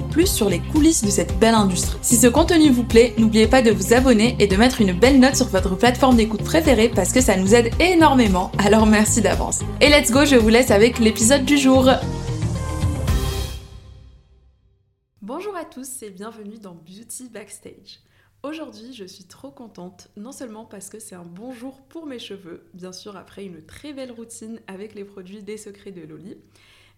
plus 0.00 0.26
sur 0.26 0.48
les 0.48 0.60
coulisses 0.60 1.04
de 1.04 1.10
cette 1.10 1.38
belle 1.38 1.54
industrie. 1.54 1.98
Si 2.02 2.16
ce 2.16 2.26
contenu 2.26 2.70
vous 2.70 2.84
plaît, 2.84 3.14
n'oubliez 3.18 3.46
pas 3.46 3.62
de 3.62 3.70
vous 3.70 3.94
abonner 3.94 4.36
et 4.38 4.46
de 4.46 4.56
mettre 4.56 4.80
une 4.80 4.92
belle 4.92 5.20
note 5.20 5.36
sur 5.36 5.46
votre 5.46 5.76
plateforme 5.76 6.16
d'écoute 6.16 6.44
préférée 6.44 6.88
parce 6.88 7.12
que 7.12 7.20
ça 7.20 7.36
nous 7.36 7.54
aide 7.54 7.70
énormément, 7.80 8.50
alors 8.58 8.86
merci 8.86 9.20
d'avance. 9.20 9.60
Et 9.80 9.88
let's 9.88 10.10
go, 10.10 10.24
je 10.24 10.36
vous 10.36 10.48
laisse 10.48 10.70
avec 10.70 10.98
l'épisode 10.98 11.44
du 11.44 11.58
jour. 11.58 11.90
Bonjour 15.22 15.56
à 15.56 15.64
tous 15.64 16.02
et 16.02 16.10
bienvenue 16.10 16.58
dans 16.58 16.74
Beauty 16.74 17.28
Backstage. 17.32 18.00
Aujourd'hui, 18.42 18.92
je 18.92 19.04
suis 19.04 19.24
trop 19.24 19.50
contente, 19.50 20.08
non 20.16 20.30
seulement 20.30 20.64
parce 20.64 20.88
que 20.88 21.00
c'est 21.00 21.16
un 21.16 21.24
bon 21.24 21.52
jour 21.52 21.82
pour 21.88 22.06
mes 22.06 22.20
cheveux, 22.20 22.68
bien 22.74 22.92
sûr 22.92 23.16
après 23.16 23.44
une 23.44 23.64
très 23.64 23.92
belle 23.92 24.12
routine 24.12 24.60
avec 24.68 24.94
les 24.94 25.04
produits 25.04 25.42
des 25.42 25.56
secrets 25.56 25.90
de 25.90 26.02
Loli, 26.02 26.36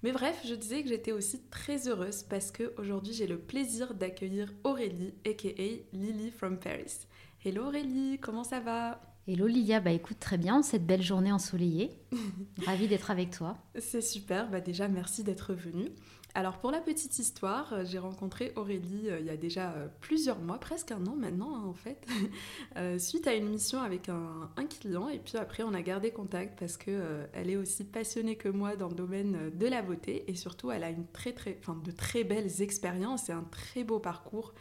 mais 0.03 0.13
bref, 0.13 0.43
je 0.47 0.55
disais 0.55 0.83
que 0.83 0.89
j'étais 0.89 1.13
aussi 1.13 1.43
très 1.51 1.89
heureuse 1.89 2.23
parce 2.23 2.51
que 2.51 2.73
aujourd'hui 2.79 3.13
j'ai 3.13 3.27
le 3.27 3.39
plaisir 3.39 3.95
d'accueillir 3.95 4.53
Aurélie, 4.65 5.15
aka 5.27 5.49
Lily 5.93 6.31
from 6.31 6.59
Paris. 6.59 7.07
Hello 7.45 7.67
Aurélie, 7.67 8.19
comment 8.21 8.45
ça 8.45 8.61
va? 8.61 9.01
Hello 9.27 9.47
Lilia, 9.47 9.81
bah 9.81 9.91
écoute 9.91 10.19
très 10.21 10.39
bien, 10.39 10.63
cette 10.63 10.87
belle 10.87 11.03
journée 11.03 11.33
ensoleillée. 11.33 11.99
Ravie 12.65 12.89
d'être 12.89 13.11
avec 13.11 13.31
toi. 13.31 13.59
C'est 13.79 14.01
super, 14.01 14.49
bah 14.49 14.61
déjà 14.61 14.89
merci 14.89 15.25
d'être 15.25 15.53
venue. 15.53 15.91
Alors 16.35 16.59
pour 16.59 16.71
la 16.71 16.81
petite 16.81 17.19
histoire, 17.19 17.73
euh, 17.73 17.85
j'ai 17.85 17.99
rencontré 17.99 18.53
Aurélie 18.55 19.09
euh, 19.09 19.19
il 19.19 19.27
y 19.27 19.31
a 19.31 19.37
déjà 19.37 19.73
euh, 19.73 19.89
plusieurs 20.01 20.39
mois, 20.39 20.59
presque 20.59 20.93
un 20.93 21.05
an 21.07 21.17
maintenant 21.17 21.57
hein, 21.57 21.65
en 21.67 21.73
fait, 21.73 22.07
suite 22.99 23.27
à 23.27 23.35
une 23.35 23.49
mission 23.49 23.81
avec 23.81 24.09
un, 24.09 24.51
client. 24.69 25.09
Et 25.09 25.19
puis 25.19 25.39
après 25.39 25.63
on 25.63 25.73
a 25.73 25.81
gardé 25.81 26.11
contact 26.11 26.59
parce 26.59 26.77
que 26.77 27.27
elle 27.33 27.49
est 27.49 27.57
aussi 27.57 27.85
passionnée 27.85 28.37
que 28.37 28.49
moi 28.49 28.77
dans 28.77 28.89
le 28.89 28.95
domaine 28.95 29.51
de 29.55 29.67
la 29.67 29.81
beauté. 29.83 30.31
Et 30.31 30.35
surtout 30.35 30.71
elle 30.71 30.85
a 30.85 30.91
une 30.91 31.07
très 31.07 31.33
très, 31.33 31.57
enfin, 31.61 31.81
de 31.83 31.91
très 31.91 32.25
belles 32.25 32.61
expériences 32.61 33.31
et 33.31 33.33
un 33.33 33.45
très 33.45 33.83
beau 33.83 33.99
parcours 33.99 34.53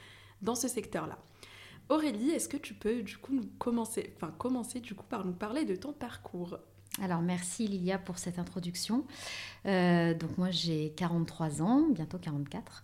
dans 0.41 0.55
ce 0.55 0.67
secteur-là. 0.67 1.19
Aurélie, 1.89 2.31
est-ce 2.31 2.47
que 2.47 2.57
tu 2.57 2.73
peux 2.73 3.02
du 3.02 3.17
coup 3.17 3.33
nous 3.33 3.49
commencer, 3.59 4.13
enfin 4.15 4.33
commencer 4.37 4.79
du 4.79 4.95
coup 4.95 5.05
par 5.05 5.25
nous 5.25 5.33
parler 5.33 5.65
de 5.65 5.75
ton 5.75 5.93
parcours? 5.93 6.57
Alors 7.01 7.21
merci 7.21 7.67
Lilia 7.67 7.97
pour 7.97 8.17
cette 8.17 8.39
introduction. 8.39 9.05
Euh, 9.65 10.13
donc 10.13 10.37
moi 10.37 10.49
j'ai 10.51 10.91
43 10.95 11.61
ans, 11.61 11.87
bientôt 11.91 12.17
44. 12.17 12.83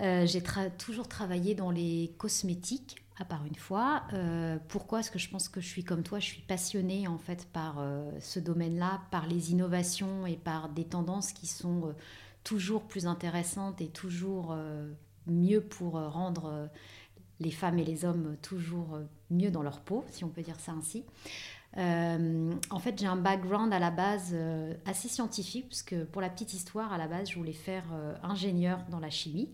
Euh, 0.00 0.26
j'ai 0.26 0.42
toujours 0.78 1.08
travaillé 1.08 1.54
dans 1.54 1.70
les 1.70 2.12
cosmétiques, 2.18 2.96
à 3.18 3.24
part 3.24 3.44
une 3.46 3.54
fois. 3.54 4.02
Euh, 4.12 4.58
pourquoi 4.68 5.00
Est-ce 5.00 5.10
que 5.10 5.18
je 5.18 5.30
pense 5.30 5.48
que 5.48 5.60
je 5.60 5.68
suis 5.68 5.84
comme 5.84 6.02
toi? 6.02 6.18
Je 6.18 6.26
suis 6.26 6.42
passionnée 6.42 7.08
en 7.08 7.18
fait 7.18 7.46
par 7.52 7.82
ce 8.20 8.40
domaine-là, 8.40 9.00
par 9.10 9.26
les 9.26 9.52
innovations 9.52 10.26
et 10.26 10.36
par 10.36 10.68
des 10.68 10.84
tendances 10.84 11.32
qui 11.32 11.46
sont 11.46 11.94
toujours 12.44 12.82
plus 12.82 13.06
intéressantes 13.06 13.80
et 13.80 13.88
toujours 13.88 14.56
mieux 15.26 15.62
pour 15.62 15.92
rendre 15.92 16.68
les 17.40 17.50
femmes 17.50 17.78
et 17.78 17.84
les 17.84 18.04
hommes 18.04 18.36
toujours 18.42 18.98
mieux 19.30 19.50
dans 19.50 19.62
leur 19.62 19.80
peau, 19.80 20.04
si 20.10 20.24
on 20.24 20.28
peut 20.28 20.42
dire 20.42 20.60
ça 20.60 20.72
ainsi. 20.72 21.04
Euh, 21.78 22.52
en 22.70 22.78
fait, 22.78 22.98
j'ai 22.98 23.06
un 23.06 23.16
background 23.16 23.72
à 23.72 23.78
la 23.78 23.90
base 23.90 24.30
euh, 24.32 24.72
assez 24.86 25.08
scientifique, 25.08 25.68
parce 25.68 25.82
que 25.82 26.04
pour 26.04 26.22
la 26.22 26.30
petite 26.30 26.54
histoire, 26.54 26.92
à 26.92 26.98
la 26.98 27.06
base, 27.06 27.30
je 27.30 27.36
voulais 27.36 27.52
faire 27.52 27.84
euh, 27.92 28.14
ingénieur 28.22 28.80
dans 28.90 28.98
la 29.00 29.10
chimie. 29.10 29.50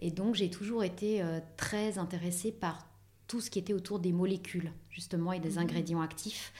Et 0.00 0.10
donc, 0.10 0.34
j'ai 0.34 0.50
toujours 0.50 0.82
été 0.82 1.22
très 1.56 1.98
intéressée 1.98 2.50
par 2.50 2.88
tout 3.28 3.40
ce 3.40 3.50
qui 3.50 3.60
était 3.60 3.72
autour 3.72 4.00
des 4.00 4.10
molécules, 4.10 4.72
justement, 4.90 5.32
et 5.32 5.38
des 5.38 5.52
mhm. 5.52 5.58
ingrédients 5.58 6.00
actifs. 6.00 6.52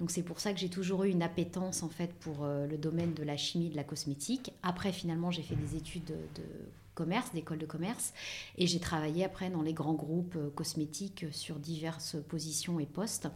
Donc, 0.00 0.10
c'est 0.10 0.22
pour 0.22 0.38
ça 0.38 0.52
que 0.52 0.60
j'ai 0.60 0.68
toujours 0.68 1.04
eu 1.04 1.08
une 1.08 1.22
appétence, 1.22 1.82
en 1.82 1.88
fait, 1.88 2.12
pour 2.12 2.44
le 2.44 2.76
domaine 2.76 3.14
de 3.14 3.22
la 3.22 3.38
chimie, 3.38 3.70
de 3.70 3.76
la 3.76 3.84
cosmétique. 3.84 4.52
Après, 4.62 4.92
finalement, 4.92 5.30
j'ai 5.30 5.42
fait 5.42 5.56
des 5.56 5.76
études 5.76 6.04
de 6.04 6.42
commerce, 6.94 7.32
d'école 7.32 7.56
de 7.56 7.64
commerce. 7.64 8.12
Et 8.58 8.66
j'ai 8.66 8.80
travaillé 8.80 9.24
après 9.24 9.48
dans 9.48 9.62
les 9.62 9.72
grands 9.72 9.94
groupes 9.94 10.36
cosmétiques 10.54 11.24
sur 11.30 11.56
diverses 11.56 12.16
positions 12.28 12.78
et 12.80 12.86
postes 12.86 13.28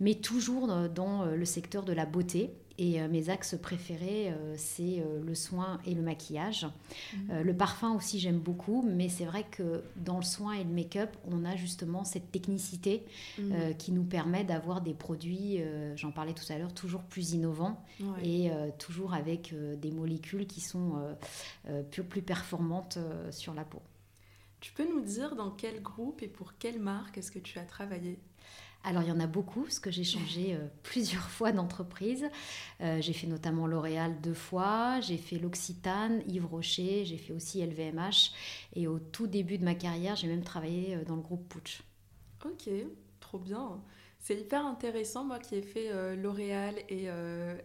mais 0.00 0.14
toujours 0.14 0.68
dans 0.88 1.24
le 1.24 1.44
secteur 1.44 1.84
de 1.84 1.92
la 1.92 2.06
beauté. 2.06 2.52
Et 2.78 3.02
euh, 3.02 3.08
mes 3.08 3.28
axes 3.28 3.56
préférés, 3.60 4.30
euh, 4.30 4.54
c'est 4.56 5.00
euh, 5.00 5.20
le 5.20 5.34
soin 5.34 5.80
et 5.84 5.94
le 5.94 6.02
maquillage. 6.02 6.66
Mhm. 7.12 7.40
le 7.42 7.56
parfum 7.56 7.94
aussi, 7.94 8.20
j'aime 8.20 8.38
beaucoup, 8.38 8.82
mais 8.88 9.08
c'est 9.08 9.24
vrai 9.24 9.44
que 9.50 9.82
dans 9.96 10.16
le 10.16 10.22
soin 10.22 10.52
et 10.52 10.62
le 10.62 10.70
make-up, 10.70 11.10
on 11.28 11.44
a 11.44 11.56
justement 11.56 12.04
cette 12.04 12.30
technicité 12.30 13.04
mhm. 13.38 13.74
qui 13.76 13.92
nous 13.92 14.04
permet 14.04 14.44
d'avoir 14.44 14.80
des 14.80 14.94
produits, 14.94 15.60
j'en 15.96 16.12
parlais 16.12 16.34
tout 16.34 16.50
à 16.50 16.58
l'heure, 16.58 16.72
toujours 16.72 17.02
plus 17.02 17.32
innovants 17.32 17.82
et 18.22 18.50
toujours 18.78 19.14
avec 19.14 19.54
des 19.80 19.90
molécules 19.90 20.46
qui 20.46 20.60
sont 20.60 20.94
plus 21.90 22.22
performantes 22.22 22.98
sur 23.30 23.54
la 23.54 23.64
peau. 23.64 23.82
Tu 24.60 24.72
peux 24.72 24.88
nous 24.88 25.00
dire 25.00 25.36
dans 25.36 25.50
quel 25.50 25.82
groupe 25.82 26.22
et 26.22 26.28
pour 26.28 26.56
quelle 26.58 26.80
marque 26.80 27.18
est-ce 27.18 27.30
que 27.30 27.38
tu 27.38 27.58
as 27.58 27.64
travaillé? 27.64 28.18
Alors 28.84 29.02
il 29.02 29.08
y 29.08 29.12
en 29.12 29.20
a 29.20 29.26
beaucoup, 29.26 29.62
parce 29.62 29.80
que 29.80 29.90
j'ai 29.90 30.04
changé 30.04 30.54
euh, 30.54 30.66
plusieurs 30.82 31.28
fois 31.30 31.52
d'entreprise. 31.52 32.26
Euh, 32.80 33.00
j'ai 33.00 33.12
fait 33.12 33.26
notamment 33.26 33.66
L'Oréal 33.66 34.20
deux 34.22 34.34
fois, 34.34 35.00
j'ai 35.00 35.18
fait 35.18 35.38
l'Occitane, 35.38 36.22
Yves 36.26 36.46
Rocher, 36.46 37.04
j'ai 37.04 37.18
fait 37.18 37.32
aussi 37.32 37.64
LVMH. 37.64 38.32
Et 38.74 38.86
au 38.86 38.98
tout 38.98 39.26
début 39.26 39.58
de 39.58 39.64
ma 39.64 39.74
carrière, 39.74 40.16
j'ai 40.16 40.28
même 40.28 40.44
travaillé 40.44 40.94
euh, 40.94 41.04
dans 41.04 41.16
le 41.16 41.22
groupe 41.22 41.48
Puch. 41.48 41.82
Ok, 42.44 42.70
trop 43.20 43.38
bien. 43.38 43.82
C'est 44.20 44.40
hyper 44.40 44.64
intéressant, 44.66 45.24
moi 45.24 45.38
qui 45.38 45.54
ai 45.54 45.62
fait 45.62 46.16
L'Oréal 46.16 46.74
et 46.88 47.06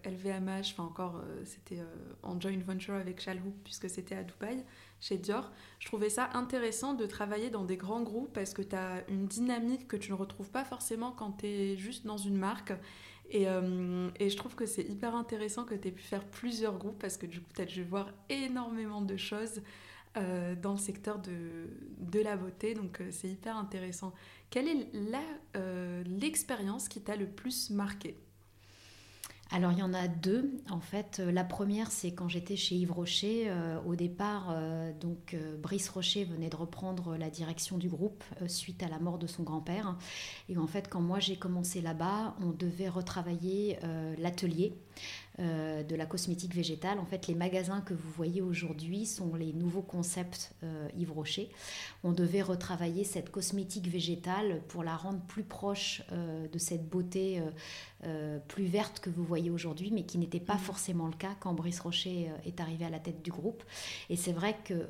LVMH, 0.05 0.73
enfin 0.73 0.83
encore, 0.83 1.21
c'était 1.45 1.79
en 2.21 2.39
joint 2.39 2.55
venture 2.59 2.93
avec 2.93 3.19
Chalhoub, 3.19 3.53
puisque 3.63 3.89
c'était 3.89 4.15
à 4.15 4.23
Dubaï 4.23 4.63
chez 5.03 5.17
Dior, 5.17 5.51
je 5.79 5.87
trouvais 5.87 6.09
ça 6.09 6.29
intéressant 6.33 6.93
de 6.93 7.05
travailler 7.05 7.49
dans 7.49 7.65
des 7.65 7.75
grands 7.75 8.03
groupes 8.03 8.31
parce 8.31 8.53
que 8.53 8.61
tu 8.61 8.75
as 8.75 9.03
une 9.09 9.27
dynamique 9.27 9.85
que 9.87 9.97
tu 9.97 10.11
ne 10.11 10.15
retrouves 10.15 10.49
pas 10.49 10.63
forcément 10.63 11.11
quand 11.11 11.39
tu 11.39 11.47
es 11.47 11.75
juste 11.75 12.05
dans 12.05 12.17
une 12.17 12.37
marque. 12.37 12.71
Et, 13.29 13.49
euh, 13.49 14.09
et 14.17 14.29
je 14.29 14.37
trouve 14.37 14.55
que 14.55 14.65
c'est 14.65 14.83
hyper 14.83 15.13
intéressant 15.13 15.65
que 15.65 15.75
tu 15.75 15.89
aies 15.89 15.91
pu 15.91 16.03
faire 16.03 16.25
plusieurs 16.25 16.77
groupes 16.77 16.99
parce 16.99 17.17
que 17.17 17.25
du 17.25 17.41
coup, 17.41 17.51
tu 17.53 17.61
as 17.61 17.65
dû 17.65 17.83
voir 17.83 18.13
énormément 18.29 19.01
de 19.01 19.17
choses 19.17 19.61
euh, 20.15 20.55
dans 20.55 20.71
le 20.71 20.77
secteur 20.77 21.19
de, 21.19 21.67
de 21.99 22.19
la 22.21 22.37
beauté. 22.37 22.73
Donc, 22.73 23.01
euh, 23.01 23.09
c'est 23.11 23.29
hyper 23.29 23.57
intéressant. 23.57 24.13
Quelle 24.49 24.69
est 24.69 24.87
l'expérience 26.05 26.87
qui 26.87 27.01
t'a 27.01 27.17
le 27.17 27.27
plus 27.27 27.71
marqué? 27.71 28.17
Alors 29.51 29.71
il 29.71 29.79
y 29.79 29.83
en 29.83 29.93
a 29.93 30.07
deux. 30.07 30.51
En 30.69 30.79
fait, 30.79 31.19
euh, 31.19 31.31
la 31.31 31.43
première, 31.43 31.91
c'est 31.91 32.11
quand 32.11 32.27
j'étais 32.27 32.55
chez 32.55 32.75
Yves 32.75 32.91
Rocher. 32.91 33.45
Euh, 33.47 33.79
au 33.85 33.95
départ, 33.95 34.47
euh, 34.51 34.91
donc 34.99 35.35
Brice 35.61 35.89
Rocher 35.89 36.23
venait 36.25 36.49
de 36.49 36.55
reprendre 36.55 37.17
la 37.17 37.29
direction 37.29 37.77
du 37.77 37.89
groupe 37.89 38.23
suite 38.47 38.81
à 38.81 38.87
la 38.87 38.99
mort 38.99 39.19
de 39.19 39.27
son 39.27 39.43
grand-père. 39.43 39.95
Et 40.49 40.57
en 40.57 40.67
fait, 40.67 40.87
quand 40.89 41.01
moi 41.01 41.19
j'ai 41.19 41.35
commencé 41.35 41.81
là-bas, 41.81 42.35
on 42.41 42.49
devait 42.49 42.89
retravailler 42.89 43.77
l'atelier. 44.17 44.73
Euh, 45.39 45.81
de 45.81 45.95
la 45.95 46.05
cosmétique 46.05 46.53
végétale. 46.53 46.99
En 46.99 47.05
fait, 47.05 47.25
les 47.25 47.33
magasins 47.33 47.81
que 47.81 47.95
vous 47.95 48.09
voyez 48.11 48.43
aujourd'hui 48.43 49.07
sont 49.07 49.33
les 49.33 49.51
nouveaux 49.51 49.81
concepts 49.81 50.53
euh, 50.63 50.87
Yves 50.95 51.11
Rocher. 51.11 51.49
On 52.03 52.11
devait 52.11 52.43
retravailler 52.43 53.03
cette 53.03 53.31
cosmétique 53.31 53.87
végétale 53.87 54.61
pour 54.67 54.83
la 54.83 54.95
rendre 54.95 55.21
plus 55.21 55.41
proche 55.41 56.03
euh, 56.11 56.47
de 56.47 56.57
cette 56.59 56.87
beauté 56.87 57.41
plus 58.49 58.65
verte 58.65 58.99
que 58.99 59.09
vous 59.09 59.23
voyez 59.23 59.49
aujourd'hui, 59.49 59.89
mais 59.89 60.03
qui 60.03 60.17
n'était 60.17 60.41
pas 60.41 60.55
mmh. 60.55 60.59
forcément 60.59 61.07
le 61.07 61.13
cas 61.13 61.35
quand 61.39 61.53
Brice 61.53 61.79
Rocher 61.79 62.29
est 62.45 62.59
arrivé 62.59 62.83
à 62.85 62.89
la 62.89 62.99
tête 62.99 63.23
du 63.23 63.31
groupe. 63.31 63.63
Et 64.09 64.17
c'est 64.17 64.33
vrai 64.33 64.57
que 64.65 64.87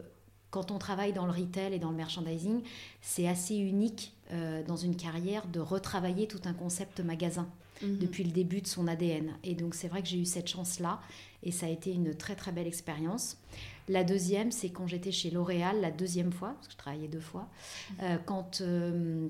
quand 0.49 0.71
on 0.71 0.79
travaille 0.79 1.13
dans 1.13 1.27
le 1.27 1.31
retail 1.31 1.75
et 1.75 1.79
dans 1.79 1.91
le 1.91 1.95
merchandising, 1.95 2.63
c'est 3.01 3.27
assez 3.27 3.55
unique 3.55 4.13
dans 4.67 4.77
une 4.77 4.95
carrière 4.95 5.45
de 5.45 5.59
retravailler 5.59 6.27
tout 6.27 6.41
un 6.45 6.53
concept 6.53 7.01
magasin. 7.01 7.47
Mhm. 7.81 7.97
depuis 7.97 8.23
le 8.23 8.31
début 8.31 8.61
de 8.61 8.67
son 8.67 8.87
ADN. 8.87 9.33
Et 9.43 9.55
donc 9.55 9.75
c'est 9.75 9.87
vrai 9.87 10.01
que 10.01 10.07
j'ai 10.07 10.19
eu 10.19 10.25
cette 10.25 10.47
chance-là 10.47 10.99
et 11.41 11.51
ça 11.51 11.65
a 11.65 11.69
été 11.69 11.91
une 11.91 12.15
très 12.15 12.35
très 12.35 12.51
belle 12.51 12.67
expérience. 12.67 13.37
La 13.89 14.03
deuxième, 14.03 14.51
c'est 14.51 14.69
quand 14.69 14.87
j'étais 14.87 15.11
chez 15.11 15.29
L'Oréal, 15.29 15.81
la 15.81 15.91
deuxième 15.91 16.31
fois, 16.31 16.53
parce 16.53 16.67
que 16.67 16.73
je 16.73 16.77
travaillais 16.77 17.07
deux 17.07 17.19
fois, 17.19 17.49
mhm. 17.91 17.97
euh, 18.03 18.17
quand... 18.25 18.61
Euh, 18.61 19.29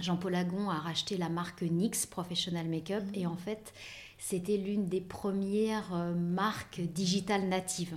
Jean-Paul 0.00 0.36
Agon 0.36 0.70
a 0.70 0.78
racheté 0.78 1.16
la 1.16 1.28
marque 1.28 1.62
NYX 1.62 2.06
Professional 2.06 2.68
Makeup 2.68 3.02
et 3.14 3.26
en 3.26 3.34
fait 3.34 3.74
c'était 4.16 4.56
l'une 4.56 4.86
des 4.86 5.00
premières 5.00 5.92
marques 6.14 6.80
digitales 6.80 7.48
natives. 7.48 7.96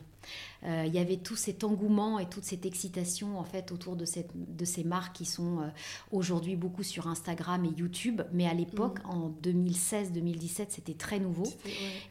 Euh, 0.63 0.83
il 0.85 0.93
y 0.93 0.99
avait 0.99 1.17
tout 1.17 1.35
cet 1.35 1.63
engouement 1.63 2.19
et 2.19 2.27
toute 2.27 2.43
cette 2.43 2.65
excitation 2.65 3.39
en 3.39 3.43
fait 3.43 3.71
autour 3.71 3.95
de, 3.95 4.05
cette, 4.05 4.29
de 4.35 4.65
ces 4.65 4.83
marques 4.83 5.15
qui 5.15 5.25
sont 5.25 5.59
euh, 5.59 5.67
aujourd'hui 6.11 6.55
beaucoup 6.55 6.83
sur 6.83 7.07
Instagram 7.07 7.65
et 7.65 7.79
YouTube. 7.79 8.21
Mais 8.31 8.47
à 8.47 8.53
l'époque, 8.53 8.99
mm. 9.03 9.09
en 9.09 9.29
2016-2017, 9.43 10.65
c'était 10.69 10.93
très 10.93 11.19
nouveau. 11.19 11.47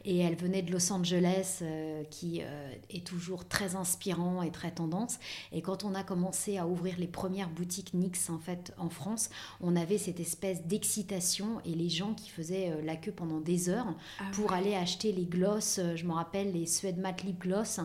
Et 0.05 0.19
elle 0.19 0.35
venait 0.35 0.61
de 0.61 0.71
Los 0.71 0.91
Angeles, 0.91 1.59
euh, 1.61 2.03
qui 2.09 2.41
est 2.89 3.05
toujours 3.05 3.47
très 3.47 3.75
inspirant 3.75 4.41
et 4.41 4.51
très 4.51 4.71
tendance. 4.71 5.19
Et 5.51 5.61
quand 5.61 5.83
on 5.83 5.93
a 5.95 6.03
commencé 6.03 6.57
à 6.57 6.67
ouvrir 6.67 6.95
les 6.97 7.07
premières 7.07 7.49
boutiques 7.49 7.93
NYX 7.93 8.29
en 8.29 8.39
fait 8.39 8.73
en 8.77 8.89
France, 8.89 9.29
on 9.61 9.75
avait 9.75 9.97
cette 9.97 10.19
espèce 10.19 10.63
d'excitation 10.65 11.61
et 11.65 11.73
les 11.73 11.89
gens 11.89 12.13
qui 12.13 12.29
faisaient 12.29 12.81
la 12.83 12.95
queue 12.95 13.11
pendant 13.11 13.39
des 13.39 13.69
heures 13.69 13.93
ah 14.19 14.23
pour 14.33 14.53
aller 14.53 14.75
acheter 14.75 15.11
les 15.11 15.25
glosses. 15.25 15.79
Je 15.95 16.05
me 16.05 16.13
rappelle 16.13 16.51
les 16.53 16.65
Suede 16.65 16.97
Matte 16.97 17.23
Lip 17.23 17.41
Gloss 17.41 17.79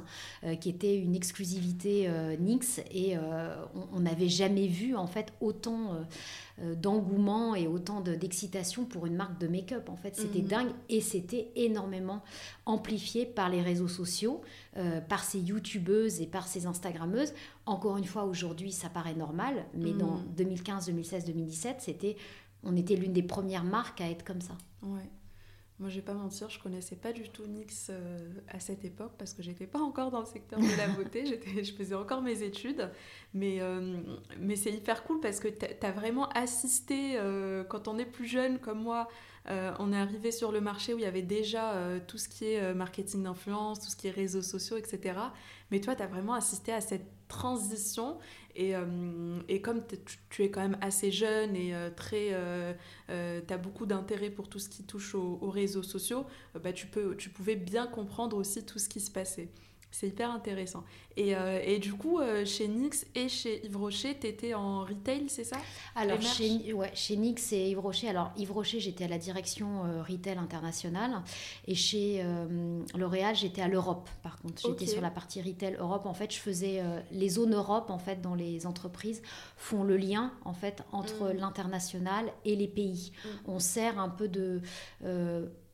qui 0.56 0.68
était 0.68 0.96
une 0.96 1.14
exclusivité 1.14 2.08
euh, 2.08 2.36
NYX 2.36 2.80
et 2.90 3.16
euh, 3.16 3.54
on 3.92 4.00
n'avait 4.00 4.28
jamais 4.28 4.66
vu 4.66 4.96
en 4.96 5.06
fait 5.06 5.32
autant 5.40 5.94
euh, 6.60 6.74
d'engouement 6.74 7.54
et 7.54 7.66
autant 7.66 8.00
d'excitation 8.00 8.84
pour 8.84 9.06
une 9.06 9.14
marque 9.14 9.38
de 9.38 9.46
make-up. 9.46 9.88
En 9.88 9.96
fait, 9.96 10.16
c'était 10.16 10.40
mhm. 10.40 10.48
dingue 10.48 10.70
et 10.88 11.00
c'était 11.00 11.50
énormément 11.56 12.22
amplifié 12.64 13.26
par 13.26 13.48
les 13.50 13.62
réseaux 13.62 13.88
sociaux, 13.88 14.40
par 15.08 15.24
ces 15.24 15.38
youtubeuses 15.38 16.20
et 16.20 16.26
par 16.26 16.48
ces 16.48 16.66
instagrammeuses. 16.66 17.32
Encore 17.66 17.98
une 17.98 18.04
fois, 18.04 18.24
aujourd'hui, 18.24 18.72
ça 18.72 18.88
paraît 18.88 19.14
normal, 19.14 19.66
mais 19.74 19.92
dans 19.92 20.18
2015, 20.36 20.86
2016, 20.86 21.24
2017, 21.26 21.76
c'était, 21.80 22.16
on 22.62 22.76
était 22.76 22.96
l'une 22.96 23.12
des 23.12 23.22
premières 23.22 23.64
marques 23.64 24.00
à 24.00 24.10
être 24.10 24.24
comme 24.24 24.40
ça. 24.40 24.56
Ouais. 24.82 25.10
Moi, 25.78 25.90
je 25.90 25.96
vais 25.96 26.02
pas 26.02 26.14
mentir, 26.14 26.48
je 26.48 26.58
connaissais 26.58 26.96
pas 26.96 27.12
du 27.12 27.28
tout 27.28 27.46
NYX 27.46 27.88
euh, 27.90 28.18
à 28.48 28.60
cette 28.60 28.86
époque 28.86 29.12
parce 29.18 29.34
que 29.34 29.42
j'étais 29.42 29.66
pas 29.66 29.78
encore 29.78 30.10
dans 30.10 30.20
le 30.20 30.26
secteur 30.26 30.58
de 30.58 30.76
la 30.78 30.88
beauté, 30.88 31.26
je 31.62 31.72
faisais 31.72 31.94
encore 31.94 32.22
mes 32.22 32.42
études. 32.42 32.90
Mais, 33.34 33.60
euh, 33.60 33.98
mais 34.40 34.56
c'est 34.56 34.72
hyper 34.72 35.04
cool 35.04 35.20
parce 35.20 35.38
que 35.38 35.48
tu 35.48 35.66
as 35.86 35.92
vraiment 35.92 36.30
assisté, 36.30 37.18
euh, 37.18 37.62
quand 37.62 37.88
on 37.88 37.98
est 37.98 38.06
plus 38.06 38.26
jeune 38.26 38.58
comme 38.58 38.82
moi, 38.82 39.08
on 39.48 39.92
est 39.92 39.96
arrivé 39.96 40.32
sur 40.32 40.50
le 40.50 40.60
marché 40.60 40.92
où 40.92 40.98
il 40.98 41.02
y 41.02 41.06
avait 41.06 41.22
déjà 41.22 41.74
tout 42.06 42.18
ce 42.18 42.28
qui 42.28 42.46
est 42.46 42.74
marketing 42.74 43.22
d'influence, 43.22 43.80
tout 43.80 43.90
ce 43.90 43.96
qui 43.96 44.08
est 44.08 44.10
réseaux 44.10 44.42
sociaux, 44.42 44.76
etc. 44.76 45.18
Mais 45.70 45.80
toi, 45.80 45.94
tu 45.94 46.02
as 46.02 46.06
vraiment 46.06 46.34
assisté 46.34 46.72
à 46.72 46.80
cette 46.80 47.06
transition 47.28 48.18
et, 48.54 48.74
euh, 48.74 48.84
comme 49.62 49.82
tu 50.30 50.44
es 50.44 50.50
quand 50.50 50.62
même 50.62 50.78
assez 50.80 51.10
jeune 51.10 51.54
et 51.56 51.74
euh, 51.74 51.90
très, 51.90 52.28
euh, 52.32 52.72
tu 53.08 53.52
as 53.52 53.58
beaucoup 53.58 53.86
d'intérêt 53.86 54.30
pour 54.30 54.48
tout 54.48 54.58
ce 54.58 54.68
qui 54.68 54.84
touche 54.84 55.14
aux, 55.14 55.38
aux 55.40 55.50
réseaux 55.50 55.82
sociaux, 55.82 56.24
bah, 56.62 56.72
tu, 56.72 56.86
peux, 56.86 57.16
tu 57.16 57.28
pouvais 57.28 57.56
bien 57.56 57.86
comprendre 57.86 58.36
aussi 58.36 58.64
tout 58.64 58.78
ce 58.78 58.88
qui 58.88 59.00
se 59.00 59.10
passait. 59.10 59.48
C'est 59.98 60.08
hyper 60.08 60.30
intéressant. 60.30 60.84
Et, 61.16 61.34
euh, 61.34 61.58
et, 61.64 61.78
du 61.78 61.94
coup, 61.94 62.20
euh, 62.20 62.44
chez 62.44 62.68
NYX 62.68 63.06
et 63.14 63.30
chez 63.30 63.64
Yves 63.64 63.78
Rocher, 63.78 64.14
tu 64.20 64.26
étais 64.26 64.52
en 64.52 64.80
retail, 64.80 65.30
c'est 65.30 65.44
ça? 65.44 65.56
Alors, 65.94 66.20
chez, 66.20 66.74
ouais, 66.74 66.90
chez 66.92 67.16
NYX 67.16 67.52
et 67.54 67.70
Yves 67.70 67.78
Rocher, 67.78 68.10
alors 68.10 68.30
Yves 68.36 68.52
Rocher, 68.52 68.78
j'étais 68.78 69.04
à 69.04 69.08
la 69.08 69.16
direction 69.16 69.86
euh, 69.86 70.02
retail 70.02 70.36
international. 70.36 71.22
Et 71.66 71.74
chez 71.74 72.22
L'Oréal, 72.94 73.34
j'étais 73.36 73.62
à 73.62 73.68
l'Europe, 73.68 74.10
par 74.22 74.36
contre. 74.36 74.60
J'étais 74.60 74.84
sur 74.84 75.00
la 75.00 75.10
partie 75.10 75.40
retail 75.40 75.76
Europe. 75.80 76.04
En 76.04 76.12
fait, 76.12 76.30
je 76.30 76.40
faisais 76.40 76.82
les 77.10 77.30
zones 77.30 77.54
Europe, 77.54 77.88
en 77.88 77.98
fait, 77.98 78.20
dans 78.20 78.34
les 78.34 78.66
entreprises, 78.66 79.22
font 79.56 79.82
le 79.82 79.96
lien, 79.96 80.30
en 80.44 80.52
fait, 80.52 80.82
entre 80.92 81.32
mm. 81.32 81.38
l'international 81.38 82.30
et 82.44 82.54
les 82.54 82.68
pays. 82.68 83.12
Mm. 83.24 83.28
On 83.46 83.58
sert 83.60 83.98
un 83.98 84.10
peu 84.10 84.28
de 84.28 84.60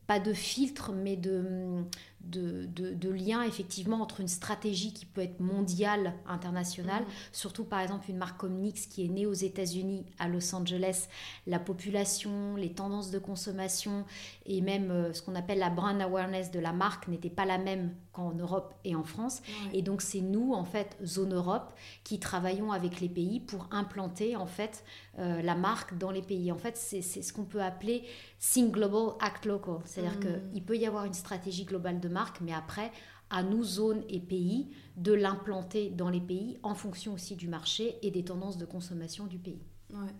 pas 0.07 0.19
de 0.19 0.33
filtre, 0.33 0.91
mais 0.91 1.15
de, 1.15 1.83
de, 2.23 2.65
de, 2.65 3.09
lien 3.09 3.43
effectivement 3.43 4.01
entre 4.01 4.21
une 4.21 4.27
stratégie 4.27 4.93
qui 4.93 5.05
peut 5.05 5.21
être 5.21 5.39
mondiale, 5.39 6.13
internationale, 6.27 7.03
mm. 7.03 7.07
surtout 7.31 7.65
par 7.65 7.81
exemple 7.81 8.09
une 8.09 8.17
marque 8.17 8.39
comme 8.39 8.59
NYX 8.59 8.87
qui 8.87 9.05
est 9.05 9.09
née 9.09 9.25
aux 9.25 9.33
États-Unis, 9.33 10.05
à 10.19 10.27
Los 10.27 10.55
Angeles, 10.55 11.07
la 11.47 11.59
population, 11.59 12.55
les 12.55 12.71
tendances 12.71 13.11
de 13.11 13.19
consommation 13.19 14.05
et 14.45 14.61
même 14.61 14.91
euh, 14.91 15.13
ce 15.13 15.21
qu'on 15.21 15.35
appelle 15.35 15.59
la 15.59 15.69
brand 15.69 16.01
awareness 16.01 16.51
de 16.51 16.59
la 16.59 16.73
marque 16.73 17.07
n'était 17.07 17.29
pas 17.29 17.45
la 17.45 17.57
même 17.57 17.93
qu'en 18.13 18.31
Europe 18.31 18.73
et 18.85 18.95
en 18.95 19.03
France. 19.03 19.41
Et 19.73 19.81
donc 19.81 20.01
c'est 20.01 20.21
nous 20.21 20.53
en 20.53 20.63
fait 20.63 20.97
zone 21.03 21.33
Europe 21.33 21.73
qui 22.03 22.19
travaillons 22.19 22.71
avec 22.71 23.01
les 23.01 23.09
pays 23.09 23.39
pour 23.39 23.67
implanter 23.71 24.35
en 24.35 24.45
fait 24.45 24.83
euh, 25.19 25.41
la 25.41 25.55
marque 25.55 25.97
dans 25.97 26.11
les 26.11 26.21
pays. 26.21 26.51
En 26.51 26.57
fait 26.57 26.77
c'est 26.77 27.01
ce 27.01 27.33
qu'on 27.33 27.43
peut 27.43 27.61
appeler 27.61 28.03
Think 28.51 28.73
Global 28.73 29.15
Act 29.21 29.45
Local, 29.45 29.77
c'est-à-dire 29.85 30.19
mm. 30.19 30.51
qu'il 30.51 30.63
peut 30.63 30.77
y 30.77 30.85
avoir 30.85 31.05
une 31.05 31.13
stratégie 31.13 31.63
globale 31.63 32.01
de 32.01 32.09
marque, 32.09 32.41
mais 32.41 32.53
après, 32.53 32.91
à 33.29 33.41
nous, 33.41 33.63
zones 33.63 34.03
et 34.09 34.19
pays, 34.19 34.69
de 34.97 35.13
l'implanter 35.13 35.89
dans 35.89 36.09
les 36.09 36.19
pays 36.19 36.59
en 36.61 36.75
fonction 36.75 37.13
aussi 37.13 37.35
du 37.37 37.47
marché 37.47 37.97
et 38.01 38.11
des 38.11 38.25
tendances 38.25 38.57
de 38.57 38.65
consommation 38.65 39.27
du 39.27 39.37
pays. 39.37 39.63
Ouais. 39.91 40.13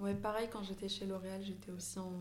Ouais, 0.00 0.14
pareil, 0.14 0.48
quand 0.52 0.62
j'étais 0.62 0.88
chez 0.88 1.06
L'Oréal, 1.06 1.40
j'étais 1.42 1.72
aussi 1.72 1.98
en, 1.98 2.12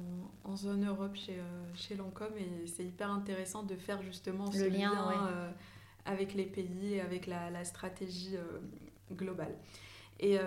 en, 0.44 0.56
zone 0.56 0.86
Europe 0.88 1.16
chez, 1.16 1.38
euh, 1.38 1.76
chez 1.76 1.96
Lancôme 1.96 2.36
et 2.38 2.66
c'est 2.66 2.84
hyper 2.84 3.12
intéressant 3.12 3.62
de 3.62 3.76
faire 3.76 4.02
justement 4.02 4.52
ce 4.52 4.68
lien, 4.68 5.12
euh, 5.30 5.52
avec 6.06 6.34
les 6.34 6.46
pays 6.46 6.96
et 6.96 7.02
avec 7.02 7.28
la, 7.28 7.52
la 7.52 7.64
stratégie 7.66 8.36
euh, 8.36 8.60
globale. 9.14 9.56
Et 10.20 10.38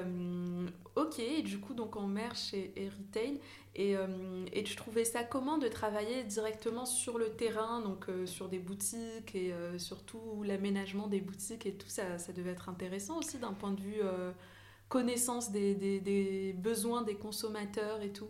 ok, 0.97 1.19
et 1.21 1.43
du 1.43 1.59
coup, 1.61 1.75
donc 1.75 1.97
en 1.97 2.07
merch 2.07 2.53
et, 2.55 2.73
et 2.77 2.89
retail, 2.89 3.41
et, 3.77 3.97
euh, 3.97 4.45
et, 4.53 4.65
tu 4.65 4.75
trouvais 4.75 5.05
ça 5.05 5.23
comment 5.23 5.57
de 5.57 5.69
travailler 5.69 6.25
directement 6.25 6.85
sur 6.87 7.19
le 7.19 7.31
terrain, 7.31 7.81
donc 7.81 8.09
euh, 8.09 8.27
sur 8.27 8.49
des 8.49 8.59
boutiques 8.59 9.35
et 9.35 9.53
euh, 9.53 9.79
surtout 9.79 10.43
l'aménagement 10.43 11.07
des 11.07 11.21
boutiques 11.21 11.67
et 11.67 11.75
tout 11.75 11.89
ça, 11.89 12.19
ça 12.19 12.33
devait 12.33 12.51
être 12.51 12.69
intéressant 12.69 13.19
aussi 13.19 13.39
d'un 13.39 13.53
point 13.53 13.71
de 13.71 13.81
vue 13.81 14.01
connaissance 14.91 15.53
des, 15.53 15.77
des, 15.77 16.01
des, 16.01 16.53
besoins 16.53 17.03
des 17.03 17.15
consommateurs 17.15 18.03
et 18.03 18.11
tout 18.11 18.27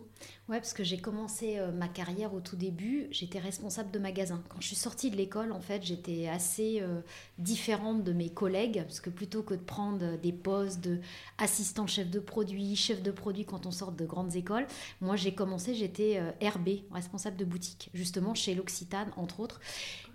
Ouais, 0.47 0.57
parce 0.57 0.73
que 0.73 0.83
j'ai 0.83 0.99
commencé 0.99 1.57
euh, 1.57 1.71
ma 1.71 1.87
carrière 1.87 2.35
au 2.35 2.39
tout 2.39 2.55
début, 2.55 3.07
j'étais 3.09 3.39
responsable 3.39 3.89
de 3.89 3.97
magasin. 3.97 4.43
Quand 4.47 4.61
je 4.61 4.67
suis 4.67 4.75
sortie 4.75 5.09
de 5.09 5.15
l'école, 5.15 5.53
en 5.53 5.59
fait, 5.59 5.81
j'étais 5.83 6.27
assez 6.27 6.79
euh, 6.81 7.01
différente 7.39 8.03
de 8.03 8.13
mes 8.13 8.29
collègues, 8.29 8.83
parce 8.83 8.99
que 8.99 9.09
plutôt 9.09 9.41
que 9.41 9.55
de 9.55 9.61
prendre 9.61 10.17
des 10.19 10.31
postes 10.31 10.81
de 10.81 10.99
assistant 11.39 11.87
chef 11.87 12.11
de 12.11 12.19
produit, 12.19 12.75
chef 12.75 13.01
de 13.01 13.11
produit 13.11 13.45
quand 13.45 13.65
on 13.65 13.71
sort 13.71 13.91
de 13.91 14.05
grandes 14.05 14.35
écoles, 14.35 14.67
moi 15.01 15.15
j'ai 15.15 15.33
commencé, 15.33 15.73
j'étais 15.73 16.19
euh, 16.19 16.47
RB, 16.47 16.83
responsable 16.91 17.37
de 17.37 17.45
boutique, 17.45 17.89
justement 17.95 18.35
chez 18.35 18.53
l'Occitane, 18.53 19.11
entre 19.17 19.39
autres. 19.39 19.61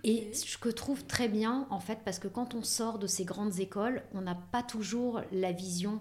Et 0.05 0.33
ce 0.33 0.57
que 0.57 0.69
je 0.69 0.75
trouve 0.75 1.03
très 1.03 1.27
bien, 1.27 1.67
en 1.71 1.81
fait, 1.81 1.99
parce 2.05 2.19
que 2.19 2.29
quand 2.29 2.55
on 2.55 2.63
sort 2.63 2.99
de 2.99 3.07
ces 3.07 3.25
grandes 3.25 3.59
écoles, 3.59 4.03
on 4.13 4.21
n'a 4.21 4.35
pas 4.35 4.63
toujours 4.63 5.21
la 5.33 5.51
vision 5.51 5.99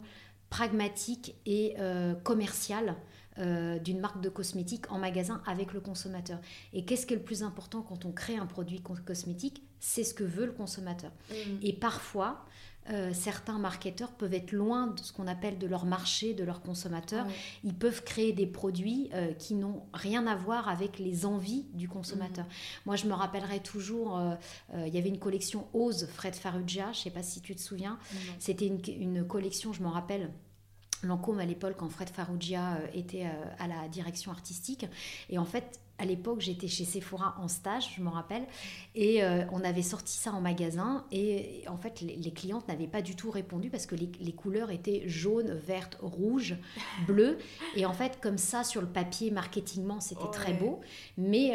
pragmatique 0.50 1.34
et 1.44 1.74
euh, 1.78 2.14
commerciale 2.14 2.96
euh, 3.38 3.78
d'une 3.78 4.00
marque 4.00 4.22
de 4.22 4.28
cosmétiques 4.28 4.90
en 4.90 4.98
magasin 4.98 5.42
avec 5.46 5.72
le 5.72 5.80
consommateur. 5.80 6.38
Et 6.72 6.84
qu'est-ce 6.84 7.06
qui 7.06 7.14
est 7.14 7.18
le 7.18 7.22
plus 7.22 7.42
important 7.42 7.82
quand 7.82 8.04
on 8.04 8.12
crée 8.12 8.36
un 8.36 8.46
produit 8.46 8.80
cosmétique? 8.80 9.62
C'est 9.78 10.04
ce 10.04 10.14
que 10.14 10.24
veut 10.24 10.46
le 10.46 10.52
consommateur. 10.52 11.10
Mmh. 11.30 11.34
Et 11.62 11.72
parfois, 11.74 12.46
euh, 12.90 13.12
certains 13.12 13.58
marketeurs 13.58 14.12
peuvent 14.12 14.34
être 14.34 14.52
loin 14.52 14.88
de 14.88 15.00
ce 15.00 15.12
qu'on 15.12 15.26
appelle 15.26 15.58
de 15.58 15.66
leur 15.66 15.84
marché, 15.84 16.34
de 16.34 16.44
leurs 16.44 16.60
consommateurs. 16.60 17.26
Ils 17.64 17.74
peuvent 17.74 18.02
créer 18.04 18.32
des 18.32 18.46
produits 18.46 19.10
qui 19.38 19.54
n'ont 19.54 19.82
rien 19.92 20.26
à 20.26 20.34
voir 20.34 20.68
avec 20.68 20.98
les 20.98 21.26
envies 21.26 21.66
du 21.74 21.88
consommateur. 21.88 22.44
Mmh. 22.44 22.86
Moi, 22.86 22.96
je 22.96 23.06
me 23.06 23.12
rappellerai 23.12 23.60
toujours, 23.60 24.20
il 24.74 24.94
y 24.94 24.98
avait 24.98 25.08
une 25.08 25.18
collection 25.18 25.66
Ose 25.72 26.06
Fred 26.06 26.34
Farrugia, 26.34 26.92
je 26.92 26.98
ne 26.98 27.04
sais 27.04 27.10
pas 27.10 27.22
si 27.22 27.40
tu 27.40 27.54
te 27.54 27.60
souviens. 27.60 27.98
C'était 28.38 28.66
une, 28.66 28.80
une, 28.88 29.26
collection, 29.26 29.72
je 29.72 29.82
m'en 29.82 29.90
rappelle, 29.90 30.30
Lancôme 31.06 31.38
à 31.38 31.44
l'époque 31.44 31.74
quand 31.78 31.88
Fred 31.88 32.10
Farrugia 32.10 32.74
euh, 32.74 32.86
était 32.94 33.26
euh, 33.26 33.44
à 33.58 33.68
la 33.68 33.88
direction 33.88 34.30
artistique. 34.30 34.86
Et 35.30 35.38
en 35.38 35.44
fait, 35.44 35.80
à 35.98 36.04
l'époque, 36.04 36.42
j'étais 36.42 36.68
chez 36.68 36.84
Sephora 36.84 37.36
en 37.40 37.48
stage, 37.48 37.94
je 37.96 38.02
me 38.02 38.10
rappelle, 38.10 38.44
et 38.94 39.24
euh, 39.24 39.44
on 39.50 39.64
avait 39.64 39.82
sorti 39.82 40.12
ça 40.12 40.30
en 40.30 40.42
magasin. 40.42 41.06
Et 41.10 41.64
en 41.68 41.78
fait, 41.78 42.02
les, 42.02 42.30
clientes 42.32 42.68
n'avaient 42.68 42.86
pas 42.86 43.00
du 43.00 43.16
tout 43.16 43.30
répondu 43.30 43.70
parce 43.70 43.86
que 43.86 43.94
les, 43.94 44.32
couleurs 44.32 44.70
étaient 44.70 45.08
jaune, 45.08 45.54
verte, 45.54 45.96
rouge, 46.02 46.56
bleu. 47.06 47.38
Et 47.76 47.86
en 47.86 47.94
fait, 47.94 48.20
comme 48.20 48.36
ça, 48.36 48.62
sur 48.62 48.82
le 48.82 48.88
papier, 48.88 49.30
marketingement, 49.30 50.00
c'était 50.00 50.30
très 50.30 50.52
beau, 50.52 50.80
mais 51.16 51.54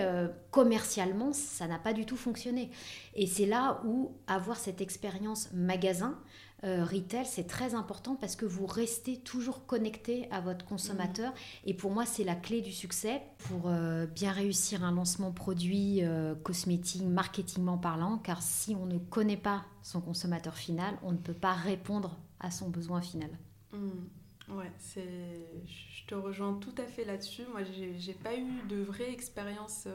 commercialement, 0.49 1.33
ça 1.33 1.67
n'a 1.67 1.77
pas 1.77 1.93
du 1.93 2.07
tout 2.07 2.17
fonctionné. 2.17 2.71
Et 3.13 3.27
c'est 3.27 3.45
là 3.45 3.79
où 3.85 4.11
avoir 4.25 4.57
cette 4.57 4.81
expérience 4.81 5.51
magasin, 5.53 6.17
euh, 6.63 6.85
retail, 6.85 7.25
c'est 7.25 7.47
très 7.47 7.73
important 7.73 8.15
parce 8.15 8.35
que 8.35 8.45
vous 8.45 8.67
restez 8.67 9.17
toujours 9.17 9.65
connecté 9.65 10.29
à 10.31 10.41
votre 10.41 10.63
consommateur. 10.63 11.33
Et 11.65 11.73
pour 11.73 11.91
moi, 11.91 12.05
c'est 12.05 12.23
la 12.23 12.35
clé 12.35 12.61
du 12.61 12.71
succès 12.71 13.21
pour 13.39 13.63
euh, 13.65 14.05
bien 14.05 14.31
réussir 14.31 14.83
un 14.83 14.91
lancement 14.91 15.31
produit 15.31 16.03
euh, 16.03 16.35
cosmétique, 16.35 17.03
marketingment 17.03 17.79
parlant. 17.79 18.19
Car 18.19 18.43
si 18.43 18.75
on 18.75 18.85
ne 18.85 18.99
connaît 18.99 19.37
pas 19.37 19.65
son 19.81 20.01
consommateur 20.01 20.55
final, 20.55 20.95
on 21.01 21.11
ne 21.11 21.17
peut 21.17 21.33
pas 21.33 21.53
répondre 21.53 22.19
à 22.39 22.51
son 22.51 22.69
besoin 22.69 23.01
final. 23.01 23.31
Mmh. 23.73 24.55
Ouais, 24.55 24.71
c'est, 24.77 25.47
je 25.65 26.05
te 26.05 26.13
rejoins 26.13 26.53
tout 26.55 26.75
à 26.77 26.85
fait 26.85 27.05
là-dessus. 27.05 27.43
Moi, 27.51 27.61
j'ai 27.97 28.13
pas 28.13 28.35
eu 28.35 28.67
de 28.69 28.83
vraie 28.83 29.11
expérience 29.11 29.87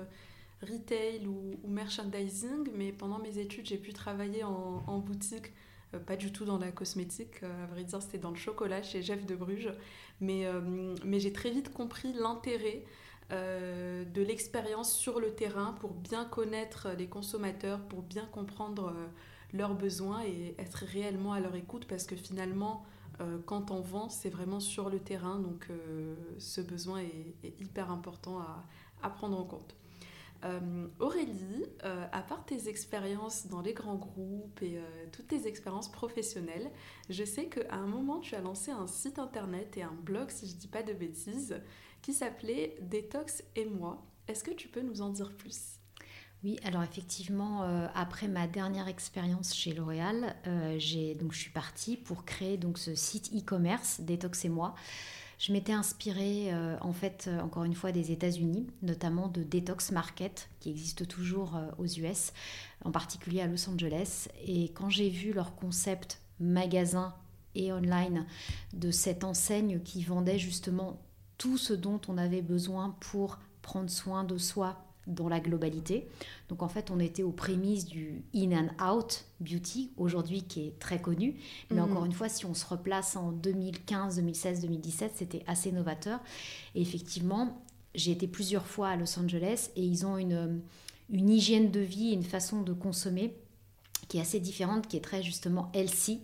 retail 0.63 1.27
ou, 1.27 1.69
merchandising, 1.69 2.71
mais 2.75 2.93
pendant 2.93 3.19
mes 3.19 3.39
études, 3.39 3.67
j'ai 3.67 3.77
pu 3.77 3.93
travailler 3.93 4.45
en, 4.45 4.83
en 4.87 4.99
boutique, 4.99 5.53
pas 6.07 6.17
du 6.17 6.33
tout 6.33 6.45
dans 6.45 6.59
la 6.59 6.73
cosmétique, 6.73 7.43
euh, 7.43 7.65
à 7.65 7.67
vrai 7.67 7.85
dire, 7.85 8.03
c'était 8.03 8.19
dans 8.19 8.31
le 8.31 8.37
chocolat 8.37 8.83
chez 8.83 9.03
Jeff 9.03 9.25
de 9.27 9.35
Bruges, 9.35 9.73
mais, 10.21 10.47
mais 11.05 11.21
j'ai 11.21 11.33
très 11.33 11.51
vite 11.51 11.73
compris 11.73 12.13
l'intérêt 12.15 12.85
de 13.31 14.23
l'expérience 14.23 14.95
sur 14.97 15.21
le 15.21 15.35
terrain 15.35 15.75
pour 15.81 15.93
bien 15.93 16.25
connaître 16.25 16.89
les 16.97 17.07
consommateurs, 17.07 17.81
pour 17.81 18.03
bien 18.03 18.25
comprendre 18.27 18.95
leurs 19.53 19.75
besoins 19.75 20.23
et 20.25 20.55
être 20.59 20.85
réellement 20.87 21.33
à 21.33 21.41
leur 21.41 21.55
écoute, 21.55 21.87
parce 21.87 22.05
que 22.05 22.17
finalement, 22.17 22.85
euh, 23.21 23.39
quand 23.47 23.71
on 23.71 23.81
vend, 23.81 24.09
c'est 24.09 24.29
vraiment 24.29 24.61
sur 24.61 24.91
le 24.91 24.99
terrain, 24.99 25.39
donc 25.39 25.69
euh, 25.71 26.15
ce 26.39 26.61
besoin 26.61 27.01
est, 27.01 27.61
hyper 27.61 27.91
important 27.91 28.41
à, 29.03 29.11
prendre 29.11 29.39
en 29.39 29.45
compte. 29.45 29.77
Euh, 30.47 30.87
Aurélie, 31.01 31.67
à 31.83 32.23
part 32.23 32.45
tes 32.47 32.69
expériences 32.69 33.49
dans 33.49 33.61
les 33.61 33.75
grands 33.75 33.97
groupes 33.97 34.63
et 34.63 34.79
toutes 35.13 35.29
tes 35.29 35.47
expériences 35.47 35.91
professionnelles, 35.91 36.71
je 37.11 37.25
sais 37.25 37.47
qu'à 37.47 37.75
un 37.75 37.87
moment 37.87 38.21
tu 38.21 38.35
as 38.35 38.41
lancé 38.41 38.71
un 38.71 38.87
site 38.87 39.19
internet 39.19 39.77
et 39.77 39.83
un 39.83 39.93
blog, 39.93 40.31
si 40.31 40.47
je 40.47 40.55
ne 40.55 40.61
dis 40.61 40.69
pas 40.69 40.83
de 40.83 40.93
bêtises, 40.93 41.61
qui 42.03 42.13
s'appelait 42.13 42.77
Détox 42.81 43.43
et 43.57 43.67
moi. 43.67 44.07
Est-ce 44.29 44.45
que 44.45 44.53
tu 44.53 44.69
peux 44.69 44.83
nous 44.83 45.03
en 45.03 45.11
dire 45.11 45.37
plus? 45.37 45.81
Oui, 46.45 46.59
alors 46.65 46.83
effectivement, 46.83 47.65
euh, 47.65 47.89
après 47.95 48.29
ma 48.29 48.47
dernière 48.47 48.89
expérience 48.89 49.55
chez 49.55 49.73
L'Oréal, 49.73 50.37
euh, 50.47 50.79
donc 51.15 51.33
je 51.33 51.39
suis 51.39 51.51
partie 51.51 51.97
pour 51.97 52.25
créer 52.25 52.57
donc 52.57 52.79
ce 52.79 52.95
site 52.95 53.35
e-commerce 53.35 54.01
Détox 54.01 54.45
et 54.45 54.49
moi. 54.49 54.75
Je 55.39 55.53
m'étais 55.53 55.73
inspirée 55.73 56.53
euh, 56.53 56.77
en 56.81 56.93
fait 56.93 57.29
encore 57.43 57.65
une 57.65 57.75
fois 57.75 57.93
des 57.93 58.11
États-Unis, 58.11 58.67
notamment 58.83 59.29
de 59.29 59.43
Detox 59.43 59.93
Market 59.93 60.49
qui 60.61 60.71
existe 60.71 61.07
toujours 61.07 61.61
aux 61.79 61.87
US, 61.87 62.33
en 62.85 62.91
particulier 62.91 63.43
à 63.43 63.47
Los 63.47 63.69
Angeles. 63.69 64.29
Et 64.47 64.71
quand 64.71 64.89
j'ai 64.89 65.11
vu 65.11 65.33
leur 65.33 65.55
concept 65.55 66.21
magasin 66.41 67.15
et 67.55 67.73
online 67.73 68.27
de 68.73 68.91
cette 68.91 69.25
enseigne 69.25 69.81
qui 69.81 70.03
vendait 70.03 70.39
justement 70.39 71.01
tout 71.39 71.59
ce 71.59 71.73
dont 71.73 72.01
on 72.09 72.19
avait 72.19 72.43
besoin 72.43 72.97
pour 73.01 73.39
prendre 73.63 73.91
soin 73.91 74.25
de 74.25 74.39
soi 74.39 74.86
dans 75.07 75.29
la 75.29 75.41
globalité. 75.41 76.09
Donc 76.49 76.63
en 76.63 76.69
fait, 76.69 76.91
on 76.91 76.99
était 76.99 77.23
aux 77.23 77.33
prémices 77.33 77.85
du 77.85 78.25
in 78.35 78.53
and 78.53 78.85
out 78.85 79.25
beauty, 79.41 79.93
aujourd'hui 79.97 80.43
qui 80.43 80.67
est 80.67 80.79
très 80.79 81.01
connu. 81.01 81.37
Mais 81.71 81.81
mhm. 81.81 81.91
encore 81.91 82.05
une 82.05 82.13
fois, 82.13 82.29
si 82.29 82.45
on 82.45 82.55
se 82.55 82.67
replace 82.67 83.17
en 83.17 83.33
2015, 83.33 84.17
2016, 84.17 84.61
2017, 84.61 85.13
c'était 85.15 85.45
assez 85.47 85.73
novateur. 85.73 86.21
Et 86.75 86.81
effectivement, 86.81 87.63
j'ai 87.95 88.13
été 88.13 88.27
plusieurs 88.27 88.67
fois 88.67 88.89
à 88.89 88.97
Los 88.97 89.19
Angeles 89.19 89.71
et 89.77 89.83
ils 89.83 90.07
ont 90.07 90.19
une, 90.19 90.61
une 91.11 91.31
hygiène 91.31 91.71
de 91.71 91.81
vie, 91.81 92.13
une 92.13 92.25
façon 92.25 92.63
de 92.63 92.73
consommer 92.73 93.35
qui 94.09 94.19
est 94.19 94.21
assez 94.21 94.41
différente, 94.41 94.87
qui 94.87 94.97
est 94.97 95.01
très 95.01 95.23
justement 95.23 95.71
healthy. 95.75 96.21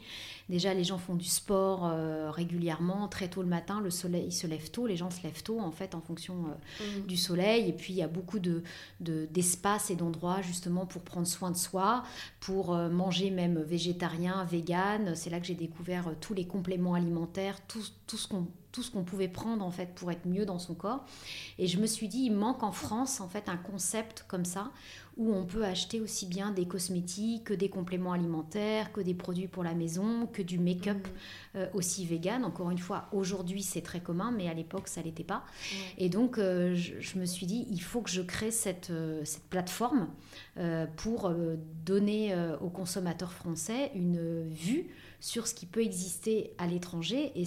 Déjà, 0.53 0.75
les 0.75 0.85
gens 0.85 0.99
font 0.99 1.15
du 1.15 1.25
sport 1.25 1.87
euh, 1.87 2.31
régulièrement, 2.31 3.09
très 3.09 3.29
tôt 3.29 3.41
le 3.41 3.49
matin, 3.49 3.81
le 3.81 3.89
soleil 3.89 4.31
se 4.31 4.47
lève 4.47 4.71
tôt, 4.71 4.87
les 4.87 4.99
gens 4.99 5.11
se 5.11 5.23
lèvent 5.23 5.43
tôt 5.43 5.59
en 5.59 5.71
fait 5.71 5.95
en 5.95 6.03
fonction 6.03 6.45
euh, 6.45 6.99
mm. 7.01 7.07
du 7.07 7.17
soleil. 7.17 7.71
Et 7.71 7.73
puis 7.73 7.95
il 7.95 7.97
y 7.97 8.03
a 8.03 8.07
beaucoup 8.07 8.39
de, 8.39 8.63
d'espaces 9.01 9.91
et 9.91 9.97
d'endroits 9.97 10.43
justement 10.43 10.85
pour 10.85 11.01
prendre 11.01 11.27
soin 11.27 11.51
de 11.51 11.57
soi, 11.57 12.03
pour 12.41 12.75
euh, 12.75 12.91
manger 12.91 13.31
même 13.31 13.63
végétarien, 13.63 14.45
vegan. 14.45 15.15
C'est 15.17 15.31
là 15.31 15.41
que 15.41 15.47
j'ai 15.47 15.55
découvert 15.55 16.11
tous 16.21 16.35
les 16.35 16.45
compléments 16.45 16.93
alimentaires, 16.93 17.67
tout, 17.67 17.85
tout 18.07 18.19
ce 18.19 18.29
qu'on 18.29 18.47
tout 18.73 18.83
ce 18.83 18.91
qu'on 18.91 19.05
pouvait 19.05 19.29
prendre 19.29 19.65
en 19.65 19.71
fait 19.71 19.95
pour 19.95 20.11
être 20.11 20.27
mieux 20.27 20.47
dans 20.47 20.59
son 20.59 20.75
corps. 20.75 21.05
Et 21.59 21.67
je 21.67 21.79
me 21.79 21.87
suis 21.87 22.09
dit, 22.09 22.25
il 22.25 22.33
manque 22.33 22.63
en 22.63 22.73
France 22.73 23.21
en 23.21 23.29
fait 23.29 23.49
un 23.49 23.57
concept 23.57 24.25
comme 24.27 24.45
ça 24.45 24.71
où 25.19 25.35
on 25.35 25.45
peut 25.45 25.65
acheter 25.65 26.01
aussi 26.01 26.27
bien 26.27 26.53
des 26.53 26.67
cosmétiques 26.67 27.45
que 27.45 27.55
des 27.55 27.69
compléments 27.69 28.13
alimentaires, 28.13 28.93
que 28.93 29.01
des 29.01 29.15
produits 29.15 29.47
pour 29.47 29.63
la 29.63 29.75
maison, 29.75 30.27
que 30.33 30.41
du 30.41 30.59
make-up 30.59 31.07
mmh. 31.07 31.59
euh, 31.59 31.67
aussi 31.75 32.07
vegan. 32.07 32.45
Encore 32.45 32.71
une 32.71 32.79
fois, 32.79 33.09
aujourd'hui 33.13 33.63
c'est 33.63 33.83
très 33.83 34.01
commun, 34.01 34.33
mais 34.35 34.49
à 34.49 34.55
l'époque 34.55 34.89
ça 34.89 35.03
l'était 35.03 35.25
pas. 35.25 35.45
Et 35.99 36.09
donc 36.09 36.39
euh, 36.39 36.75
je, 36.75 37.19
me 37.19 37.27
suis 37.27 37.47
dit, 37.47 37.67
il 37.71 37.83
faut 37.83 38.01
que 38.01 38.11
je 38.11 38.23
crée 38.23 38.51
cette, 38.51 38.91
euh, 38.91 39.23
cette 39.25 39.45
plateforme 39.45 40.09
pour 40.97 41.33
donner 41.87 42.35
aux 42.61 42.69
consommateurs 42.69 43.33
français 43.33 43.91
une 43.95 44.49
vue 44.51 44.91
sur 45.23 45.47
ce 45.47 45.55
qui 45.55 45.67
peut 45.67 45.83
exister 45.83 46.53
à 46.59 46.67
l'étranger 46.67 47.33
et 47.37 47.45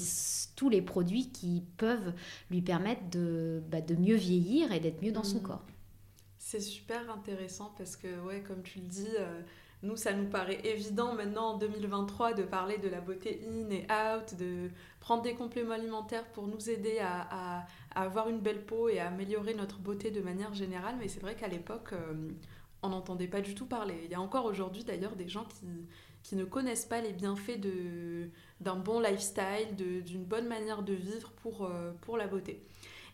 tous 0.56 0.70
les 0.70 0.82
produits 0.82 1.30
qui 1.30 1.62
peuvent 1.76 2.14
lui 2.50 2.62
permettre 2.62 3.02
de, 3.12 3.62
bah, 3.70 3.82
de 3.82 3.96
mieux 3.96 4.16
vieillir 4.16 4.72
et 4.72 4.80
d'être 4.80 5.04
mieux 5.04 5.12
dans 5.12 5.26
son 5.26 5.40
mmh. 5.40 5.44
corps. 5.44 5.66
C'est 6.40 6.62
super 6.62 7.12
intéressant 7.12 7.74
parce 7.78 7.98
que, 7.98 8.22
ouais, 8.22 8.42
comme 8.48 8.64
tu 8.64 8.80
le 8.80 8.86
dis, 8.86 9.10
euh, 9.20 9.42
nous, 9.84 9.98
ça 9.98 10.14
nous 10.14 10.30
paraît 10.30 10.62
évident 10.64 11.16
maintenant 11.16 11.50
en 11.50 11.58
2023 11.58 12.34
de 12.34 12.44
parler 12.44 12.78
de 12.78 12.88
la 12.88 13.02
beauté 13.02 13.42
in 13.46 13.70
et 13.70 13.86
out, 13.92 14.38
de 14.40 14.70
prendre 15.02 15.22
des 15.22 15.34
compléments 15.34 15.74
alimentaires 15.74 16.26
pour 16.32 16.48
nous 16.48 16.70
aider 16.70 17.00
à, 17.00 17.66
avoir 17.94 18.30
une 18.30 18.40
belle 18.40 18.66
peau 18.66 18.88
et 18.88 19.00
à 19.00 19.08
améliorer 19.08 19.54
notre 19.54 19.80
beauté 19.80 20.12
de 20.12 20.22
manière 20.22 20.54
générale. 20.54 20.96
Mais 20.98 21.10
c'est 21.10 21.20
vrai 21.20 21.36
qu'à 21.36 21.50
l'époque, 21.50 21.90
euh, 21.92 22.30
on 22.84 22.90
n'entendait 22.90 23.28
pas 23.28 23.42
du 23.42 23.54
tout 23.54 23.66
parler. 23.66 24.00
Il 24.06 24.12
y 24.12 24.16
a 24.16 24.22
encore 24.22 24.46
aujourd'hui 24.46 24.86
d'ailleurs 24.86 25.18
des 25.18 25.28
gens 25.28 25.44
qui, 25.44 25.66
qui, 26.26 26.36
ne 26.36 26.44
connaissent 26.44 26.86
pas 26.86 27.02
les 27.02 27.14
bienfaits 27.14 27.60
d'un 28.60 28.76
bon 28.76 29.00
lifestyle, 29.00 29.76
d'une 29.76 30.24
bonne 30.24 30.48
manière 30.48 30.82
de 30.82 30.94
vivre 30.94 31.32
pour, 31.44 31.66
euh, 31.66 31.92
pour 32.02 32.18
la 32.18 32.28
beauté. 32.28 32.62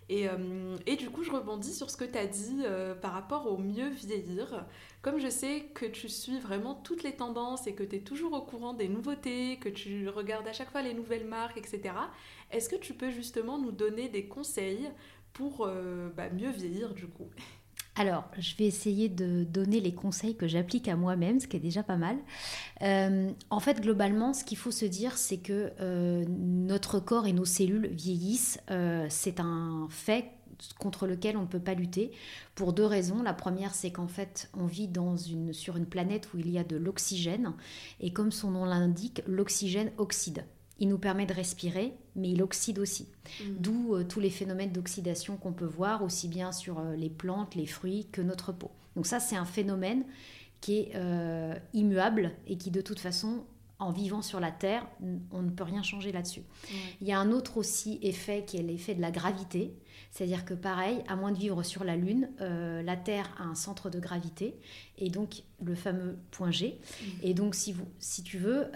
Euh, 0.10 0.78
et, 0.86 0.96
du 0.96 1.10
coup, 1.10 1.24
je 1.24 1.32
rebondis 1.32 1.74
sur 1.74 1.90
ce 1.90 1.98
que 1.98 2.06
tu 2.06 2.18
as 2.18 2.26
dit 2.26 2.64
euh, 2.64 2.96
par 2.96 3.14
rapport 3.14 3.48
au 3.48 3.58
mieux 3.58 3.90
vieillir. 3.90 4.66
Comme 5.02 5.20
je 5.20 5.30
sais 5.30 5.66
que 5.74 5.86
tu 5.86 6.10
suis 6.10 6.40
vraiment 6.40 6.76
toutes 6.76 7.04
les 7.04 7.16
tendances 7.16 7.68
et 7.68 7.74
que 7.74 7.84
tu 7.84 7.98
es 7.98 8.00
toujours 8.00 8.34
au 8.34 8.42
courant 8.42 8.74
des 8.74 8.88
nouveautés, 8.88 9.58
que 9.60 9.70
tu 9.70 10.10
regardes 10.10 10.48
à 10.48 10.54
chaque 10.54 10.72
fois 10.72 10.82
les 10.82 10.94
nouvelles 10.94 11.28
marques, 11.28 11.58
etc., 11.58 11.94
est-ce 12.52 12.70
que 12.70 12.76
tu 12.76 12.94
peux 12.94 13.10
justement 13.10 13.58
nous 13.58 13.72
donner 13.72 14.10
des 14.10 14.26
conseils 14.26 14.90
pour 15.34 15.70
bah, 16.18 16.30
mieux 16.30 16.52
vieillir 16.52 16.94
du 16.94 17.08
coup? 17.08 17.30
Alors, 17.96 18.24
je 18.38 18.56
vais 18.56 18.66
essayer 18.66 19.10
de 19.10 19.44
donner 19.44 19.82
les 19.82 19.94
conseils 19.94 20.36
que 20.36 20.48
j'applique 20.48 20.88
à 20.88 20.96
moi-même, 20.96 21.42
ce 21.42 21.48
qui 21.48 21.58
est 21.58 21.62
déjà 21.62 21.84
pas 21.84 21.98
mal. 21.98 22.18
Euh, 22.82 23.30
en 23.50 23.60
fait, 23.60 23.82
globalement, 23.82 24.34
ce 24.34 24.46
qu'il 24.46 24.58
faut 24.58 24.72
se 24.72 24.86
dire, 24.86 25.18
c'est 25.18 25.40
que 25.40 25.74
euh, 25.82 26.24
notre 26.30 27.02
corps 27.02 27.28
et 27.28 27.34
nos 27.34 27.44
cellules 27.44 27.88
vieillissent. 27.88 28.60
Euh, 28.72 29.06
c'est 29.10 29.42
un 29.42 29.88
fait 29.90 30.32
contre 30.80 31.06
lequel 31.06 31.36
on 31.36 31.42
ne 31.42 31.48
peut 31.48 31.60
pas 31.60 31.74
lutter 31.74 32.12
pour 32.56 32.72
deux 32.72 32.86
raisons. 32.86 33.24
La 33.24 33.34
première, 33.34 33.74
c'est 33.74 33.92
qu'en 33.92 34.08
fait, 34.08 34.50
on 34.58 34.68
vit 34.68 34.90
sur 35.52 35.76
une 35.76 35.86
planète 35.86 36.34
où 36.34 36.38
il 36.38 36.50
y 36.50 36.58
a 36.58 36.64
de 36.64 36.78
l'oxygène. 36.78 37.54
Et 38.00 38.14
comme 38.14 38.32
son 38.32 38.52
nom 38.52 38.64
l'indique, 38.64 39.22
l'oxygène 39.28 39.92
oxyde. 39.98 40.46
Il 40.80 40.90
nous 40.90 40.98
permet 40.98 41.26
de 41.26 41.34
respirer, 41.34 41.94
mais 42.16 42.30
il 42.32 42.42
oxyde 42.42 42.80
aussi. 42.80 43.08
Mm. 43.40 43.44
D'où 43.60 43.96
euh, 43.96 44.04
tous 44.04 44.20
les 44.20 44.30
phénomènes 44.30 44.72
d'oxydation 44.72 45.38
qu'on 45.38 45.54
peut 45.54 45.66
voir, 45.66 46.04
aussi 46.04 46.28
bien 46.28 46.52
sur 46.52 46.80
euh, 46.80 46.96
les 46.96 47.10
plantes, 47.10 47.56
les 47.56 47.68
fruits 47.68 48.08
que 48.12 48.22
notre 48.22 48.52
peau. 48.52 48.72
Donc 48.96 49.06
ça, 49.06 49.20
c'est 49.20 49.36
un 49.36 49.46
phénomène 49.46 50.04
qui 50.60 50.80
est 50.80 50.92
euh, 50.96 51.56
immuable 51.74 52.32
et 52.48 52.58
qui, 52.58 52.72
de 52.72 52.82
toute 52.82 53.00
façon, 53.00 53.46
en 53.80 53.92
vivant 53.92 54.22
sur 54.22 54.40
la 54.40 54.52
Terre, 54.52 54.86
on 55.32 55.42
ne 55.42 55.50
peut 55.50 55.64
rien 55.64 55.82
changer 55.82 56.12
là-dessus. 56.12 56.44
Il 57.00 57.08
y 57.08 57.12
a 57.12 57.20
un 57.20 57.32
autre 57.32 57.58
aussi 57.58 57.98
effet 58.04 58.44
qui 58.46 58.58
est 58.58 58.62
l'effet 58.62 58.94
de 58.94 59.02
la 59.02 59.10
gravité. 59.10 59.74
C'est-à-dire 60.12 60.46
que 60.46 60.54
pareil, 60.54 61.04
à 61.08 61.16
moins 61.16 61.32
de 61.32 61.40
vivre 61.40 61.64
sur 61.64 61.84
la 61.84 61.96
Lune, 61.96 62.30
la 62.40 62.96
Terre 62.96 63.34
a 63.40 63.44
un 63.46 63.56
centre 63.56 63.90
de 63.90 64.00
gravité, 64.00 64.54
et 65.00 65.10
donc 65.10 65.42
le 65.64 65.74
fameux 65.74 66.20
point 66.30 66.52
G. 66.52 66.80
Mm. 66.80 67.06
Et 67.24 67.34
donc 67.34 67.56
si, 67.56 67.74
vous, 67.74 67.88
si 67.98 68.22
tu 68.22 68.38
veux, 68.38 68.68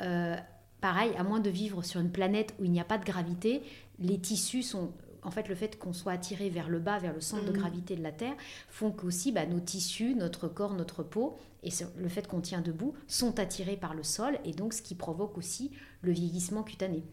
pareil, 0.86 1.14
à 1.18 1.24
moins 1.24 1.40
de 1.40 1.50
vivre 1.50 1.82
sur 1.82 2.00
une 2.00 2.12
planète 2.12 2.54
où 2.60 2.64
il 2.64 2.70
n'y 2.72 2.80
a 2.80 2.84
pas 2.84 3.00
de 3.00 3.06
gravité, 3.06 3.64
les 3.98 4.20
tissus 4.20 4.62
sont 4.62 4.92
en 5.24 5.32
fait, 5.32 5.50
le 5.50 5.56
fait 5.56 5.80
qu'on 5.80 5.94
soit 5.94 6.12
attiré 6.12 6.52
vers 6.52 6.70
le 6.70 6.78
bas, 6.78 7.00
vers 7.00 7.12
le 7.12 7.22
centre 7.22 7.44
de 7.44 7.50
mm. 7.50 7.58
gravité 7.58 7.96
de 7.96 8.04
la 8.04 8.12
Terre, 8.12 8.36
font 8.70 8.92
qu'aussi 8.92 9.32
bah, 9.32 9.48
nos 9.48 9.60
tissus, 9.60 10.14
notre 10.14 10.48
corps, 10.48 10.76
notre 10.76 11.02
peau, 11.02 11.40
et 11.64 11.72
le 11.98 12.08
fait 12.08 12.28
qu'on 12.28 12.40
tient 12.40 12.62
debout, 12.62 12.94
sont 13.08 13.40
attirés 13.40 13.78
par 13.78 13.96
le 13.96 14.04
sol, 14.04 14.38
et 14.46 14.52
donc 14.52 14.74
ce 14.74 14.84
qui 14.84 14.94
provoque 14.94 15.40
aussi 15.40 15.72
le 16.04 16.12
vieillissement 16.12 16.62
cutané. 16.62 17.04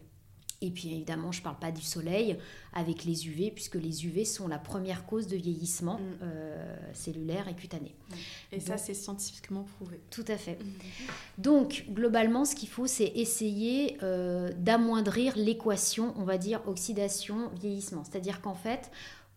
Et 0.63 0.71
puis 0.71 0.93
évidemment, 0.93 1.33
je 1.33 1.39
ne 1.39 1.43
parle 1.43 1.59
pas 1.59 1.71
du 1.71 1.81
soleil 1.81 2.37
avec 2.71 3.03
les 3.03 3.27
UV, 3.27 3.51
puisque 3.51 3.75
les 3.75 4.05
UV 4.05 4.23
sont 4.23 4.47
la 4.47 4.57
première 4.57 5.05
cause 5.05 5.27
de 5.27 5.35
vieillissement 5.35 5.99
mm. 5.99 6.23
euh, 6.23 6.75
cellulaire 6.93 7.49
et 7.49 7.53
cutané. 7.53 7.93
Et 8.53 8.61
ça, 8.61 8.77
c'est 8.77 8.93
scientifiquement 8.93 9.65
prouvé. 9.75 9.99
Tout 10.09 10.23
à 10.29 10.37
fait. 10.37 10.57
Mm. 10.63 10.65
Donc, 11.37 11.85
globalement, 11.89 12.45
ce 12.45 12.55
qu'il 12.55 12.69
faut, 12.69 12.87
c'est 12.87 13.11
essayer 13.15 13.97
euh, 14.03 14.51
d'amoindrir 14.57 15.35
l'équation, 15.35 16.13
on 16.17 16.23
va 16.23 16.37
dire, 16.37 16.61
oxydation-vieillissement. 16.65 18.05
C'est-à-dire 18.05 18.39
qu'en 18.39 18.55
fait, 18.55 18.89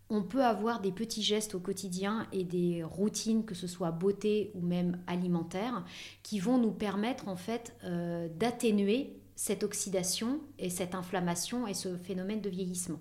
on 0.08 0.22
peut 0.22 0.44
avoir 0.44 0.80
des 0.80 0.92
petits 0.92 1.24
gestes 1.24 1.56
au 1.56 1.58
quotidien 1.58 2.28
et 2.32 2.44
des 2.44 2.84
routines, 2.84 3.44
que 3.44 3.56
ce 3.56 3.66
soit 3.66 3.90
beauté 3.90 4.52
ou 4.54 4.60
même 4.60 5.00
alimentaire, 5.08 5.84
qui 6.22 6.38
vont 6.38 6.58
nous 6.58 6.70
permettre 6.70 7.26
en 7.26 7.34
fait 7.34 7.74
euh, 7.82 8.28
d'atténuer 8.38 9.16
cette 9.36 9.62
oxydation 9.62 10.40
et 10.58 10.70
cette 10.70 10.94
inflammation 10.94 11.66
et 11.66 11.74
ce 11.74 11.96
phénomène 11.96 12.40
de 12.40 12.48
vieillissement. 12.48 12.98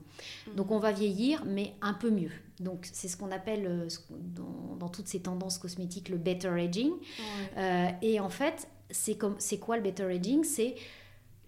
Mhm. 0.48 0.56
Donc 0.56 0.72
on 0.72 0.80
va 0.80 0.92
vieillir, 0.92 1.44
mais 1.46 1.74
un 1.82 1.94
peu 1.94 2.12
mieux. 2.12 2.32
Donc 2.60 2.88
c'est 2.92 3.08
ce 3.08 3.18
qu'on 3.18 3.32
appelle 3.32 3.65
euh, 3.65 3.88
dans, 4.77 4.89
toutes 4.89 5.08
ces 5.08 5.22
tendances 5.22 5.58
cosmétiques 5.58 6.10
le 6.10 6.18
better 6.18 6.50
aging. 6.50 6.92
Euh, 7.58 7.88
et 8.01 8.20
en 8.20 8.30
fait, 8.30 8.68
c'est 8.92 9.18
quoi 9.58 9.77
le 9.77 9.84
better 9.84 10.04
aging? 10.04 10.44
C'est 10.44 10.75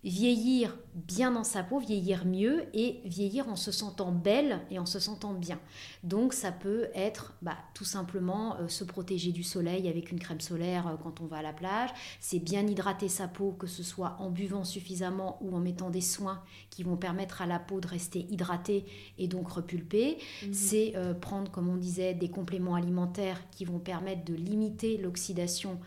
vieillir 0.03 0.77
bien 0.95 1.31
dans 1.31 1.43
sa 1.43 1.63
peau, 1.63 1.79
vieillir 1.79 2.25
mieux 2.25 2.65
et 2.73 3.01
vieillir 3.05 3.49
en 3.49 3.55
se 3.55 3.71
sentant 3.71 4.11
belle 4.11 4.61
et 4.71 4.79
en 4.79 4.85
se 4.85 4.99
sentant 4.99 5.33
bien. 5.33 5.59
Donc 6.03 6.33
ça 6.33 6.51
peut 6.51 6.87
être 6.95 7.33
bah, 7.41 7.57
tout 7.73 7.83
simplement 7.83 8.55
euh, 8.57 8.67
se 8.67 8.83
protéger 8.83 9.31
du 9.31 9.43
soleil 9.43 9.87
avec 9.87 10.11
une 10.11 10.19
crème 10.19 10.41
solaire 10.41 10.87
euh, 10.87 10.95
quand 11.01 11.21
on 11.21 11.25
va 11.25 11.37
à 11.37 11.41
la 11.41 11.53
plage, 11.53 11.89
c'est 12.19 12.39
bien 12.39 12.65
hydrater 12.65 13.09
sa 13.09 13.27
peau, 13.27 13.51
que 13.51 13.67
ce 13.67 13.83
soit 13.83 14.15
en 14.19 14.29
buvant 14.29 14.63
suffisamment 14.63 15.37
ou 15.41 15.55
en 15.55 15.59
mettant 15.59 15.89
des 15.89 16.01
soins 16.01 16.41
qui 16.69 16.83
vont 16.83 16.97
permettre 16.97 17.41
à 17.41 17.45
la 17.45 17.59
peau 17.59 17.79
de 17.79 17.87
rester 17.87 18.25
hydratée 18.29 18.85
et 19.17 19.27
donc 19.27 19.49
repulpée. 19.49 20.17
Mhm. 20.43 20.53
C'est 20.53 20.93
euh, 20.95 21.13
prendre, 21.13 21.51
comme 21.51 21.69
on 21.69 21.77
disait, 21.77 22.13
des 22.13 22.29
compléments 22.29 22.75
alimentaires 22.75 23.41
qui 23.51 23.65
vont 23.65 23.79
permettre 23.79 24.25
de 24.25 24.33
limiter 24.33 24.97
l'oxydation 24.97 25.79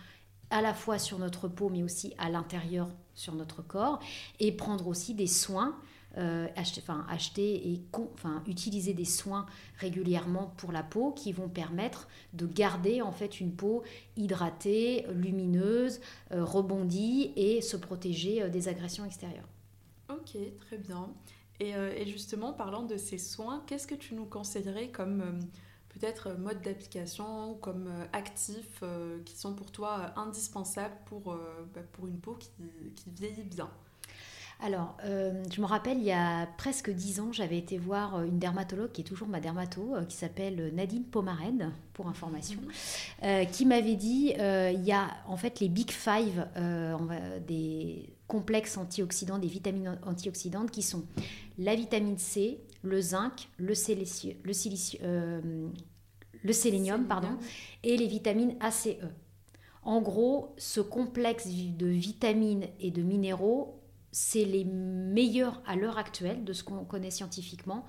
à 0.50 0.60
la 0.62 0.74
fois 0.74 0.98
sur 0.98 1.18
notre 1.18 1.48
peau 1.48 1.68
mais 1.68 1.82
aussi 1.82 2.12
à 2.18 2.28
l'intérieur 2.28 2.88
sur 3.20 3.34
notre 3.34 3.62
corps 3.62 4.00
et 4.38 4.50
prendre 4.50 4.86
aussi 4.88 5.14
des 5.14 5.26
soins 5.26 5.76
euh, 6.18 6.48
acheter, 6.56 6.80
enfin, 6.82 7.06
acheter 7.08 7.68
et 7.68 7.80
enfin, 7.92 8.42
utiliser 8.48 8.94
des 8.94 9.04
soins 9.04 9.46
régulièrement 9.78 10.52
pour 10.56 10.72
la 10.72 10.82
peau 10.82 11.12
qui 11.12 11.32
vont 11.32 11.48
permettre 11.48 12.08
de 12.32 12.46
garder 12.46 13.00
en 13.00 13.12
fait 13.12 13.40
une 13.40 13.52
peau 13.52 13.84
hydratée, 14.16 15.06
lumineuse, 15.14 16.00
euh, 16.32 16.44
rebondie 16.44 17.32
et 17.36 17.60
se 17.60 17.76
protéger 17.76 18.42
euh, 18.42 18.48
des 18.48 18.66
agressions 18.66 19.04
extérieures. 19.04 19.48
Ok, 20.08 20.36
très 20.58 20.78
bien. 20.78 21.10
Et, 21.60 21.70
et, 21.70 22.06
justement, 22.06 22.54
parlant 22.54 22.84
de 22.84 22.96
ces 22.96 23.18
soins, 23.18 23.62
qu'est-ce 23.66 23.86
que 23.86 23.94
tu 23.94 24.14
nous 24.14 24.24
conseillerais 24.24 24.88
comme 24.88 25.40
peut-être 26.00 26.28
euh, 26.28 26.36
mode 26.36 26.60
d'application 26.62 27.52
ou 27.52 27.54
comme 27.54 27.88
euh, 27.88 28.04
actifs 28.12 28.80
euh, 28.82 29.18
qui 29.24 29.36
sont 29.36 29.54
pour 29.54 29.70
toi 29.70 30.12
indispensables 30.16 30.94
pour, 31.06 31.36
bah, 31.74 31.80
pour 31.92 32.06
une 32.06 32.18
peau 32.18 32.34
qui, 32.34 32.50
qui 32.96 33.10
vieillit 33.10 33.42
bien 33.42 33.70
alors, 34.62 34.98
je 35.02 35.58
me 35.62 35.64
rappelle, 35.64 35.96
il 35.96 36.04
y 36.04 36.12
a 36.12 36.46
presque 36.58 36.90
dix 36.90 37.18
ans, 37.18 37.32
j'avais 37.32 37.56
été 37.56 37.78
voir 37.78 38.22
une 38.24 38.38
dermatologue 38.38 38.92
qui 38.92 39.00
est 39.00 39.04
toujours 39.04 39.26
ma 39.26 39.40
dermato, 39.40 39.94
qui 40.06 40.18
s'appelle 40.18 40.74
Nadine 40.74 41.04
Pomared, 41.04 41.72
pour 41.94 42.08
information, 42.08 42.60
mhm. 43.22 43.46
qui 43.50 43.64
m'avait 43.64 43.96
dit 43.96 44.34
il 44.36 44.84
y 44.84 44.92
a 44.92 45.08
en 45.26 45.38
fait 45.38 45.60
les 45.60 45.70
Big 45.70 45.90
Five 45.90 46.46
des 47.48 48.12
complexes 48.28 48.76
antioxydants, 48.76 49.38
des 49.38 49.48
vitamines 49.48 49.98
antioxydantes 50.04 50.70
qui 50.70 50.82
sont 50.82 51.06
la 51.56 51.74
vitamine 51.74 52.18
C, 52.18 52.60
le 52.82 53.00
zinc, 53.00 53.48
le, 53.58 53.74
le, 54.44 54.52
euh, 55.02 55.68
le 56.42 56.52
sélénium 56.52 57.06
pardon, 57.06 57.36
et 57.82 57.96
les 57.96 58.06
vitamines 58.06 58.56
ACE. 58.60 58.96
En 59.82 60.00
gros, 60.00 60.54
ce 60.58 60.80
complexe 60.80 61.46
de 61.48 61.86
vitamines 61.86 62.66
et 62.80 62.90
de 62.90 63.02
minéraux, 63.02 63.80
c'est 64.12 64.44
les 64.44 64.64
meilleurs 64.64 65.62
à 65.66 65.76
l'heure 65.76 65.98
actuelle 65.98 66.44
de 66.44 66.52
ce 66.52 66.64
qu'on 66.64 66.84
connaît 66.84 67.10
scientifiquement 67.10 67.86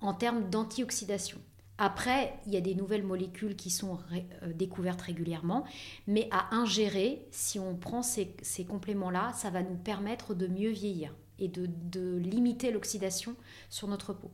en 0.00 0.14
termes 0.14 0.48
d'antioxydation. 0.50 1.38
Après, 1.76 2.34
il 2.46 2.52
y 2.52 2.56
a 2.56 2.60
des 2.60 2.74
nouvelles 2.74 3.04
molécules 3.04 3.54
qui 3.54 3.70
sont 3.70 3.98
euh, 4.42 4.52
découvertes 4.52 5.02
régulièrement, 5.02 5.64
mais 6.08 6.28
à 6.32 6.56
ingérer, 6.56 7.26
si 7.30 7.60
on 7.60 7.76
prend 7.76 8.02
ces 8.02 8.64
compléments-là, 8.68 9.32
ça 9.34 9.50
va 9.50 9.62
nous 9.62 9.76
permettre 9.76 10.34
de 10.34 10.48
mieux 10.48 10.70
vieillir 10.70 11.14
et 11.38 11.48
de, 11.48 12.16
limiter 12.18 12.70
l'oxydation 12.70 13.36
sur 13.70 13.88
notre 13.88 14.12
peau. 14.12 14.30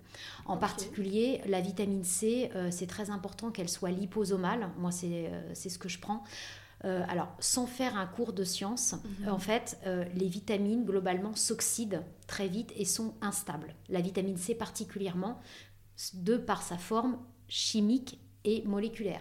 En 0.47 0.57
particulier, 0.57 1.41
la 1.47 1.61
vitamine 1.61 2.05
C, 2.05 2.51
euh, 2.55 2.71
c'est 2.71 2.87
très 2.87 3.11
important 3.11 3.51
qu'elle 3.51 3.69
soit 3.69 3.91
liposomale. 3.91 4.71
Moi, 4.79 4.91
c'est 4.91 5.29
euh, 5.29 5.55
ce 5.55 5.79
que 5.79 5.89
je 5.89 5.99
prends. 5.99 6.25
Euh, 6.85 7.03
alors, 7.09 7.35
sans 7.41 7.67
faire 7.67 7.97
un 7.97 8.07
cours 8.07 8.33
de 8.33 8.45
science, 8.45 8.95
mhm. 9.21 9.29
en 9.29 9.39
fait, 9.39 9.79
les 10.15 10.29
vitamines, 10.29 10.85
globalement, 10.85 11.35
s'oxydent 11.35 12.03
très 12.27 12.49
vite 12.49 12.73
et 12.77 12.85
sont 12.85 13.15
instables. 13.21 13.75
La 13.89 14.01
vitamine 14.01 14.37
C 14.37 14.55
particulièrement, 14.55 15.41
de 16.15 16.37
par 16.37 16.63
sa 16.63 16.77
forme 16.77 17.19
chimique 17.49 18.19
et 18.45 18.63
moléculaire. 18.67 19.21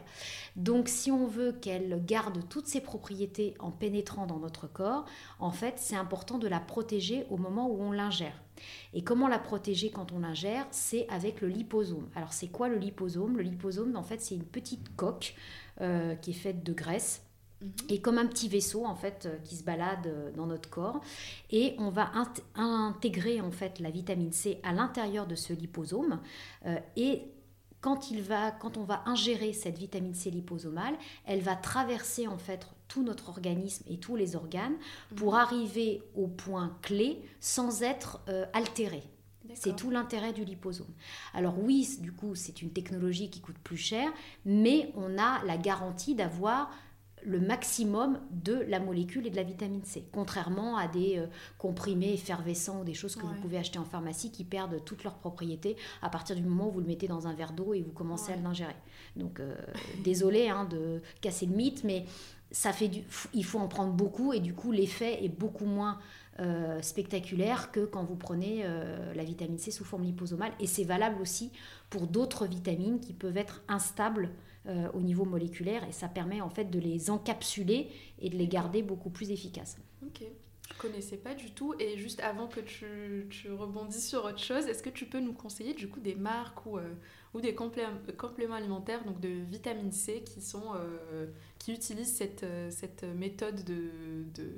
Donc 0.56 0.88
si 0.88 1.12
on 1.12 1.26
veut 1.26 1.54
qu'elle 1.54 2.04
garde 2.06 2.48
toutes 2.50 2.68
ses 2.68 2.82
propriétés 2.82 3.56
en 3.60 3.72
pénétrant 3.72 4.26
dans 4.26 4.40
notre 4.40 4.68
corps, 4.68 5.06
en 5.40 5.52
fait 5.52 5.76
c'est 5.78 5.96
important 5.96 6.38
de 6.38 6.48
la 6.48 6.60
protéger 6.60 7.26
au 7.30 7.38
moment 7.38 7.70
où 7.70 7.82
on 7.82 7.92
l'ingère. 7.92 8.42
Et 8.94 9.04
comment 9.04 9.28
la 9.28 9.40
protéger 9.40 9.90
quand 9.90 10.12
on 10.12 10.20
l'ingère? 10.20 10.68
C'est 10.72 11.08
avec 11.10 11.42
le 11.42 11.48
liposome. 11.48 12.08
Alors 12.16 12.34
c'est 12.34 12.48
quoi 12.48 12.70
le 12.70 12.78
liposome? 12.78 13.38
Le 13.38 13.44
liposome 13.44 13.96
en 13.96 14.04
fait 14.04 14.22
c'est 14.22 14.36
une 14.36 14.46
petite 14.46 14.96
coque 14.96 15.36
euh, 15.82 16.16
qui 16.16 16.32
est 16.32 16.36
faite 16.36 16.64
de 16.64 16.72
graisse 16.72 17.24
mhm. 17.62 17.72
et 17.90 18.00
comme 18.00 18.20
un 18.20 18.28
petit 18.28 18.48
vaisseau 18.48 18.86
en 18.86 18.96
fait 18.96 19.26
euh, 19.26 19.38
qui 19.44 19.56
se 19.56 19.64
balade 19.64 20.06
euh, 20.06 20.32
dans 20.32 20.46
notre 20.46 20.70
corps 20.70 21.02
et 21.50 21.76
on 21.80 21.90
va 21.90 22.12
intégrer 22.56 23.42
en 23.42 23.50
fait 23.50 23.80
la 23.80 23.90
vitamine 23.90 24.32
C 24.32 24.60
à 24.62 24.72
l'intérieur 24.72 25.26
de 25.26 25.34
ce 25.34 25.52
liposome 25.52 26.20
et 26.96 27.33
quand, 27.84 28.12
il 28.12 28.22
va, 28.22 28.50
quand 28.50 28.78
on 28.78 28.86
va 28.86 29.04
ingérer 29.06 29.52
cette 29.52 29.78
vitamine 29.78 30.15
C 30.15 30.32
liposomale, 30.32 30.96
elle 31.26 31.41
va 31.41 31.58
traverser 31.58 32.28
en 32.28 32.38
fait 32.38 32.65
tout 32.88 33.04
notre 33.04 33.28
organisme 33.28 33.84
et 33.89 33.98
tous 33.98 34.15
les 34.15 34.38
organes 34.38 34.76
pour 35.17 35.34
mhm. 35.34 35.39
arriver 35.39 36.02
au 36.15 36.28
point 36.28 36.78
clé 36.82 37.22
sans 37.41 37.84
être 37.84 38.22
euh, 38.30 38.46
altérée. 38.54 39.04
C'est 39.56 39.76
tout 39.76 39.89
l'intérêt 39.89 40.32
du 40.32 40.46
liposome. 40.46 40.93
Alors 41.34 41.60
oui, 41.62 41.98
du 42.00 42.13
coup, 42.13 42.34
c'est 42.34 42.62
une 42.62 42.72
technologie 42.72 43.30
qui 43.30 43.41
coûte 43.41 43.60
plus 43.62 43.78
cher, 43.78 44.10
mais 44.46 44.91
on 44.96 45.17
a 45.19 45.43
la 45.43 45.58
garantie 45.58 46.15
d'avoir 46.15 46.72
le 47.26 47.40
maximum 47.40 48.20
de 48.32 48.54
la 48.68 48.80
molécule 48.80 49.28
et 49.28 49.30
de 49.30 49.36
la 49.36 49.44
vitamine 49.44 49.84
C, 49.84 50.08
contrairement 50.12 50.78
à 50.78 50.88
des 50.88 51.18
euh, 51.18 51.28
comprimés 51.58 52.14
effervescents 52.14 52.82
ou 52.82 52.84
des 52.84 52.94
choses 52.94 53.16
que 53.16 53.26
vous 53.26 53.36
pouvez 53.42 53.58
acheter 53.58 53.80
en 53.80 53.86
pharmacie 53.86 54.32
qui 54.32 54.44
perdent 54.44 54.84
toutes 54.86 55.04
leurs 55.04 55.18
propriétés 55.18 55.76
à 56.02 56.10
partir 56.10 56.36
du 56.36 56.44
moment 56.44 56.68
où 56.68 56.72
vous 56.72 56.80
le 56.80 56.88
mettez 56.88 57.08
dans 57.08 57.28
un 57.28 57.34
verre 57.34 57.54
d'eau 57.54 57.74
et 57.74 57.82
vous 57.82 57.92
commencez 57.92 58.34
à 58.34 58.36
l'ingérer. 58.36 58.76
Donc 59.16 59.40
euh, 59.40 59.56
désolé 60.04 60.50
hein, 60.50 60.66
de 60.66 61.02
casser 61.22 61.46
le 61.46 61.56
mythe, 61.56 61.84
mais 61.84 62.06
ça 62.52 62.72
fait 62.72 62.88
du, 62.88 63.04
il 63.34 63.44
faut 63.44 63.60
en 63.60 63.68
prendre 63.68 63.94
beaucoup 63.94 64.32
et 64.32 64.40
du 64.40 64.54
coup 64.54 64.72
l'effet 64.72 65.24
est 65.24 65.30
beaucoup 65.30 65.66
moins 65.66 66.00
euh, 66.39 66.82
spectaculaire 66.82 67.72
que 67.72 67.86
quand 67.86 68.04
vous 68.04 68.15
prenez 68.15 68.65
la 69.15 69.24
vitamine 69.24 69.58
C 69.58 69.72
sous 69.72 69.86
forme 69.86 70.04
liposomale 70.04 70.52
et 70.60 70.67
c'est 70.67 70.84
valable 70.84 71.22
aussi 71.22 71.52
pour 71.89 72.08
d'autres 72.08 72.48
vitamines 72.48 73.00
qui 73.00 73.13
peuvent 73.13 73.38
être 73.38 73.63
instables 73.67 74.32
euh, 74.65 74.88
au 74.93 75.02
niveau 75.02 75.26
moléculaire 75.26 75.84
et 75.89 75.91
ça 75.91 76.08
permet 76.08 76.39
en 76.39 76.50
fait 76.50 76.65
de 76.65 76.80
les 76.80 77.10
encapsuler 77.10 77.89
et 78.19 78.30
de 78.30 78.38
les 78.38 78.48
garder 78.48 78.82
beaucoup 78.82 79.10
plus 79.10 79.30
efficaces. 79.30 79.78
Ok. 80.06 80.24
Je 80.72 80.78
connaissais 80.78 81.17
pas 81.17 81.36
du 81.36 81.52
tout 81.52 81.76
et 81.80 81.98
juste 81.98 82.22
avant 82.22 82.48
que 82.48 82.62
tu, 82.62 83.28
tu 83.30 83.52
rebondisses 83.52 84.08
sur 84.08 84.24
autre 84.24 84.39
chose, 84.39 84.65
est-ce 84.67 84.82
que 84.82 84.89
tu 84.89 85.06
peux 85.06 85.19
nous 85.19 85.34
conseiller 85.34 85.74
du 85.74 85.89
coup 85.89 86.00
des 86.00 86.15
marques 86.15 86.65
ou, 86.65 86.78
euh, 86.78 86.93
ou 87.34 87.41
des 87.41 87.54
compléments 87.54 88.56
alimentaires 88.56 89.04
donc 89.04 89.19
de 89.19 89.28
vitamine 89.28 89.91
C 89.91 90.24
qui 90.24 90.39
sont 90.39 90.74
euh, 90.76 91.28
qui 91.60 91.74
utilisent 91.74 92.15
cette, 92.15 92.46
cette 92.69 93.04
méthode 93.04 93.65
de, 93.65 93.91
de 94.34 94.50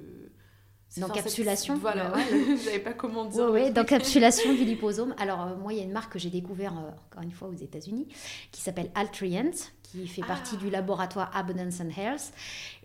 D'encapsulation 0.98 1.76
Voilà, 1.78 2.14
je 2.32 2.56
savais 2.58 2.80
pas 2.80 2.94
comment 2.94 3.26
dire. 3.26 3.50
Oui, 3.52 3.72
d'encapsulation 3.72 4.54
du 4.54 4.64
liposome. 4.66 5.14
Alors, 5.18 5.58
moi, 5.58 5.74
il 5.74 5.80
y 5.80 5.82
a 5.82 5.84
une 5.84 5.92
marque 5.92 6.14
que 6.14 6.20
j'ai 6.20 6.30
découvert, 6.30 6.74
encore 6.74 7.24
une 7.24 7.32
fois, 7.32 7.50
aux 7.50 7.56
États-Unis, 7.56 8.08
qui 8.52 8.62
s'appelle 8.62 8.92
Altrient, 8.96 9.52
qui 9.84 10.08
fait 10.08 10.22
partie 10.22 10.58
du 10.58 10.68
ah. 10.68 10.72
laboratoire 10.72 11.32
Abundance 11.36 11.82
and 11.82 11.90
Health. 11.98 12.32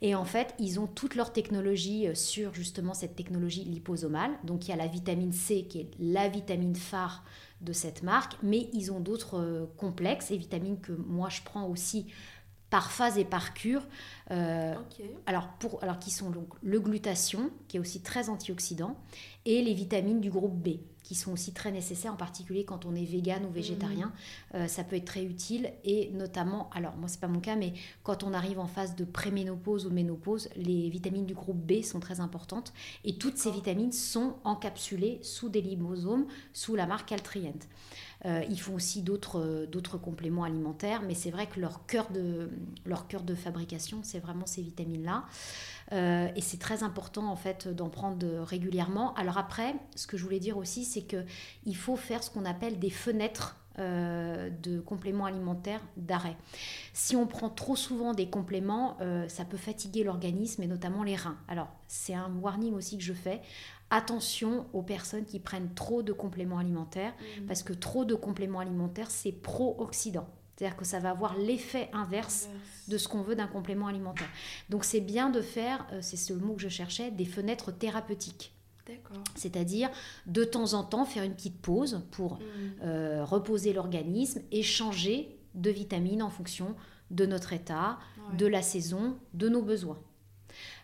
Et 0.02 0.14
en 0.14 0.24
fait, 0.24 0.54
ils 0.58 0.80
ont 0.80 0.86
toute 0.86 1.14
leur 1.14 1.32
technologie 1.32 2.08
euh, 2.08 2.14
sur 2.14 2.54
justement 2.54 2.94
cette 2.94 3.16
technologie 3.16 3.64
liposomale. 3.64 4.32
Donc 4.44 4.66
il 4.66 4.70
y 4.70 4.74
a 4.74 4.76
la 4.76 4.86
vitamine 4.86 5.32
C 5.32 5.66
qui 5.68 5.80
est 5.80 5.90
la 5.98 6.28
vitamine 6.28 6.74
phare 6.74 7.24
de 7.60 7.72
cette 7.72 8.02
marque, 8.02 8.36
mais 8.42 8.68
ils 8.72 8.90
ont 8.90 9.00
d'autres 9.00 9.38
euh, 9.38 9.66
complexes 9.76 10.30
et 10.30 10.36
vitamines 10.36 10.80
que 10.80 10.92
moi 10.92 11.28
je 11.28 11.42
prends 11.44 11.66
aussi 11.66 12.06
par 12.70 12.90
phase 12.90 13.18
et 13.18 13.24
par 13.24 13.52
cure. 13.52 13.82
Euh, 14.30 14.74
alors, 15.26 15.48
pour, 15.58 15.82
alors 15.82 15.98
qui 15.98 16.10
sont 16.10 16.30
donc 16.30 16.48
le 16.62 16.80
glutation, 16.80 17.50
qui 17.68 17.76
est 17.76 17.80
aussi 17.80 18.00
très 18.00 18.28
antioxydant, 18.28 18.96
et 19.44 19.60
les 19.62 19.74
vitamines 19.74 20.20
du 20.20 20.30
groupe 20.30 20.54
B 20.54 20.78
qui 21.10 21.16
sont 21.16 21.32
aussi 21.32 21.52
très 21.52 21.72
nécessaires, 21.72 22.12
en 22.12 22.16
particulier 22.16 22.64
quand 22.64 22.86
on 22.86 22.94
est 22.94 23.04
vegan 23.04 23.44
ou 23.44 23.50
végétarien. 23.50 24.06
Mmh. 24.06 24.56
Euh, 24.56 24.68
ça 24.68 24.84
peut 24.84 24.94
être 24.94 25.06
très 25.06 25.24
utile 25.24 25.72
et 25.82 26.08
notamment, 26.12 26.70
alors 26.72 26.94
moi 26.96 27.08
c'est 27.08 27.18
pas 27.18 27.26
mon 27.26 27.40
cas, 27.40 27.56
mais 27.56 27.72
quand 28.04 28.22
on 28.22 28.32
arrive 28.32 28.60
en 28.60 28.68
phase 28.68 28.94
de 28.94 29.04
préménopause 29.04 29.86
ou 29.86 29.90
ménopause, 29.90 30.48
les 30.54 30.88
vitamines 30.88 31.26
du 31.26 31.34
groupe 31.34 31.56
B 31.56 31.82
sont 31.82 31.98
très 31.98 32.20
importantes 32.20 32.72
et 33.04 33.16
toutes 33.16 33.38
ces 33.38 33.50
vitamines 33.50 33.90
sont 33.90 34.36
encapsulées 34.44 35.18
sous 35.22 35.48
des 35.48 35.62
liposomes 35.62 36.26
sous 36.52 36.76
la 36.76 36.86
marque 36.86 37.10
Altrient. 37.10 37.58
Ils 38.24 38.60
font 38.60 38.74
aussi 38.74 39.02
d'autres 39.02 39.98
compléments 39.98 40.44
alimentaires, 40.44 41.02
mais 41.02 41.14
c'est 41.14 41.30
vrai 41.30 41.46
que 41.46 41.60
leur 41.60 41.86
cœur 41.86 42.10
de, 42.10 43.34
fabrication, 43.34 44.00
c'est 44.02 44.18
vraiment 44.18 44.46
ces 44.46 44.62
vitamines-là. 44.62 45.24
et 45.92 46.40
c'est 46.40 46.58
très 46.58 46.82
important 46.82 47.30
en 47.30 47.36
fait 47.36 47.68
d'en 47.68 47.88
prendre 47.88 48.26
régulièrement. 48.40 49.14
Alors 49.14 49.38
après, 49.38 49.74
ce 49.96 50.06
que 50.06 50.16
je 50.16 50.24
voulais 50.24 50.40
dire 50.40 50.56
aussi, 50.56 50.84
c'est 50.84 51.02
qu'il 51.02 51.76
faut 51.76 51.96
faire 51.96 52.22
ce 52.22 52.30
qu'on 52.30 52.44
appelle 52.44 52.78
des 52.78 52.90
fenêtres 52.90 53.56
euh, 53.78 54.50
de 54.50 54.80
compléments 54.80 55.26
alimentaires 55.26 55.80
d'arrêt. 55.96 56.36
Si 56.92 57.16
on 57.16 57.26
prend 57.26 57.48
trop 57.48 57.76
souvent 57.76 58.14
des 58.14 58.28
compléments, 58.28 58.96
euh, 59.00 59.28
ça 59.28 59.44
peut 59.44 59.56
fatiguer 59.56 60.02
l'organisme 60.04 60.62
et 60.62 60.66
notamment 60.66 61.02
les 61.02 61.16
reins. 61.16 61.38
Alors, 61.48 61.68
c'est 61.86 62.14
un 62.14 62.30
warning 62.40 62.74
aussi 62.74 62.98
que 62.98 63.04
je 63.04 63.12
fais. 63.12 63.40
Attention 63.90 64.66
aux 64.72 64.82
personnes 64.82 65.24
qui 65.24 65.40
prennent 65.40 65.72
trop 65.74 66.02
de 66.02 66.12
compléments 66.12 66.58
alimentaires, 66.58 67.12
mmh. 67.12 67.46
parce 67.46 67.62
que 67.62 67.72
trop 67.72 68.04
de 68.04 68.14
compléments 68.14 68.60
alimentaires, 68.60 69.10
c'est 69.10 69.32
pro-oxydant. 69.32 70.28
C'est-à-dire 70.60 70.76
que 70.76 70.84
ça 70.84 70.98
va 70.98 71.10
avoir 71.10 71.38
l'effet 71.38 71.88
inverse, 71.94 72.50
de 72.88 72.98
ce 72.98 73.08
qu'on 73.08 73.22
veut 73.22 73.34
d'un 73.34 73.46
complément 73.46 73.86
alimentaire. 73.86 74.28
Donc 74.68 74.84
c'est 74.84 75.00
bien 75.00 75.30
de 75.30 75.40
faire, 75.40 75.86
euh, 75.92 76.00
c'est 76.02 76.18
ce 76.18 76.34
mot 76.34 76.52
que 76.52 76.60
je 76.60 76.68
cherchais, 76.68 77.10
des 77.10 77.24
fenêtres 77.24 77.72
thérapeutiques. 77.72 78.52
C'est-à-dire 79.34 79.90
de 80.26 80.44
temps 80.44 80.74
en 80.74 80.84
temps 80.84 81.04
faire 81.04 81.24
une 81.24 81.34
petite 81.34 81.60
pause 81.60 82.02
pour 82.10 82.34
mm. 82.34 82.40
euh, 82.82 83.24
reposer 83.24 83.72
l'organisme 83.72 84.40
et 84.50 84.62
changer 84.62 85.36
de 85.54 85.70
vitamines 85.70 86.22
en 86.22 86.30
fonction 86.30 86.74
de 87.10 87.26
notre 87.26 87.52
état, 87.52 87.98
de 88.38 88.46
la 88.46 88.62
saison, 88.62 89.16
de 89.34 89.48
nos 89.48 89.62
besoins. 89.62 89.98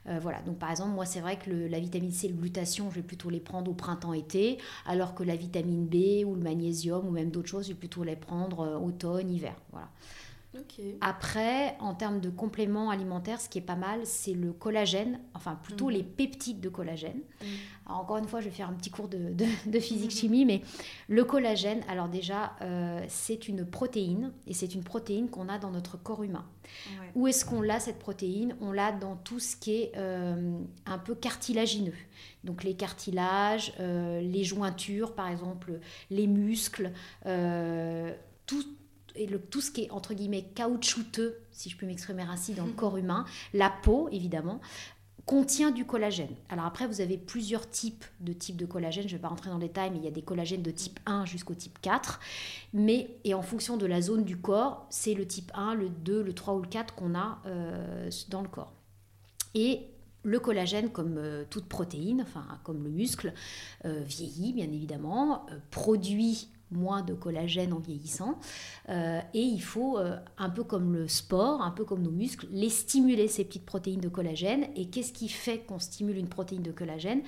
Euh, 0.08 0.18
voilà, 0.20 0.40
donc 0.42 0.58
par 0.58 0.70
exemple, 0.70 0.94
moi 0.94 1.04
c'est 1.04 1.20
vrai 1.20 1.38
que 1.38 1.50
la 1.50 1.80
vitamine 1.80 2.12
C 2.12 2.26
et 2.26 2.30
le 2.30 2.36
glutathion, 2.36 2.90
je 2.90 2.96
vais 2.96 3.02
plutôt 3.02 3.30
les 3.30 3.40
prendre 3.40 3.70
au 3.70 3.74
printemps-été, 3.74 4.58
alors 4.86 5.14
que 5.14 5.24
la 5.24 5.36
vitamine 5.36 5.86
B 5.86 6.24
ou 6.24 6.34
le 6.34 6.42
magnésium 6.42 7.06
ou 7.06 7.10
même 7.10 7.30
d'autres 7.30 7.48
choses, 7.48 7.64
je 7.64 7.72
vais 7.72 7.78
plutôt 7.78 8.04
les 8.04 8.16
prendre 8.16 8.60
euh, 8.60 8.78
automne-hiver. 8.78 9.54
Voilà. 9.72 9.88
Après, 11.00 11.76
en 11.80 11.94
termes 11.94 12.20
de 12.20 12.30
compléments 12.30 12.90
alimentaires, 12.90 13.40
ce 13.40 13.48
qui 13.48 13.58
est 13.58 13.62
pas 13.62 13.76
mal, 13.76 14.00
c'est 14.04 14.32
le 14.32 14.52
collagène, 14.52 15.20
enfin 15.34 15.58
plutôt 15.62 15.86
mhm. 15.86 15.92
les 15.92 16.02
peptides 16.02 16.60
de 16.60 16.68
collagène. 16.68 17.20
Mhm. 17.42 17.48
encore 17.86 18.16
une 18.16 18.26
fois, 18.26 18.40
je 18.40 18.46
vais 18.46 18.54
faire 18.54 18.68
un 18.68 18.72
petit 18.72 18.90
cours 18.90 19.08
de, 19.08 19.78
physique-chimie, 19.78 20.44
mais 20.44 20.62
le 21.08 21.24
collagène, 21.24 21.82
alors 21.88 22.08
déjà, 22.08 22.56
euh, 22.62 23.04
c'est 23.08 23.48
une 23.48 23.64
protéine, 23.64 24.32
et 24.46 24.54
c'est 24.54 24.74
une 24.74 24.82
protéine 24.82 25.28
qu'on 25.28 25.48
a 25.48 25.58
dans 25.58 25.70
notre 25.70 25.96
corps 25.96 26.22
humain. 26.22 26.46
Où 27.14 27.28
est-ce 27.28 27.44
qu'on 27.44 27.62
l'a, 27.62 27.78
cette 27.78 27.98
protéine? 27.98 28.56
On 28.60 28.72
l'a 28.72 28.92
dans 28.92 29.16
tout 29.16 29.38
ce 29.38 29.56
qui 29.56 29.72
est 29.72 29.92
euh, 29.96 30.58
un 30.84 30.98
peu 30.98 31.14
cartilagineux. 31.14 31.94
Donc 32.42 32.64
les 32.64 32.74
cartilages, 32.74 33.72
euh, 33.78 34.20
les 34.20 34.42
jointures, 34.42 35.14
par 35.14 35.28
exemple, 35.28 35.78
les 36.10 36.26
muscles, 36.26 36.92
tout 38.46 38.64
et 39.16 39.26
le, 39.26 39.38
tout 39.38 39.60
ce 39.60 39.70
qui 39.70 39.84
est 39.84 39.90
entre 39.90 40.14
guillemets 40.14 40.44
caoutchouteux, 40.54 41.38
si 41.52 41.70
je 41.70 41.76
peux 41.76 41.86
m'exprimer 41.86 42.22
ainsi, 42.22 42.54
dans 42.54 42.66
le 42.66 42.72
corps 42.72 42.96
humain, 42.96 43.24
la 43.54 43.70
peau 43.70 44.08
évidemment, 44.10 44.60
contient 45.26 45.72
du 45.72 45.84
collagène. 45.84 46.34
Alors 46.48 46.64
après, 46.64 46.86
vous 46.86 47.00
avez 47.00 47.18
plusieurs 47.18 47.68
types 47.68 48.04
de 48.20 48.32
types 48.32 48.56
de 48.56 48.64
collagène. 48.64 49.08
Je 49.08 49.14
ne 49.14 49.18
vais 49.18 49.22
pas 49.22 49.28
rentrer 49.28 49.50
dans 49.50 49.58
le 49.58 49.66
détail, 49.66 49.90
mais 49.90 49.98
il 49.98 50.04
y 50.04 50.08
a 50.08 50.12
des 50.12 50.22
collagènes 50.22 50.62
de 50.62 50.70
type 50.70 51.00
1 51.04 51.26
jusqu'au 51.26 51.54
type 51.54 51.80
4. 51.80 52.20
Mais, 52.72 53.10
et 53.24 53.34
en 53.34 53.42
fonction 53.42 53.76
de 53.76 53.86
la 53.86 54.00
zone 54.00 54.24
du 54.24 54.36
corps, 54.36 54.86
c'est 54.88 55.14
le 55.14 55.26
type 55.26 55.50
1, 55.54 55.74
le 55.74 55.88
2, 55.88 56.22
le 56.22 56.32
3 56.32 56.54
ou 56.54 56.62
le 56.62 56.68
4 56.68 56.94
qu'on 56.94 57.16
a 57.16 57.40
euh, 57.46 58.08
dans 58.28 58.40
le 58.40 58.48
corps. 58.48 58.72
Et 59.54 59.88
le 60.22 60.38
collagène, 60.38 60.90
comme 60.90 61.18
euh, 61.18 61.44
toute 61.50 61.66
protéine, 61.66 62.22
enfin 62.22 62.46
comme 62.62 62.84
le 62.84 62.90
muscle, 62.90 63.34
euh, 63.84 64.02
vieillit 64.06 64.52
bien 64.52 64.66
évidemment, 64.66 65.46
produit 65.72 66.48
moins 66.70 67.02
de 67.02 67.14
collagène 67.14 67.72
en 67.72 67.78
vieillissant. 67.78 68.38
Euh, 68.88 69.20
et 69.34 69.42
il 69.42 69.60
faut, 69.60 69.98
euh, 69.98 70.16
un 70.38 70.50
peu 70.50 70.64
comme 70.64 70.92
le 70.92 71.08
sport, 71.08 71.62
un 71.62 71.70
peu 71.70 71.84
comme 71.84 72.02
nos 72.02 72.10
muscles, 72.10 72.46
les 72.50 72.70
stimuler, 72.70 73.28
ces 73.28 73.44
petites 73.44 73.66
protéines 73.66 74.00
de 74.00 74.08
collagène. 74.08 74.66
Et 74.74 74.86
qu'est-ce 74.86 75.12
qui 75.12 75.28
fait 75.28 75.60
qu'on 75.60 75.78
stimule 75.78 76.16
une 76.16 76.28
protéine 76.28 76.62
de 76.62 76.72
collagène? 76.72 77.22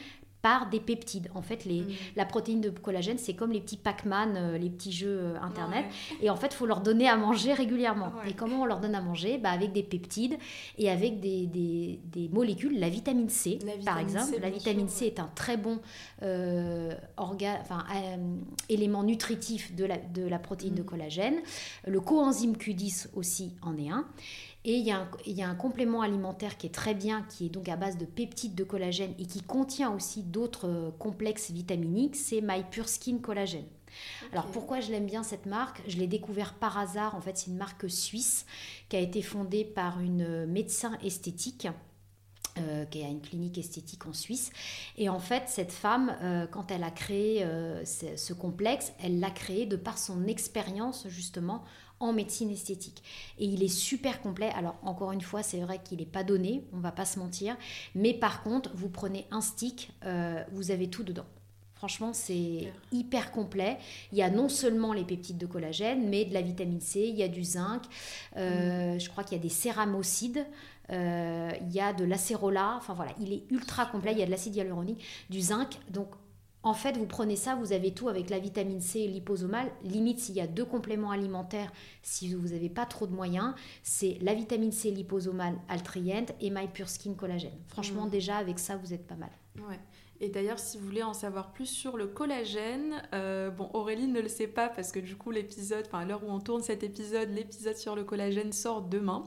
Par 0.48 0.70
des 0.70 0.80
peptides. 0.80 1.28
En 1.34 1.42
fait, 1.42 1.66
les, 1.66 1.82
mm. 1.82 1.88
la 2.16 2.24
protéine 2.24 2.62
de 2.62 2.70
collagène, 2.70 3.18
c'est 3.18 3.34
comme 3.34 3.52
les 3.52 3.60
petits 3.60 3.76
Pac-Man, 3.76 4.34
euh, 4.36 4.56
les 4.58 4.70
petits 4.70 4.92
jeux 4.92 5.18
euh, 5.20 5.40
Internet. 5.42 5.84
Et 6.22 6.30
en 6.30 6.36
fait, 6.36 6.48
il 6.48 6.54
faut 6.54 6.64
leur 6.64 6.80
donner 6.80 7.06
à 7.06 7.16
manger 7.16 7.52
régulièrement. 7.52 8.12
Et 8.26 8.32
comment 8.32 8.62
on 8.62 8.64
leur 8.64 8.80
donne 8.80 8.94
à 8.94 9.02
manger? 9.02 9.36
Bah, 9.36 9.50
Avec 9.50 9.72
des 9.72 9.82
peptides 9.82 10.38
et 10.78 10.88
avec 10.90 11.20
des, 11.20 11.46
des, 11.46 12.00
des 12.06 12.28
molécules. 12.30 12.78
La 12.80 12.88
vitamine 12.88 13.28
C, 13.28 13.58
par 13.84 13.98
exemple. 13.98 14.38
la 14.40 14.48
vitamine 14.48 14.88
C 14.88 15.06
est 15.06 15.20
un 15.20 15.30
très 15.34 15.58
bon 15.58 15.80
euh, 16.22 16.94
enfin, 17.18 17.84
élément 18.70 19.02
nutritif 19.02 19.74
de 19.74 19.84
la, 19.84 19.98
de 19.98 20.26
la 20.26 20.38
protéine 20.38 20.74
de 20.74 20.82
mm. 20.82 20.86
collagène. 20.86 21.36
Le 21.86 22.00
coenzyme 22.00 22.54
Q10 22.54 23.08
aussi 23.14 23.52
en 23.60 23.76
est 23.76 23.90
un. 23.90 24.06
Et 24.64 24.74
il 24.74 24.84
y, 24.84 24.90
a 25.42 25.48
un, 25.48 25.54
complément 25.54 26.02
alimentaire 26.02 26.58
qui 26.58 26.66
est 26.66 26.74
très 26.74 26.94
bien, 26.94 27.22
qui 27.22 27.46
est 27.46 27.48
donc 27.48 27.68
à 27.68 27.76
base 27.76 27.96
de 27.96 28.04
peptides 28.04 28.56
de 28.56 28.64
collagène 28.64 29.14
et 29.18 29.24
qui 29.24 29.40
contient 29.40 29.94
aussi 29.94 30.24
d'autres 30.24 30.68
euh, 30.68 30.90
complexes 30.98 31.50
vitaminiques, 31.52 32.16
c'est 32.16 32.40
My 32.40 32.64
Pure 32.68 32.88
Skin 32.88 33.18
Collagène. 33.18 33.66
Alors 34.32 34.46
pourquoi 34.46 34.80
je 34.80 34.90
l'aime 34.90 35.06
bien 35.06 35.22
cette 35.22 35.46
marque? 35.46 35.80
Je 35.86 35.96
l'ai 35.96 36.08
découvert 36.08 36.54
par 36.54 36.76
hasard, 36.76 37.14
en 37.14 37.20
fait 37.20 37.38
c'est 37.38 37.50
une 37.50 37.56
marque 37.56 37.88
suisse 37.88 38.44
qui 38.88 38.96
a 38.96 39.00
été 39.00 39.22
fondée 39.22 39.64
par 39.64 40.00
une 40.00 40.22
euh, 40.22 40.46
médecin 40.46 40.98
esthétique. 41.04 41.68
Euh, 42.58 42.84
qui 42.86 43.04
a 43.04 43.08
une 43.08 43.20
clinique 43.20 43.56
esthétique 43.56 44.04
en 44.06 44.12
Suisse. 44.12 44.50
Et 44.96 45.08
en 45.08 45.20
fait, 45.20 45.44
cette 45.46 45.70
femme, 45.70 46.16
quand 46.50 46.72
elle 46.72 46.82
a 46.82 46.90
créé 46.90 47.46
ce, 47.84 48.32
complexe, 48.32 48.92
elle 49.00 49.20
l'a 49.20 49.30
créé 49.30 49.64
de 49.64 49.76
par 49.76 49.96
son 49.96 50.26
expérience 50.26 51.06
justement 51.06 51.62
en 52.00 52.12
médecine 52.12 52.50
esthétique. 52.50 53.02
Et 53.38 53.46
il 53.46 53.62
est 53.62 53.68
super 53.68 54.20
complet. 54.20 54.50
Alors 54.54 54.76
encore 54.82 55.12
une 55.12 55.20
fois, 55.20 55.42
c'est 55.42 55.60
vrai 55.60 55.80
qu'il 55.82 55.98
n'est 55.98 56.06
pas 56.06 56.24
donné, 56.24 56.64
on 56.72 56.78
va 56.78 56.92
pas 56.92 57.04
se 57.04 57.18
mentir. 57.18 57.56
Mais 57.94 58.14
par 58.14 58.42
contre, 58.42 58.70
vous 58.74 58.88
prenez 58.88 59.26
un 59.30 59.40
stick, 59.40 59.90
euh, 60.04 60.42
vous 60.52 60.70
avez 60.70 60.88
tout 60.88 61.02
dedans. 61.02 61.26
Franchement, 61.74 62.12
c'est 62.12 62.72
hyper 62.90 63.30
complet. 63.30 63.78
Il 64.10 64.18
y 64.18 64.22
a 64.22 64.30
non 64.30 64.48
seulement 64.48 64.92
les 64.92 65.04
peptides 65.04 65.38
de 65.38 65.46
collagène, 65.46 66.08
mais 66.08 66.24
de 66.24 66.34
la 66.34 66.42
vitamine 66.42 66.80
C, 66.80 67.06
il 67.08 67.14
y 67.14 67.22
a 67.22 67.28
du 67.28 67.44
zinc, 67.44 67.82
euh, 68.36 68.96
mm. 68.96 69.00
je 69.00 69.08
crois 69.08 69.22
qu'il 69.22 69.36
y 69.36 69.40
a 69.40 69.42
des 69.42 69.48
céramocides, 69.48 70.44
euh, 70.90 71.50
il 71.60 71.72
y 71.72 71.80
a 71.80 71.92
de 71.92 72.04
l'acérola, 72.04 72.74
enfin 72.78 72.94
voilà, 72.94 73.12
il 73.20 73.32
est 73.32 73.44
ultra 73.50 73.86
complet, 73.86 74.10
il 74.10 74.18
y 74.18 74.22
a 74.22 74.26
de 74.26 74.30
l'acide 74.32 74.56
hyaluronique, 74.56 75.04
du 75.30 75.40
zinc. 75.40 75.78
Donc 75.90 76.08
en 76.62 76.74
fait, 76.74 76.96
vous 76.96 77.06
prenez 77.06 77.36
ça, 77.36 77.54
vous 77.54 77.72
avez 77.72 77.94
tout 77.94 78.08
avec 78.08 78.30
la 78.30 78.38
vitamine 78.38 78.80
C 78.80 79.00
et 79.00 79.08
liposomale. 79.08 79.70
Limite, 79.84 80.18
s'il 80.18 80.34
y 80.34 80.40
a 80.40 80.46
deux 80.46 80.64
compléments 80.64 81.10
alimentaires, 81.10 81.72
si 82.02 82.34
vous 82.34 82.48
n'avez 82.48 82.68
pas 82.68 82.84
trop 82.84 83.06
de 83.06 83.14
moyens, 83.14 83.54
c'est 83.82 84.18
la 84.20 84.34
vitamine 84.34 84.72
C 84.72 84.90
liposomale 84.90 85.56
altriente 85.68 86.32
et 86.40 86.50
My 86.50 86.66
Pure 86.66 86.88
Skin 86.88 87.14
collagène. 87.14 87.58
Franchement, 87.68 88.06
mmh. 88.06 88.10
déjà, 88.10 88.36
avec 88.36 88.58
ça, 88.58 88.76
vous 88.76 88.92
êtes 88.92 89.06
pas 89.06 89.14
mal. 89.14 89.30
Ouais. 89.68 89.78
Et 90.20 90.30
d'ailleurs, 90.30 90.58
si 90.58 90.78
vous 90.78 90.84
voulez 90.84 91.04
en 91.04 91.14
savoir 91.14 91.52
plus 91.52 91.66
sur 91.66 91.96
le 91.96 92.08
collagène, 92.08 93.02
euh, 93.14 93.50
bon, 93.50 93.70
Aurélie 93.72 94.08
ne 94.08 94.20
le 94.20 94.28
sait 94.28 94.48
pas 94.48 94.68
parce 94.68 94.90
que 94.90 94.98
du 94.98 95.14
coup, 95.14 95.30
l'épisode, 95.30 95.84
enfin, 95.86 96.00
à 96.00 96.04
l'heure 96.04 96.24
où 96.24 96.30
on 96.30 96.40
tourne 96.40 96.62
cet 96.62 96.82
épisode, 96.82 97.30
l'épisode 97.30 97.76
sur 97.76 97.94
le 97.94 98.02
collagène 98.02 98.52
sort 98.52 98.82
demain. 98.82 99.22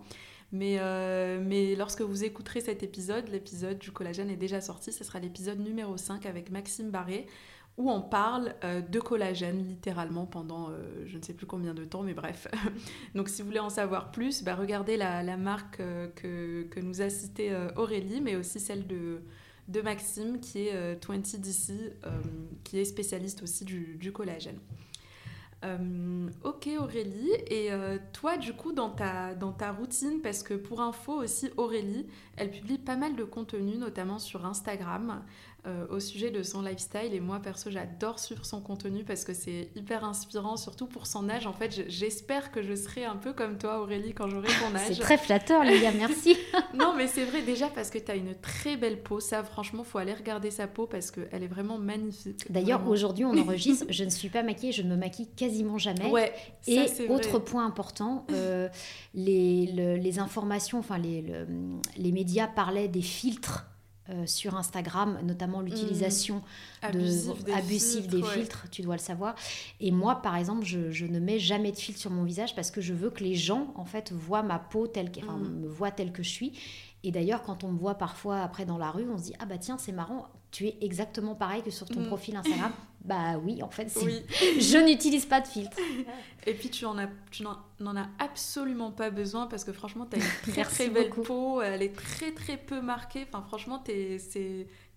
Mais, 0.51 0.77
euh, 0.79 1.41
mais 1.41 1.75
lorsque 1.75 2.01
vous 2.01 2.23
écouterez 2.23 2.61
cet 2.61 2.83
épisode, 2.83 3.29
l'épisode 3.29 3.79
du 3.79 3.91
collagène 3.91 4.29
est 4.29 4.37
déjà 4.37 4.59
sorti, 4.59 4.91
ce 4.91 5.03
sera 5.03 5.19
l'épisode 5.19 5.59
numéro 5.59 5.95
5 5.95 6.25
avec 6.25 6.51
Maxime 6.51 6.91
Barré, 6.91 7.25
où 7.77 7.89
on 7.89 8.01
parle 8.01 8.53
euh, 8.65 8.81
de 8.81 8.99
collagène 8.99 9.65
littéralement 9.65 10.25
pendant 10.25 10.69
euh, 10.69 11.05
je 11.05 11.17
ne 11.17 11.23
sais 11.23 11.33
plus 11.33 11.45
combien 11.45 11.73
de 11.73 11.85
temps, 11.85 12.03
mais 12.03 12.13
bref. 12.13 12.49
Donc 13.15 13.29
si 13.29 13.41
vous 13.41 13.47
voulez 13.47 13.61
en 13.61 13.69
savoir 13.69 14.11
plus, 14.11 14.43
bah, 14.43 14.55
regardez 14.55 14.97
la, 14.97 15.23
la 15.23 15.37
marque 15.37 15.77
que, 15.77 16.63
que, 16.63 16.79
nous 16.81 17.01
a 17.01 17.09
citée 17.09 17.55
Aurélie, 17.77 18.19
mais 18.19 18.35
aussi 18.35 18.59
celle 18.59 18.85
de, 18.87 19.21
de 19.69 19.81
Maxime 19.81 20.41
qui 20.41 20.67
est 20.67 20.95
20DC, 20.99 21.93
qui 22.65 22.77
est 22.77 22.85
spécialiste 22.85 23.41
aussi 23.41 23.63
du, 23.63 23.95
du 23.95 24.11
collagène. 24.11 24.59
Euh, 25.63 26.28
ok 26.43 26.69
Aurélie, 26.80 27.32
et 27.47 27.71
euh, 27.71 28.00
toi 28.13 28.38
du 28.38 28.54
coup 28.54 28.71
dans 28.71 28.89
ta, 28.89 29.36
dans 29.36 29.52
ta 29.52 29.71
routine, 29.71 30.19
parce 30.24 30.41
que 30.41 30.56
pour 30.56 30.82
info 30.82 31.13
aussi 31.13 31.50
Aurélie, 31.56 32.08
elle 32.36 32.50
publie 32.50 32.80
pas 32.80 32.95
mal 32.95 33.15
de 33.15 33.24
contenu, 33.24 33.78
notamment 33.78 34.17
sur 34.17 34.45
Instagram. 34.45 35.24
Euh, 35.67 35.86
au 35.91 36.00
sujet 36.00 36.32
de 36.32 36.41
son 36.41 36.63
lifestyle. 36.63 37.13
Et 37.13 37.19
moi, 37.19 37.39
perso, 37.39 37.69
j'adore 37.69 38.17
suivre 38.17 38.43
son 38.47 38.62
contenu 38.62 39.04
parce 39.04 39.24
que 39.24 39.32
c'est 39.32 39.69
hyper 39.76 40.04
inspirant, 40.04 40.58
surtout 40.58 40.88
pour 40.88 41.06
son 41.06 41.30
âge. 41.30 41.45
En 41.45 41.54
fait, 41.54 41.84
j'espère 41.88 42.52
que 42.52 42.63
je 42.63 42.74
serai 42.74 43.06
un 43.06 43.15
peu 43.15 43.32
comme 43.32 43.60
toi, 43.60 43.80
Aurélie, 43.80 44.13
quand 44.13 44.28
j'aurai 44.28 44.47
ton 44.47 44.76
âge. 44.76 44.88
c'est 44.88 45.00
très 45.00 45.19
flatteur, 45.19 45.63
Léa, 45.63 45.91
merci. 45.91 46.36
non, 46.74 46.95
mais 46.97 47.06
c'est 47.06 47.26
vrai 47.26 47.43
déjà 47.43 47.67
parce 47.67 47.91
que 47.91 48.00
tu 48.00 48.10
as 48.10 48.15
une 48.15 48.34
très 48.41 48.76
belle 48.76 49.04
peau. 49.04 49.19
Ça, 49.19 49.43
franchement, 49.43 49.84
faut 49.84 50.00
aller 50.00 50.15
regarder 50.15 50.50
sa 50.50 50.65
peau 50.65 50.88
parce 50.88 51.12
qu'elle 51.12 51.43
est 51.43 51.47
vraiment 51.47 51.78
magnifique. 51.78 52.52
D'ailleurs, 52.52 52.88
aujourd'hui, 52.88 53.26
on 53.26 53.38
enregistre. 53.38 53.86
je 53.88 54.04
ne 54.04 54.10
suis 54.10 54.30
pas 54.30 54.41
maquillée, 54.41 54.71
je 54.71 54.82
ne 54.82 54.89
me 54.89 54.95
maquille 54.95 55.30
quasiment 55.30 55.78
jamais. 55.78 56.10
Ouais, 56.10 56.34
Et 56.65 56.88
autre 57.08 57.38
point 57.38 57.67
important, 57.67 58.26
euh, 58.32 58.67
les, 59.13 59.67
les, 59.67 60.17
informations, 60.17 60.80
enfin, 60.80 60.97
les, 60.97 61.24
les 61.97 62.12
médias 62.12 62.47
parlaient 62.47 62.88
des 62.88 63.04
filtres 63.04 63.67
sur 64.26 64.56
Instagram, 64.56 65.19
notamment 65.24 65.62
l'utilisation 65.62 66.41
mmh. 66.84 66.88
abusive 67.54 68.08
des, 68.08 68.24
filtres, 68.24 68.67
tu 68.71 68.82
dois 68.82 68.95
le 68.95 69.02
savoir. 69.02 69.36
Et 69.80 69.91
moi, 69.91 70.21
par 70.21 70.36
exemple, 70.36 70.65
je, 70.65 71.06
ne 71.06 71.19
mets 71.19 71.39
jamais 71.39 71.71
de 71.71 71.78
filtre 71.78 72.00
sur 72.00 72.12
mon 72.12 72.24
visage 72.24 72.56
parce 72.56 72.71
que 72.71 72.82
je 72.82 72.93
veux 72.93 73.10
que 73.10 73.24
les 73.24 73.36
gens, 73.36 73.74
en 73.76 73.86
fait, 73.86 74.12
voient 74.12 74.43
ma 74.43 74.60
peau 74.60 74.88
telle 74.88 75.12
qu'elle, 75.12 75.26
mmh. 75.26 75.62
me 75.62 75.67
voient 75.67 75.91
telle 75.91 76.12
que 76.12 76.24
je 76.24 76.30
suis. 76.30 76.54
Et 77.04 77.12
d'ailleurs, 77.12 77.41
quand 77.41 77.63
on 77.63 77.71
me 77.71 77.78
voit 77.78 77.95
parfois 77.95 78.41
après 78.41 78.65
dans 78.65 78.78
la 78.78 78.91
rue, 78.91 79.10
on 79.10 79.17
se 79.17 79.24
dit 79.24 79.34
Ah 79.39 79.45
bah 79.45 79.58
tiens, 79.58 79.78
c'est 79.78 79.91
marrant, 79.91 80.28
tu 80.51 80.67
es 80.67 80.77
exactement 80.81 81.33
pareil 81.33 81.63
que 81.63 81.71
sur 81.71 81.87
ton 81.87 82.01
mm. 82.01 82.07
profil 82.07 82.35
Instagram. 82.35 82.71
bah 83.05 83.37
oui, 83.43 83.63
en 83.63 83.69
fait, 83.69 83.91
oui. 84.03 84.23
je 84.59 84.77
n'utilise 84.77 85.25
pas 85.25 85.41
de 85.41 85.47
filtre. 85.47 85.77
Et 86.45 86.53
puis 86.53 86.69
tu 86.69 86.85
en 86.85 86.97
as, 86.97 87.07
tu 87.31 87.43
n'en 87.43 87.95
as 87.95 88.09
absolument 88.19 88.91
pas 88.91 89.09
besoin 89.09 89.47
parce 89.47 89.63
que 89.63 89.71
franchement, 89.71 90.05
tu 90.05 90.17
as 90.17 90.19
une 90.19 90.53
très 90.53 90.63
très 90.63 90.89
belle 90.89 91.09
peau, 91.09 91.61
elle 91.61 91.81
est 91.81 91.95
très 91.95 92.31
très 92.31 92.57
peu 92.57 92.81
marquée. 92.81 93.25
Enfin, 93.31 93.43
franchement, 93.47 93.81
tu 93.85 93.91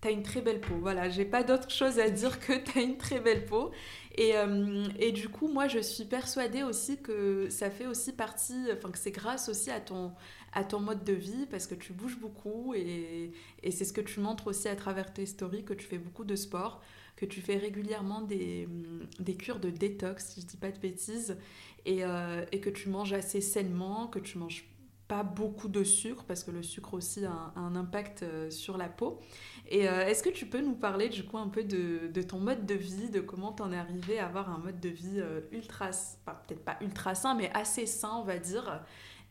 as 0.03 0.11
une 0.11 0.23
très 0.23 0.41
belle 0.41 0.59
peau. 0.59 0.75
Voilà, 0.81 1.09
j'ai 1.09 1.25
pas 1.25 1.43
d'autre 1.43 1.69
chose 1.69 1.99
à 1.99 2.09
dire 2.09 2.39
que 2.39 2.53
tu 2.53 2.77
as 2.77 2.81
une 2.81 2.97
très 2.97 3.19
belle 3.19 3.45
peau. 3.45 3.71
Et, 4.17 4.37
euh, 4.37 4.87
et, 4.97 5.11
du 5.11 5.27
coup, 5.27 5.49
moi, 5.49 5.67
je 5.67 5.79
suis 5.79 6.05
persuadée 6.05 6.63
aussi 6.63 7.01
que 7.01 7.49
ça 7.49 7.69
fait 7.69 7.85
aussi 7.85 8.13
partie, 8.13 8.67
enfin 8.71 8.89
que 8.89 8.97
c'est 8.97 9.11
grâce 9.11 9.49
aussi 9.49 9.69
à 9.69 9.81
ton, 9.81 10.13
à 10.55 10.63
ton 10.63 10.79
mode 10.79 11.03
de 11.03 11.13
vie 11.13 11.45
parce 11.51 11.67
que 11.67 11.75
tu 11.75 11.93
bouges 11.93 12.17
beaucoup 12.17 12.73
et, 12.73 13.31
et 13.61 13.71
c'est 13.71 13.85
ce 13.85 13.93
que 13.93 14.01
tu 14.01 14.21
montres 14.21 14.47
aussi 14.47 14.67
à 14.67 14.75
travers 14.75 15.13
tes 15.13 15.25
stories, 15.25 15.65
que 15.65 15.73
tu 15.73 15.85
fais 15.85 15.97
beaucoup 15.97 16.23
de 16.23 16.35
sport, 16.35 16.81
que 17.15 17.25
tu 17.25 17.41
fais 17.41 17.57
régulièrement 17.57 18.21
des, 18.21 18.67
des 19.19 19.35
cures 19.35 19.59
de 19.59 19.69
détox, 19.69 20.25
si 20.25 20.41
je 20.41 20.45
dis 20.45 20.57
pas 20.57 20.71
de 20.71 20.79
bêtises, 20.79 21.37
et, 21.85 22.03
euh, 22.03 22.45
et, 22.51 22.59
que 22.59 22.69
tu 22.69 22.89
manges 22.89 23.13
assez 23.13 23.41
sainement, 23.41 24.07
que 24.07 24.19
tu 24.19 24.37
manges 24.37 24.65
pas 25.07 25.21
beaucoup 25.21 25.67
de 25.67 25.83
sucre 25.83 26.23
parce 26.23 26.43
que 26.43 26.49
le 26.49 26.63
sucre 26.63 26.95
aussi 26.95 27.25
a 27.25 27.53
un, 27.55 27.75
impact 27.75 28.23
euh, 28.23 28.49
sur 28.49 28.75
la 28.75 28.89
peau. 28.89 29.19
Et 29.69 29.87
euh, 29.87 30.07
est-ce 30.07 30.23
que 30.23 30.31
tu 30.31 30.47
peux 30.47 30.61
nous 30.61 30.73
parler 30.73 31.09
du 31.09 31.23
coup 31.23 31.37
un 31.37 31.47
peu 31.47 31.63
de, 31.63 32.07
de 32.07 32.21
ton 32.23 32.39
mode 32.39 32.65
de 32.65 32.73
vie, 32.73 33.09
de 33.09 33.19
comment 33.19 33.51
tu 33.51 33.61
en 33.61 33.71
es 33.71 33.77
arrivé 33.77 34.17
à 34.17 34.25
avoir 34.25 34.49
un 34.49 34.57
mode 34.57 34.79
de 34.79 34.89
vie 34.89 35.21
ultra, 35.51 35.91
peut-être 36.25 36.65
pas 36.65 36.77
ultra 36.81 37.13
sain, 37.13 37.35
mais 37.35 37.51
assez 37.53 37.85
sain 37.85 38.15
on 38.15 38.23
va 38.23 38.39
dire, 38.39 38.83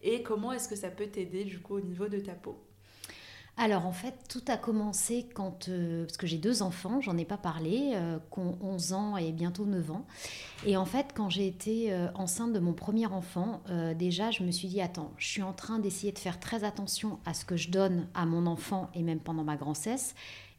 et 0.04 0.22
comment 0.22 0.52
est-ce 0.52 0.68
que 0.68 0.76
ça 0.76 0.90
peut 0.90 1.06
t'aider 1.06 1.44
du 1.44 1.58
coup 1.60 1.76
au 1.76 1.80
niveau 1.80 2.06
de 2.06 2.18
ta 2.18 2.34
peau? 2.34 2.56
Alors 3.56 3.86
en 3.86 3.92
fait, 3.92 4.14
tout 4.28 4.42
a 4.48 4.56
commencé 4.56 5.28
quand, 5.32 5.68
euh, 5.68 6.04
parce 6.04 6.16
que 6.16 6.26
j'ai 6.26 6.38
deux 6.38 6.62
enfants, 6.62 7.00
j'en 7.00 7.16
ai 7.16 7.24
pas 7.24 7.36
parlé, 7.36 7.92
euh, 7.94 8.18
qui 8.32 8.40
ont 8.40 8.58
11 8.60 8.92
ans 8.92 9.16
et 9.16 9.30
bientôt 9.30 9.64
9 9.64 9.92
ans. 9.92 10.06
Et 10.66 10.76
en 10.76 10.84
fait, 10.84 11.12
quand 11.14 11.30
j'ai 11.30 11.46
été 11.46 11.92
euh, 11.92 12.08
enceinte 12.16 12.52
de 12.52 12.58
mon 12.58 12.72
premier 12.72 13.06
enfant, 13.06 13.62
déjà, 13.96 14.32
je 14.32 14.42
me 14.42 14.50
suis 14.50 14.66
dit, 14.66 14.80
attends, 14.80 15.12
je 15.18 15.28
suis 15.28 15.42
en 15.42 15.52
train 15.52 15.78
d'essayer 15.78 16.12
de 16.12 16.18
faire 16.18 16.40
très 16.40 16.64
attention 16.64 17.20
à 17.24 17.32
ce 17.32 17.44
que 17.44 17.56
je 17.56 17.70
donne 17.70 18.08
à 18.14 18.26
mon 18.26 18.46
enfant 18.46 18.90
et 18.94 19.02
même 19.02 19.20
pendant 19.20 19.44
ma 19.44 19.56
grossesse 19.56 20.14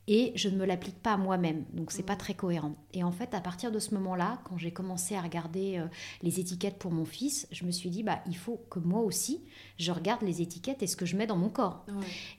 et 0.08 0.32
je 0.36 0.50
ne 0.50 0.58
me 0.58 0.66
l'applique 0.66 1.02
pas 1.02 1.14
à 1.14 1.18
moi-même. 1.18 1.66
Donc 1.74 1.92
c'est 1.92 2.04
pas 2.04 2.16
mm. 2.16 2.20
très 2.20 2.34
cohérent. 2.34 2.76
Et 2.94 3.04
en 3.04 3.12
fait, 3.12 3.34
à 3.34 3.42
partir 3.42 3.72
de 3.72 3.80
ce 3.80 3.94
moment-là, 3.96 4.40
quand 4.44 4.58
j'ai 4.58 4.72
commencé 4.72 5.16
à 5.16 5.22
regarder 5.22 5.78
euh, 5.78 5.88
les 6.22 6.40
étiquettes 6.40 6.78
pour 6.78 6.92
mon 6.92 7.06
fils, 7.06 7.48
je 7.52 7.66
me 7.66 7.72
suis 7.72 7.90
dit 7.90 8.04
bah 8.04 8.20
il 8.28 8.38
faut 8.38 8.62
que 8.70 8.80
moi 8.80 9.02
aussi 9.02 9.44
je 9.78 9.92
regarde 9.92 10.22
les 10.22 10.42
étiquettes 10.42 10.84
et 10.84 10.88
ce 10.88 10.96
que 10.96 11.06
je 11.06 11.16
mets 11.16 11.28
dans 11.28 11.38
mon 11.38 11.50
corps. 11.50 11.86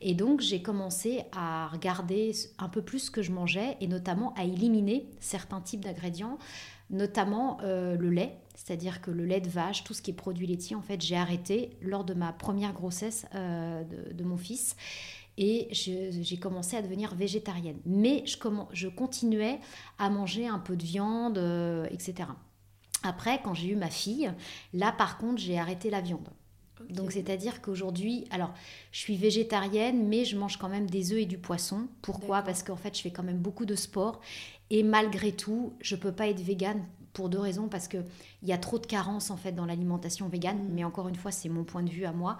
Et 0.00 0.14
donc 0.14 0.40
j'ai 0.40 0.62
commencé 0.62 1.22
à 1.32 1.68
regarder 1.68 2.32
un 2.58 2.68
peu 2.68 2.82
plus 2.82 3.00
ce 3.00 3.10
que 3.10 3.22
je 3.22 3.32
mangeais 3.32 3.76
et 3.80 3.88
notamment 3.88 4.32
à 4.34 4.44
éliminer 4.44 5.08
certains 5.20 5.60
types 5.60 5.84
d'ingrédients, 5.84 6.38
notamment 6.90 7.58
euh, 7.62 7.96
le 7.96 8.10
lait. 8.10 8.38
C'est-à-dire 8.54 9.02
que 9.02 9.10
le 9.10 9.26
lait 9.26 9.40
de 9.40 9.50
vache, 9.50 9.84
tout 9.84 9.92
ce 9.92 10.00
qui 10.00 10.12
est 10.12 10.14
produit 10.14 10.46
laitier, 10.46 10.76
en 10.76 10.80
fait, 10.80 11.02
j'ai 11.02 11.16
arrêté 11.16 11.70
lors 11.82 12.04
de 12.04 12.14
ma 12.14 12.32
première 12.32 12.72
grossesse 12.72 13.26
euh, 13.34 13.84
de, 13.84 14.14
de 14.14 14.24
mon 14.24 14.38
fils 14.38 14.76
et 15.38 15.68
j'ai 15.70 16.38
commencé 16.38 16.76
à 16.76 16.82
devenir 16.82 17.14
végétarienne. 17.14 17.78
Mais 17.84 18.24
je, 18.26 18.36
je, 18.72 18.88
continuais 18.88 19.58
à 19.98 20.08
manger 20.08 20.46
un 20.46 20.58
peu 20.58 20.76
de 20.76 20.84
viande, 20.84 21.38
euh, 21.38 21.86
etc. 21.90 22.28
Après, 23.02 23.40
quand 23.42 23.54
j'ai 23.54 23.68
eu 23.68 23.76
ma 23.76 23.90
fille, 23.90 24.32
là 24.72 24.92
par 24.92 25.18
contre, 25.18 25.38
j'ai 25.38 25.58
arrêté 25.58 25.90
la 25.90 26.00
viande. 26.00 26.28
Donc 26.90 27.12
c'est-à-dire 27.12 27.62
qu'aujourd'hui, 27.62 28.26
alors 28.30 28.52
je 28.92 29.00
suis 29.00 29.16
végétarienne, 29.16 30.06
mais 30.08 30.24
je 30.24 30.36
mange 30.36 30.58
quand 30.58 30.68
même 30.68 30.88
des 30.88 31.12
œufs 31.12 31.20
et 31.20 31.26
du 31.26 31.38
poisson. 31.38 31.88
Pourquoi? 32.02 32.42
Parce 32.42 32.62
qu'en 32.62 32.76
fait, 32.76 32.96
je 32.96 33.02
fais 33.02 33.10
quand 33.10 33.22
même 33.22 33.38
beaucoup 33.38 33.66
de 33.66 33.74
sport 33.74 34.20
et 34.70 34.82
malgré 34.82 35.32
tout, 35.32 35.74
je 35.80 35.96
peux 35.96 36.12
pas 36.12 36.28
être 36.28 36.40
végane 36.40 36.84
pour 37.12 37.28
deux 37.30 37.38
raisons 37.38 37.68
parce 37.68 37.88
que 37.88 37.98
il 38.42 38.48
y 38.48 38.52
a 38.52 38.58
trop 38.58 38.78
de 38.78 38.86
carences 38.86 39.30
en 39.30 39.36
fait 39.36 39.52
dans 39.52 39.64
l'alimentation 39.64 40.28
végane. 40.28 40.58
Mm. 40.58 40.74
Mais 40.74 40.84
encore 40.84 41.08
une 41.08 41.16
fois, 41.16 41.30
c'est 41.30 41.48
mon 41.48 41.64
point 41.64 41.82
de 41.82 41.90
vue 41.90 42.04
à 42.04 42.12
moi 42.12 42.36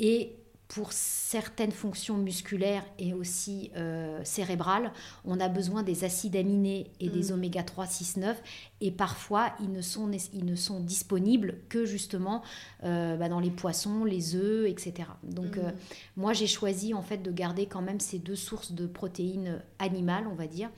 et 0.00 0.36
pour 0.68 0.92
certaines 0.92 1.70
fonctions 1.70 2.18
musculaires 2.18 2.84
et 2.98 3.14
aussi 3.14 3.70
euh, 3.76 4.20
cérébrales, 4.24 4.92
on 5.24 5.38
a 5.38 5.48
besoin 5.48 5.82
des 5.82 6.04
acides 6.04 6.34
aminés 6.34 6.90
et 6.98 7.08
des 7.08 7.30
mm. 7.30 7.34
oméga 7.34 7.62
3, 7.62 7.86
6, 7.86 8.16
9. 8.16 8.42
Et 8.80 8.90
parfois, 8.90 9.52
ils 9.60 9.70
ne 9.70 9.80
sont, 9.80 10.10
ils 10.32 10.44
ne 10.44 10.56
sont 10.56 10.80
disponibles 10.80 11.54
que 11.68 11.84
justement 11.84 12.42
euh, 12.82 13.16
bah, 13.16 13.28
dans 13.28 13.40
les 13.40 13.50
poissons, 13.50 14.04
les 14.04 14.34
œufs, 14.34 14.68
etc. 14.68 15.08
Donc, 15.22 15.56
euh, 15.56 15.70
mm. 15.70 15.74
moi, 16.16 16.32
j'ai 16.32 16.48
choisi 16.48 16.94
en 16.94 17.02
fait 17.02 17.18
de 17.18 17.30
garder 17.30 17.66
quand 17.66 17.82
même 17.82 18.00
ces 18.00 18.18
deux 18.18 18.36
sources 18.36 18.72
de 18.72 18.86
protéines 18.86 19.62
animales, 19.78 20.26
on 20.26 20.34
va 20.34 20.48
dire. 20.48 20.68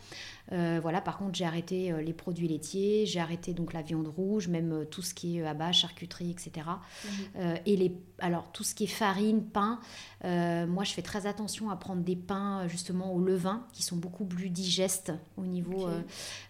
Euh, 0.52 0.78
voilà, 0.80 1.00
par 1.00 1.18
contre, 1.18 1.36
j'ai 1.36 1.44
arrêté 1.44 1.92
euh, 1.92 2.00
les 2.00 2.12
produits 2.12 2.48
laitiers, 2.48 3.04
j'ai 3.06 3.20
arrêté 3.20 3.52
donc 3.52 3.72
la 3.72 3.82
viande 3.82 4.08
rouge, 4.08 4.48
même 4.48 4.72
euh, 4.72 4.84
tout 4.84 5.02
ce 5.02 5.12
qui 5.12 5.38
est 5.38 5.46
abat, 5.46 5.72
charcuterie, 5.72 6.30
etc. 6.30 6.66
Mhm. 7.04 7.56
et 7.66 7.76
les, 7.76 7.92
alors 8.18 8.50
tout 8.52 8.64
ce 8.64 8.74
qui 8.74 8.84
est 8.84 8.88
farine, 8.88 9.42
pain, 9.42 9.80
moi 10.24 10.84
je 10.84 10.92
fais 10.92 11.02
très 11.02 11.26
attention 11.26 11.70
à 11.70 11.76
prendre 11.76 12.02
des 12.02 12.16
pains 12.16 12.66
justement 12.68 13.12
au 13.12 13.20
levain 13.20 13.66
qui 13.72 13.82
sont 13.82 13.96
beaucoup 13.96 14.24
plus 14.24 14.50
digestes 14.50 15.12
au 15.36 15.46
niveau, 15.46 15.88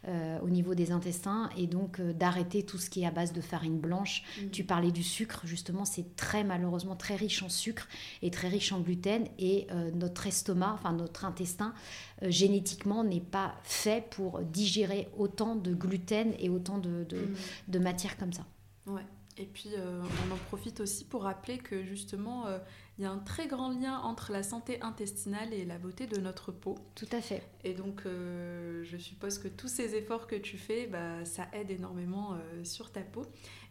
au 0.06 0.48
niveau 0.48 0.74
des 0.74 0.90
intestins 0.90 1.50
et 1.56 1.66
donc 1.66 2.00
d'arrêter 2.00 2.64
tout 2.64 2.78
ce 2.78 2.88
qui 2.88 3.02
est 3.02 3.06
à 3.06 3.10
base 3.10 3.32
de 3.32 3.40
farine 3.40 3.78
blanche. 3.78 4.22
Mhm. 4.40 4.50
Tu 4.50 4.64
parlais 4.64 4.90
du 4.90 5.02
sucre, 5.02 5.42
justement, 5.44 5.84
c'est 5.84 6.16
très 6.16 6.44
malheureusement 6.44 6.96
très 6.96 7.16
riche 7.16 7.42
en 7.42 7.48
sucre 7.48 7.86
et 8.22 8.30
très 8.30 8.48
riche 8.48 8.72
en 8.72 8.80
gluten 8.80 9.26
et 9.38 9.66
notre 9.94 10.26
estomac, 10.26 10.72
enfin 10.72 10.92
notre 10.92 11.24
intestin 11.24 11.74
génétiquement 12.22 13.04
n'est 13.04 13.20
pas 13.20 13.54
fait 13.62 14.08
pour 14.10 14.40
digérer 14.40 15.08
autant 15.16 15.54
de 15.54 15.74
gluten 15.74 16.32
et 16.38 16.48
autant 16.48 16.78
de, 16.78 17.04
de, 17.04 17.78
mm. 17.78 17.82
matières 17.82 18.16
comme 18.16 18.32
ça. 18.32 18.44
Ouais. 18.86 19.04
Et 19.36 19.46
puis, 19.46 19.70
euh, 19.76 20.02
on 20.02 20.34
en 20.34 20.36
profite 20.48 20.80
aussi 20.80 21.04
pour 21.04 21.22
rappeler 21.22 21.58
que 21.58 21.84
justement, 21.84 22.46
euh, 22.46 22.58
il 22.98 23.04
y 23.04 23.06
a 23.06 23.10
un 23.10 23.18
très 23.18 23.46
grand 23.46 23.70
lien 23.70 23.98
entre 23.98 24.32
la 24.32 24.42
santé 24.42 24.80
intestinale 24.82 25.54
et 25.54 25.64
la 25.64 25.78
beauté 25.78 26.06
de 26.06 26.18
notre 26.18 26.52
peau. 26.52 26.76
Tout 26.94 27.08
à 27.12 27.20
fait. 27.20 27.42
Et 27.64 27.74
donc, 27.74 28.02
euh, 28.06 28.82
je 28.84 28.96
suppose 28.96 29.38
que 29.38 29.48
tous 29.48 29.68
ces 29.68 29.94
efforts 29.94 30.26
que 30.26 30.36
tu 30.36 30.58
fais, 30.58 30.86
bah, 30.86 31.24
ça 31.24 31.46
aide 31.52 31.70
énormément 31.70 32.36
sur 32.64 32.90
ta 32.90 33.02
peau. 33.02 33.24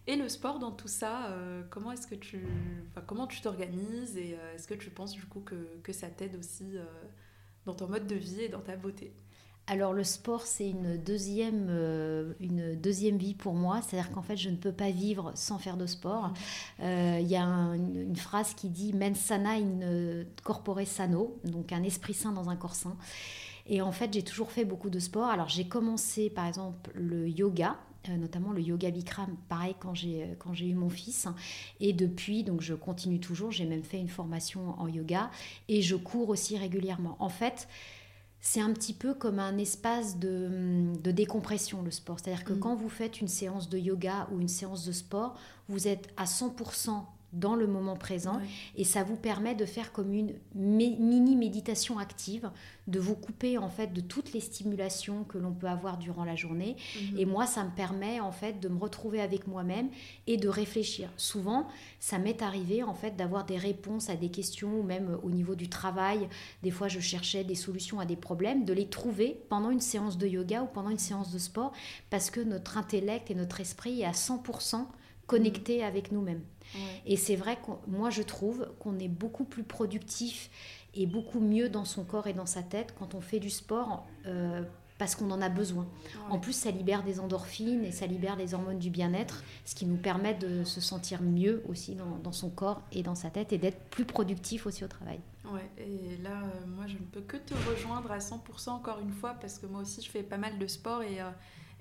Et 0.07 0.15
le 0.15 0.29
sport 0.29 0.59
dans 0.59 0.71
tout 0.71 0.87
ça, 0.87 1.35
comment 1.69 1.91
est-ce 1.91 2.07
que 2.07 2.15
tu, 2.15 2.47
comment 3.05 3.27
tu 3.27 3.41
t'organises 3.41 4.17
et 4.17 4.37
est-ce 4.55 4.65
que 4.65 4.73
tu 4.73 4.89
penses 4.89 5.11
du 5.11 5.25
coup 5.25 5.41
que, 5.41 5.77
que 5.83 5.91
ça 5.91 6.07
t'aide 6.07 6.37
aussi 6.37 6.75
dans 7.65 7.75
ton 7.75 7.89
mode 7.89 8.07
de 8.07 8.15
vie 8.15 8.43
et 8.43 8.49
dans 8.49 8.61
ta 8.61 8.77
beauté? 8.77 9.13
Alors 9.69 9.91
le 9.91 10.05
sport, 10.05 10.43
c'est 10.43 10.69
une 10.69 10.97
deuxième, 10.97 11.67
euh, 11.69 12.33
une 12.39 12.75
deuxième 12.75 13.17
vie 13.17 13.33
pour 13.33 13.53
moi. 13.53 13.81
C'est-à-dire 13.81 14.11
qu'en 14.11 14.21
fait, 14.21 14.37
je 14.37 14.49
ne 14.49 14.55
peux 14.55 14.71
pas 14.71 14.91
vivre 14.91 15.33
sans 15.35 15.57
faire 15.57 15.75
de 15.75 15.85
sport. 15.85 16.33
Euh, 16.79 17.19
il 17.21 17.27
y 17.27 17.35
a 17.35 17.43
une, 17.43 18.15
phrase 18.15 18.53
qui 18.53 18.69
dit 18.69 18.93
mens 18.93 19.17
sana 19.17 19.51
in 19.51 20.23
corpore 20.43 20.85
sano, 20.85 21.37
donc 21.43 21.73
un 21.73 21.83
esprit 21.83 22.13
sain 22.13 22.31
dans 22.31 22.49
un 22.49 22.55
corps 22.55 22.75
sain. 22.75 22.95
Et 23.67 23.81
en 23.81 23.91
fait, 23.91 24.13
j'ai 24.13 24.23
toujours 24.23 24.51
fait 24.51 24.63
beaucoup 24.63 24.89
de 24.89 24.99
sport. 24.99 25.27
Alors 25.27 25.49
j'ai 25.49 25.67
commencé 25.67 26.29
par 26.29 26.47
exemple 26.47 26.89
le 26.95 27.27
yoga, 27.27 27.75
euh, 28.07 28.15
notamment 28.15 28.53
le 28.53 28.61
yoga 28.61 28.89
Bikram, 28.89 29.35
pareil 29.49 29.75
quand 29.77 29.93
j'ai 29.93 30.35
quand 30.39 30.53
j'ai 30.53 30.67
eu 30.67 30.75
mon 30.75 30.89
fils. 30.89 31.27
Et 31.81 31.91
depuis, 31.91 32.45
donc 32.45 32.61
je 32.61 32.73
continue 32.73 33.19
toujours. 33.19 33.51
J'ai 33.51 33.65
même 33.65 33.83
fait 33.83 33.99
une 33.99 34.07
formation 34.07 34.79
en 34.79 34.87
yoga 34.87 35.29
et 35.67 35.81
je 35.81 35.97
cours 35.97 36.29
aussi 36.29 36.57
régulièrement. 36.57 37.17
En 37.19 37.29
fait 37.29 37.67
c'est 38.39 38.61
un 38.61 38.71
petit 38.71 38.93
peu 38.93 39.13
comme 39.13 39.39
un 39.39 39.57
espace 39.57 40.17
de, 40.19 40.91
décompression, 41.11 41.81
le 41.81 41.91
sport. 41.91 42.19
C'est-à-dire 42.19 42.43
que 42.43 42.53
mm. 42.53 42.59
quand 42.59 42.75
vous 42.75 42.89
faites 42.89 43.19
une 43.19 43.27
séance 43.27 43.69
de 43.69 43.77
yoga 43.77 44.27
ou 44.31 44.39
une 44.39 44.47
séance 44.47 44.85
de 44.85 44.91
sport, 44.91 45.37
vous 45.67 45.87
êtes 45.87 46.07
à 46.17 46.25
100% 46.25 47.03
dans 47.33 47.55
le 47.55 47.67
moment 47.67 47.95
présent 47.95 48.39
et 48.75 48.83
ça 48.83 49.03
vous 49.03 49.17
permet 49.17 49.53
de 49.53 49.65
faire 49.65 49.91
comme 49.91 50.13
une 50.13 50.33
mini 50.55 51.35
méditation 51.35 51.99
active, 51.99 52.49
de 52.87 52.99
vous 52.99 53.15
couper 53.15 53.57
en 53.57 53.69
fait 53.69 53.93
de 53.93 53.99
toutes 53.99 54.33
les 54.33 54.39
stimulations 54.39 55.25
que 55.25 55.37
l'on 55.37 55.51
peut 55.51 55.67
avoir 55.67 55.97
durant 55.97 56.23
la 56.23 56.35
journée 56.35 56.77
mhm. 56.95 57.19
et 57.19 57.25
moi 57.25 57.45
ça 57.45 57.65
me 57.65 57.71
permet 57.71 58.21
en 58.21 58.31
fait 58.31 58.59
de 58.59 58.69
me 58.69 58.79
retrouver 58.79 59.19
avec 59.21 59.45
moi-même 59.47 59.89
et 60.25 60.37
de 60.37 60.47
réfléchir. 60.47 61.09
Souvent, 61.17 61.67
ça 61.99 62.17
m'est 62.17 62.41
arrivé 62.41 62.81
en 62.83 62.93
fait 62.93 63.17
d'avoir 63.17 63.45
des 63.45 63.57
réponses 63.57 64.09
à 64.09 64.15
des 64.15 64.29
questions 64.29 64.79
ou 64.79 64.83
même 64.83 65.17
au 65.21 65.29
niveau 65.29 65.55
du 65.55 65.69
travail, 65.69 66.29
des 66.63 66.71
fois 66.71 66.87
je 66.87 66.99
cherchais 66.99 67.43
des 67.43 67.55
solutions 67.55 67.99
à 67.99 68.05
des 68.05 68.15
problèmes, 68.15 68.63
de 68.63 68.73
les 68.73 68.87
trouver 68.87 69.41
pendant 69.49 69.69
une 69.69 69.81
séance 69.81 70.17
de 70.17 70.27
yoga 70.27 70.63
ou 70.63 70.67
pendant 70.67 70.89
une 70.89 70.97
séance 70.97 71.31
de 71.31 71.39
sport 71.39 71.73
parce 72.09 72.29
que 72.29 72.39
notre 72.39 72.77
intellect 72.77 73.29
et 73.29 73.35
notre 73.35 73.59
esprit 73.59 74.01
est 74.01 74.05
à 74.05 74.11
100% 74.11 74.85
connectés 75.27 75.83
avec 75.83 76.11
nous-mêmes. 76.11 76.41
Et 77.05 77.17
c'est 77.17 77.35
vrai 77.35 77.55
que 77.57 77.71
moi, 77.87 78.09
je 78.09 78.21
trouve 78.21 78.69
qu'on 78.79 78.99
est 78.99 79.07
beaucoup 79.07 79.43
plus 79.43 79.63
productif 79.63 80.49
et 80.93 81.05
beaucoup 81.05 81.39
mieux 81.39 81.69
dans 81.69 81.85
son 81.85 82.03
corps 82.03 82.27
et 82.27 82.33
dans 82.33 82.45
sa 82.45 82.63
tête 82.63 82.93
quand 82.97 83.15
on 83.15 83.21
fait 83.21 83.39
du 83.39 83.49
sport. 83.49 84.05
Euh, 84.25 84.63
parce 84.97 85.15
qu'on 85.15 85.29
en 85.31 85.41
a 85.41 85.49
besoin. 85.49 85.87
En 86.29 86.39
plus, 86.39 86.53
ça 86.53 86.71
libère 86.71 87.03
des 87.03 87.19
endorphines 87.19 87.83
et 87.83 87.91
ça 87.91 88.07
libère 88.07 88.35
les 88.35 88.53
hormones 88.53 88.79
du 88.79 88.89
bien-être, 88.89 89.43
ce 89.65 89.75
qui 89.75 89.85
nous 89.85 89.97
permet 89.97 90.33
de 90.33 90.63
se 90.63 90.81
sentir 90.81 91.21
mieux 91.21 91.63
aussi 91.67 91.95
dans, 91.95 92.31
son 92.31 92.49
corps 92.49 92.81
et 92.91 93.03
dans 93.03 93.15
sa 93.15 93.29
tête 93.29 93.53
et 93.53 93.57
d'être 93.57 93.79
plus 93.89 94.05
productif 94.05 94.65
aussi 94.65 94.83
au 94.83 94.87
travail. 94.87 95.19
Ouais, 95.51 95.69
et 95.77 96.17
là, 96.23 96.41
euh, 96.43 96.67
moi, 96.67 96.87
je 96.87 96.93
ne 96.93 97.05
peux 97.11 97.21
que 97.21 97.37
te 97.37 97.53
rejoindre 97.69 98.11
à 98.11 98.17
100% 98.17 98.69
encore 98.69 98.99
une 98.99 99.11
fois 99.11 99.35
parce 99.39 99.59
que 99.59 99.65
moi 99.65 99.81
aussi, 99.81 100.01
je 100.01 100.09
fais 100.09 100.23
pas 100.23 100.37
mal 100.37 100.57
de 100.57 100.67
sport 100.67 101.03
et, 101.03 101.21
euh, 101.21 101.29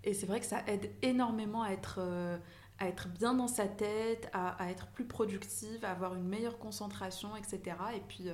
et 0.05 0.15
c'est 0.15 0.27
vrai 0.27 0.39
que 0.39 0.47
ça 0.47 0.63
aide 0.69 0.91
énormément 1.03 1.63
à 1.63 1.71
être, 1.71 1.97
euh, 1.99 2.39
à 2.79 2.89
être 2.89 3.09
bien 3.09 3.35
dans 3.35 3.49
sa 3.49 3.67
tête, 3.67 4.29
à, 4.33 4.51
à, 4.63 4.71
être 4.71 4.87
plus 4.89 5.07
productive, 5.07 5.85
à 5.85 5.91
avoir 5.91 6.15
une 6.15 6.29
meilleure 6.29 6.59
concentration, 6.59 7.37
etc. 7.37 7.77
Et 7.95 8.01
puis 8.07 8.31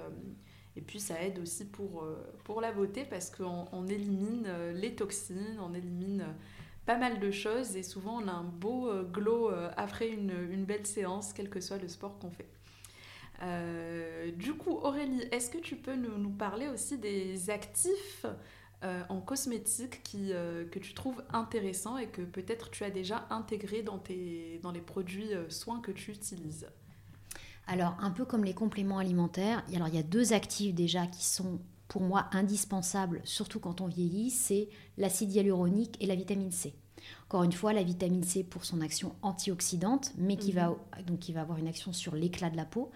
et 0.76 0.81
puis 0.81 1.00
ça 1.00 1.22
aide 1.22 1.38
aussi 1.38 1.66
pour, 1.66 2.02
euh, 2.02 2.16
pour 2.44 2.61
la 2.61 2.72
beauté 2.72 3.05
parce 3.05 3.31
qu'on 3.31 3.66
on 3.72 3.87
élimine 3.87 4.44
euh, 4.46 4.72
les 4.72 4.94
toxines, 4.94 5.59
on 5.61 5.74
élimine 5.74 6.22
euh, 6.22 6.33
pas 6.87 6.96
mal 6.96 7.20
de 7.20 7.31
choses 7.31 7.76
et 7.76 7.83
souvent 7.83 8.22
on 8.22 8.28
a 8.28 8.33
un 8.33 8.44
beau 8.44 8.90
glow 9.12 9.52
après 9.76 10.09
une, 10.09 10.33
une 10.50 10.64
belle 10.64 10.85
séance, 10.85 11.33
quel 11.33 11.48
que 11.48 11.61
soit 11.61 11.78
le 11.78 11.87
sport 11.87 12.18
qu'on 12.18 12.33
fait. 12.33 12.48
du 14.33 14.55
coup, 14.55 14.78
Aurélie, 14.83 15.22
est-ce 15.31 15.48
que 15.48 15.59
tu 15.59 15.76
peux 15.76 15.94
nous, 15.94 16.18
nous 16.18 16.33
parler 16.33 16.66
aussi 16.66 16.98
des 16.98 17.50
actifs 17.50 18.26
en 19.09 19.21
cosmétique 19.21 20.03
qui, 20.03 20.33
que 20.71 20.79
tu 20.79 20.95
trouves 20.95 21.23
intéressants 21.33 21.99
et 21.99 22.09
que 22.09 22.23
peut-être 22.23 22.71
tu 22.71 22.83
as 22.85 22.90
déjà 22.90 23.27
intégrés 23.31 23.83
dans, 23.83 23.99
tes, 23.99 24.61
les 24.75 24.81
produits 24.81 25.31
soins 25.49 25.81
que 25.81 25.92
tu 25.92 26.11
utilises 26.11 26.66
alors, 27.68 27.97
un 28.01 28.11
peu 28.11 28.25
comme 28.25 28.42
les 28.42 28.55
compléments 28.55 28.99
alimentaires, 28.99 29.64
il 29.68 29.79
y 29.79 29.99
a 29.99 30.03
deux 30.03 30.33
actifs 30.33 30.75
déjà 30.75 31.07
qui 31.07 31.25
sont 31.25 31.61
pour 31.92 32.03
moi 32.03 32.27
indispensables, 32.33 33.21
surtout 33.25 33.61
quand 33.61 33.81
on 33.81 33.87
vieillit, 33.87 34.31
c'est 34.31 34.68
l'acide 34.97 35.33
hyaluronique 35.33 35.97
et 36.01 36.07
la 36.07 36.14
vitamine 36.14 36.51
C. 36.51 36.75
Encore 37.33 37.45
une 37.45 37.53
fois, 37.53 37.73
la 37.73 37.83
vitamine 37.83 38.25
C 38.25 38.45
pour 38.45 38.66
son 38.66 38.83
action 38.83 39.14
antioxydante, 39.23 40.12
mais 40.18 40.37
qui, 40.37 40.53
va, 40.53 40.68
mhm. 40.68 41.05
donc 41.07 41.21
qui 41.21 41.33
va 41.33 41.40
avoir 41.40 41.57
une 41.57 41.66
action 41.66 41.95
sur 41.95 42.14
l'éclat 42.14 42.51
de 42.51 42.59
la 42.59 42.66
peau, 42.66 42.90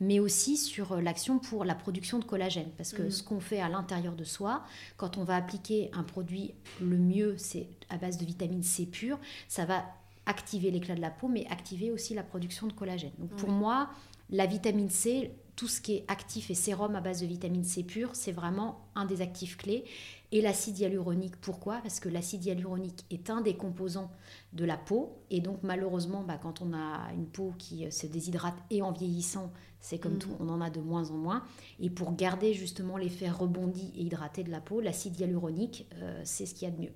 mais 0.00 0.18
aussi 0.18 0.56
sur 0.56 0.92
euh, 0.92 1.02
l'action 1.02 1.38
pour 1.38 1.66
la 1.66 1.74
production 1.74 2.18
de 2.18 2.24
collagène. 2.24 2.70
Parce 2.78 2.94
que 2.94 3.02
mhm. 3.02 3.10
ce 3.10 3.22
qu'on 3.22 3.38
fait 3.38 3.60
à 3.60 3.68
l'intérieur 3.68 4.14
de 4.14 4.24
soi, 4.24 4.64
quand 4.96 5.18
on 5.18 5.24
va 5.24 5.36
appliquer 5.36 5.90
un 5.92 6.04
produit, 6.04 6.54
le 6.80 6.96
mieux, 6.96 7.36
c'est 7.36 7.68
à 7.90 7.98
base 7.98 8.16
de 8.16 8.24
vitamine 8.24 8.62
C 8.62 8.86
pure, 8.86 9.18
ça 9.46 9.66
va 9.66 9.84
activer 10.24 10.70
l'éclat 10.70 10.94
de 10.94 11.02
la 11.02 11.10
peau, 11.10 11.28
mais 11.28 11.46
activer 11.50 11.90
aussi 11.90 12.14
la 12.14 12.22
production 12.22 12.68
de 12.68 12.72
collagène. 12.72 13.12
Donc 13.18 13.36
pour 13.36 13.50
moi, 13.50 13.90
la 14.30 14.46
vitamine 14.46 14.88
C, 14.88 15.32
tout 15.56 15.68
ce 15.68 15.80
qui 15.80 15.96
est 15.96 16.04
actif 16.08 16.50
et 16.50 16.54
sérum 16.54 16.94
à 16.94 17.00
base 17.00 17.20
de 17.20 17.26
vitamine 17.26 17.64
C 17.64 17.82
pure, 17.82 18.10
c'est 18.14 18.32
vraiment 18.32 18.86
un 18.94 19.04
des 19.04 19.20
actifs 19.20 19.56
clés. 19.56 19.84
Et 20.32 20.40
l'acide 20.40 20.78
hyaluronique, 20.78 21.36
pourquoi? 21.36 21.78
Parce 21.82 22.00
que 22.00 22.08
l'acide 22.08 22.44
hyaluronique 22.44 23.04
est 23.10 23.28
un 23.28 23.42
des 23.42 23.54
composants 23.54 24.10
de 24.54 24.64
la 24.64 24.78
peau. 24.78 25.18
Et 25.30 25.40
donc 25.40 25.58
malheureusement, 25.62 26.22
bah, 26.22 26.38
quand 26.42 26.62
on 26.62 26.72
a 26.72 27.12
une 27.12 27.26
peau 27.26 27.52
qui 27.58 27.84
euh, 27.84 27.90
se 27.90 28.06
déshydrate 28.06 28.56
et 28.70 28.80
en 28.80 28.92
vieillissant, 28.92 29.52
c'est 29.80 29.98
comme 29.98 30.14
mm. 30.14 30.18
tout, 30.18 30.36
on 30.40 30.48
en 30.48 30.62
a 30.62 30.70
de 30.70 30.80
moins 30.80 31.10
en 31.10 31.18
moins. 31.18 31.44
Et 31.80 31.90
pour 31.90 32.16
garder 32.16 32.54
justement 32.54 32.96
l'effet 32.96 33.28
rebondi 33.28 33.92
et 33.94 34.02
hydraté 34.02 34.42
de 34.42 34.50
la 34.50 34.62
peau, 34.62 34.80
l'acide 34.80 35.20
hyaluronique, 35.20 35.86
euh, 35.96 36.20
c'est 36.24 36.46
ce 36.46 36.54
qu'il 36.54 36.66
y 36.66 36.70
a 36.70 36.74
de 36.74 36.80
mieux. 36.80 36.92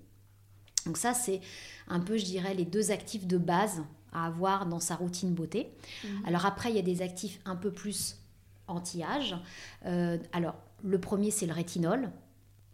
Donc 0.87 0.97
ça, 0.97 1.12
c'est 1.12 1.40
un 1.88 2.01
peu, 2.01 2.16
je 2.16 2.25
dirais, 2.25 2.55
les 2.55 2.64
deux 2.64 2.90
actifs 2.90 3.27
de 3.27 3.37
base 3.37 3.83
à 4.12 4.27
avoir 4.27 4.66
dans 4.66 4.81
sa 4.81 4.95
routine 4.95 5.35
beauté. 5.35 5.75
Mhm. 6.05 6.11
Alors 6.27 6.47
après, 6.47 6.71
il 6.71 6.77
y 6.77 6.79
a 6.79 6.83
des 6.83 7.03
actifs 7.03 7.38
un 7.45 7.57
peu 7.57 7.71
plus 7.71 8.16
anti-âge. 8.68 9.37
Euh, 9.85 10.18
alors, 10.33 10.55
le 10.83 10.98
premier, 11.00 11.31
c'est 11.31 11.46
le 11.46 11.52
rétinol. 11.52 12.11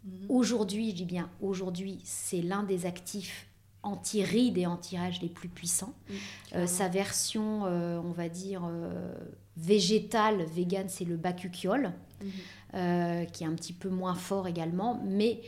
Mhm. 0.03 0.25
Aujourd'hui, 0.29 0.91
je 0.91 0.95
dis 0.95 1.05
bien 1.05 1.29
aujourd'hui, 1.41 1.99
c'est 2.03 2.41
l'un 2.41 2.63
des 2.63 2.85
actifs 2.85 3.47
anti-rides 3.83 4.57
et 4.57 4.65
anti-âge 4.65 5.21
les 5.21 5.29
plus 5.29 5.49
puissants. 5.49 5.93
Mhm, 6.09 6.15
euh, 6.55 6.67
sa 6.67 6.87
version, 6.87 7.65
euh, 7.65 7.99
on 8.03 8.11
va 8.11 8.29
dire, 8.29 8.69
végétale, 9.57 10.45
vegan, 10.45 10.87
c'est 10.87 11.05
le 11.05 11.17
bacuchiol, 11.17 11.91
qui 12.71 13.43
est 13.43 13.47
un 13.47 13.55
petit 13.55 13.73
peu 13.73 13.89
moins 13.89 14.15
fort 14.15 14.47
également. 14.47 15.01
Mais 15.05 15.41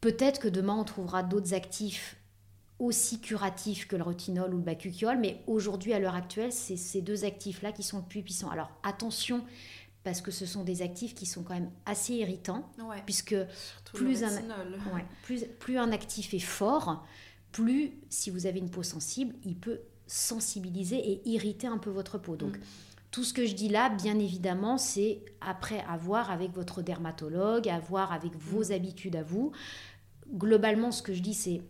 peut-être 0.00 0.40
que 0.40 0.48
demain, 0.48 0.74
on 0.74 0.84
trouvera 0.84 1.22
d'autres 1.22 1.54
actifs 1.54 2.18
aussi 2.78 3.20
curatif 3.20 3.88
que 3.88 3.96
le 3.96 4.02
retinol 4.04 4.54
ou 4.54 4.58
le 4.58 4.62
bacuchiol, 4.62 5.18
mais 5.18 5.42
aujourd'hui, 5.46 5.92
à 5.92 5.98
l'heure 5.98 6.14
actuelle, 6.14 6.52
c'est 6.52 6.76
ces 6.76 7.02
deux 7.02 7.24
actifs-là 7.24 7.72
qui 7.72 7.82
sont 7.82 7.98
le 7.98 8.04
plus 8.04 8.22
puissants. 8.22 8.50
Alors 8.50 8.70
attention, 8.82 9.44
parce 10.08 10.22
que 10.22 10.30
ce 10.30 10.46
sont 10.46 10.64
des 10.64 10.80
actifs 10.80 11.14
qui 11.14 11.26
sont 11.26 11.42
quand 11.42 11.52
même 11.52 11.70
assez 11.84 12.14
irritants, 12.14 12.72
puisque 13.04 13.36
plus 13.92 14.24
un, 14.24 14.30
plus, 15.22 15.44
plus 15.58 15.76
un 15.76 15.92
actif 15.92 16.32
est 16.32 16.38
fort, 16.38 17.06
plus, 17.52 17.92
si 18.08 18.30
vous 18.30 18.46
avez 18.46 18.58
une 18.58 18.70
peau 18.70 18.82
sensible, 18.82 19.34
il 19.44 19.54
peut 19.58 19.80
sensibiliser 20.06 20.96
et 20.96 21.28
irriter 21.28 21.66
un 21.66 21.76
peu 21.76 21.90
votre 21.90 22.16
peau. 22.16 22.36
Donc, 22.36 22.56
mm. 22.56 22.60
tout 23.10 23.22
ce 23.22 23.34
que 23.34 23.44
je 23.44 23.52
dis 23.52 23.68
là, 23.68 23.90
bien 23.90 24.18
évidemment, 24.18 24.78
c'est 24.78 25.20
après 25.42 25.84
avoir 25.86 26.30
avec 26.30 26.52
votre 26.52 26.80
dermatologue, 26.80 27.68
à 27.68 27.78
voir 27.78 28.10
avec 28.10 28.34
vos 28.34 28.70
mm. 28.70 28.72
habitudes 28.72 29.16
à 29.16 29.22
vous. 29.22 29.52
Globalement, 30.32 30.90
ce 30.90 31.02
que 31.02 31.12
je 31.12 31.20
dis, 31.20 31.34
c'est 31.34 31.60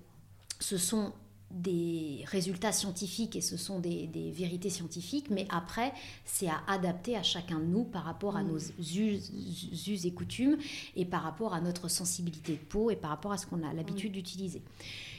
ce 0.61 0.77
sont 0.77 1.13
des 1.51 2.25
résultats 2.27 2.73
scientifiques 2.73 3.35
et 3.35 3.41
ce 3.41 3.57
sont 3.57 3.79
des, 3.79 4.09
vérités 4.35 4.71
scientifiques, 4.71 5.31
mais 5.31 5.47
après, 5.51 5.93
c'est 6.25 6.49
à 6.49 6.61
adapter 6.67 7.17
à 7.17 7.23
chacun 7.23 7.59
de 7.59 7.65
nous 7.65 7.85
par 7.85 8.05
rapport 8.05 8.37
à 8.37 8.43
mm. 8.43 8.49
nos 8.49 8.59
us, 8.59 10.05
et 10.05 10.13
coutumes 10.13 10.59
et 10.97 11.05
par 11.05 11.23
rapport 11.23 11.55
à 11.55 11.61
notre 11.61 11.89
sensibilité 11.89 12.53
de 12.53 12.59
peau 12.59 12.91
et 12.91 12.97
par 12.97 13.11
rapport 13.11 13.33
à 13.33 13.39
ce 13.39 13.47
qu'on 13.47 13.63
a 13.63 13.73
l'habitude 13.73 14.13
d'utiliser. 14.13 14.63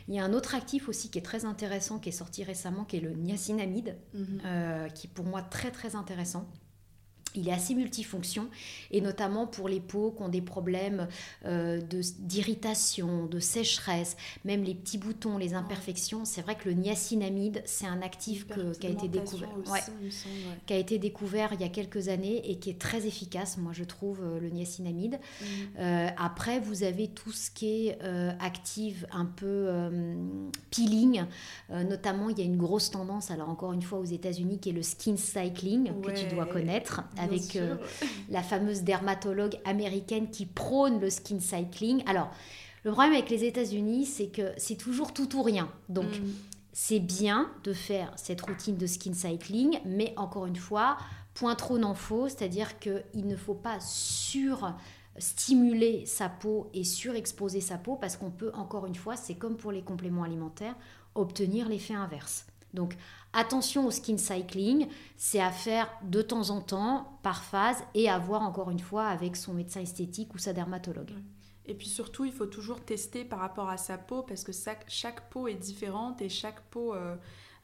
Il 0.08 0.15
y 0.15 0.20
a 0.20 0.24
un 0.24 0.34
autre 0.34 0.56
actif 0.56 0.89
aussi 0.89 1.10
qui 1.10 1.18
est 1.18 1.24
très 1.24 1.46
intéressant, 1.46 2.00
qui 2.00 2.10
est 2.10 2.13
sorti 2.13 2.44
récemment, 2.44 2.84
qui 2.84 2.98
est 2.98 3.02
le 3.02 3.13
niacinamide, 3.13 3.96
mm-hmm. 4.15 4.26
euh, 4.46 4.89
qui 4.89 5.08
est 5.08 5.10
pour 5.10 5.26
moi 5.26 5.42
très 5.42 5.72
très 5.72 5.96
intéressant 5.96 6.48
il 7.39 7.47
est 7.47 7.54
assez 7.54 7.73
multifonction 7.73 8.49
et 8.91 9.02
notamment 9.02 9.47
pour 9.47 9.69
les 9.69 9.80
peaux 9.80 10.12
qui 10.12 10.21
ont 10.23 10.30
des 10.30 10.41
problèmes 10.41 11.08
euh, 11.45 11.82
d'irritation, 12.19 13.25
de, 13.25 13.39
sécheresse, 13.39 14.17
même 14.45 14.63
les 14.63 14.75
petits 14.75 14.97
boutons, 14.97 15.38
les 15.38 15.54
imperfections. 15.54 16.25
C'est 16.25 16.41
vrai 16.41 16.56
que 16.56 16.67
le 16.67 16.75
niacinamide, 16.75 17.62
c'est 17.65 17.88
un 17.88 18.02
actif 18.02 18.45
qui 18.80 18.88
a 18.88 18.89
été 18.89 19.08
découvert, 19.08 19.49
qui 20.65 20.73
a 20.73 20.78
été 20.78 20.99
découvert 20.99 21.54
il 21.54 21.62
y 21.62 21.63
a 21.63 21.69
quelques 21.69 22.10
années 22.10 22.49
et 22.49 22.60
qui 22.60 22.69
est 22.69 22.80
très 22.80 23.08
efficace. 23.08 23.58
Moi, 23.58 23.71
je 23.73 23.84
trouve 23.84 24.19
euh, 24.21 24.39
le 24.39 24.49
niacinamide. 24.49 25.19
Mm. 25.19 25.45
Euh, 25.80 26.08
après, 26.17 26.60
vous 26.60 26.84
avez 26.84 27.08
tout 27.08 27.32
ce 27.32 27.49
qui 27.52 27.88
est 27.88 27.99
active, 28.39 29.08
un 29.12 29.25
peu 29.25 29.69
peeling. 30.71 31.23
notamment, 31.69 32.30
il 32.30 32.38
y 32.38 32.41
a 32.41 32.45
une 32.45 32.58
grosse 32.58 32.91
tendance, 32.91 33.32
alors 33.32 33.49
encore 33.49 33.73
une 33.73 33.82
fois 33.82 33.99
aux 33.99 34.06
États-Unis, 34.06 34.60
qui 34.60 34.69
est 34.69 34.73
le 34.73 34.84
skin 34.84 35.15
cycling 35.17 35.91
que 36.02 36.12
tu 36.12 36.34
dois 36.34 36.45
connaître 36.45 37.04
avec 37.17 37.29
euh, 37.56 37.76
la 38.30 38.44
fameuse 38.44 38.84
dermatologue 38.84 39.58
américaine 39.65 40.30
qui 40.30 40.46
prône 40.46 41.00
le 41.00 41.10
skin 41.10 41.39
cycling. 41.39 42.04
Alors, 42.08 42.32
le 42.84 42.92
problème 42.92 43.13
avec 43.13 43.30
les 43.30 43.44
États-Unis, 43.44 44.06
c'est 44.06 44.28
que 44.28 44.52
c'est 44.58 44.78
toujours 44.78 45.13
tout 45.13 45.36
ou 45.36 45.44
rien. 45.44 45.70
Donc, 45.89 46.08
mm. 46.08 46.32
c'est 46.74 47.00
bien 47.00 47.50
de 47.63 47.74
faire 47.74 48.12
cette 48.15 48.42
routine 48.42 48.78
de 48.78 48.88
skin 48.88 49.13
cycling, 49.13 49.80
mais 49.86 50.13
encore 50.18 50.46
une 50.46 50.56
fois, 50.56 50.98
point 51.34 51.56
trop 51.56 51.78
n'en 51.78 51.94
faut, 51.94 52.28
c'est-à-dire 52.28 52.80
qu'il 52.80 53.26
ne 53.28 53.36
faut 53.36 53.54
pas 53.54 53.80
sur 53.80 54.74
stimuler 55.18 56.06
sa 56.06 56.30
peau 56.30 56.70
et 56.74 56.84
surexposer 56.84 57.62
sa 57.62 57.78
peau 57.78 57.96
parce 57.96 58.18
qu'on 58.18 58.32
peut 58.32 58.52
encore 58.54 58.86
une 58.86 58.96
fois, 58.96 59.15
c'est 59.15 59.36
comme 59.36 59.58
pour 59.58 59.72
les 59.72 59.82
compléments 59.82 60.24
alimentaires, 60.24 60.76
obtenir 61.15 61.68
l'effet 61.68 61.94
inverse. 61.94 62.46
Donc 62.74 62.96
attention 63.34 63.86
au 63.88 63.92
skin 63.92 64.18
cycling, 64.18 64.88
c'est 65.18 65.39
à 65.39 65.52
faire 65.52 65.89
de 66.04 66.22
temps 66.22 66.50
en 66.50 66.62
temps, 66.62 67.20
par 67.24 67.44
phase, 67.44 67.84
et 67.94 68.10
à 68.10 68.18
voir 68.18 68.42
encore 68.42 68.70
une 68.70 68.80
fois 68.80 69.06
avec 69.06 69.36
son 69.36 69.54
médecin 69.54 69.82
esthétique 69.82 70.34
ou 70.34 70.38
sa 70.38 70.54
dermatologue. 70.54 71.12
Et 71.70 71.76
puis 71.76 71.88
surtout, 71.88 72.26
il 72.26 72.34
faut 72.34 72.48
toujours 72.48 72.82
tester 72.82 73.24
par 73.24 73.39
rapport 73.39 73.70
à 73.70 73.78
sa 73.78 74.00
peau 74.00 74.24
parce 74.24 74.44
que 74.44 74.52
chaque, 74.88 75.30
peau 75.30 75.48
est 75.48 75.54
différente 75.54 76.20
et 76.20 76.28
chaque 76.28 76.62
peau 76.72 76.96
euh, 76.96 77.15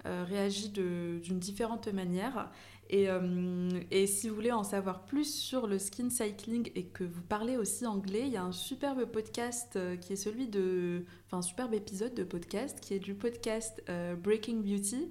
euh, 0.06 0.24
réagit 0.28 0.70
d'une 0.70 1.40
différente 1.40 1.88
manière. 1.88 2.52
Euh, 2.94 3.68
et, 3.90 4.06
si 4.06 4.30
vous 4.30 4.36
voulez 4.36 4.52
en 4.52 4.64
savoir 4.64 5.06
plus 5.06 5.34
sur 5.34 5.66
le 5.66 5.80
skin 5.80 6.12
cycling 6.12 6.70
et 6.76 6.86
que 6.86 7.04
vous 7.04 7.24
parlez 7.24 7.58
aussi 7.58 7.88
anglais, 7.88 8.26
il 8.28 8.34
y 8.34 8.38
a 8.38 8.44
un 8.44 8.52
superbe 8.52 9.06
podcast 9.06 9.80
qui 10.02 10.14
est 10.14 10.18
celui 10.18 10.48
de. 10.48 11.04
Enfin, 11.26 11.40
un 11.40 11.42
superbe 11.42 11.74
épisode 11.74 12.14
de 12.14 12.24
podcast 12.24 12.80
qui 12.80 12.94
est 12.94 13.00
du 13.00 13.16
podcast 13.16 13.84
Breaking 14.22 14.58
Beauty. 14.58 15.10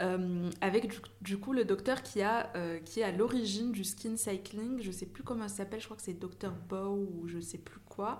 Euh, 0.00 0.50
avec 0.60 0.90
du, 1.20 1.38
coup 1.38 1.52
le 1.52 1.64
docteur 1.64 2.02
qui, 2.02 2.22
a, 2.22 2.50
euh, 2.56 2.78
qui 2.80 3.00
est 3.00 3.04
à 3.04 3.12
l'origine 3.12 3.72
du 3.72 3.84
skin 3.84 4.16
cycling. 4.16 4.80
Je 4.80 4.90
sais 4.90 5.06
plus 5.06 5.22
comment 5.22 5.48
ça 5.48 5.56
s'appelle, 5.56 5.80
je 5.80 5.84
crois 5.84 5.96
que 5.96 6.02
c'est 6.02 6.18
Dr 6.18 6.52
Bow 6.68 7.08
ou 7.14 7.28
je 7.28 7.40
sais 7.40 7.58
plus 7.58 7.80
quoi. 7.80 8.18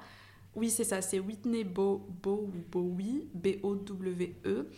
Oui, 0.55 0.69
c'est 0.69 0.85
ça, 0.85 1.01
c'est 1.01 1.19
Whitney 1.19 1.65
Bow, 1.65 2.07
Bow 2.23 2.51
ou 2.53 2.71
Bowie, 2.71 3.29
B-O-W-E. 3.35 4.69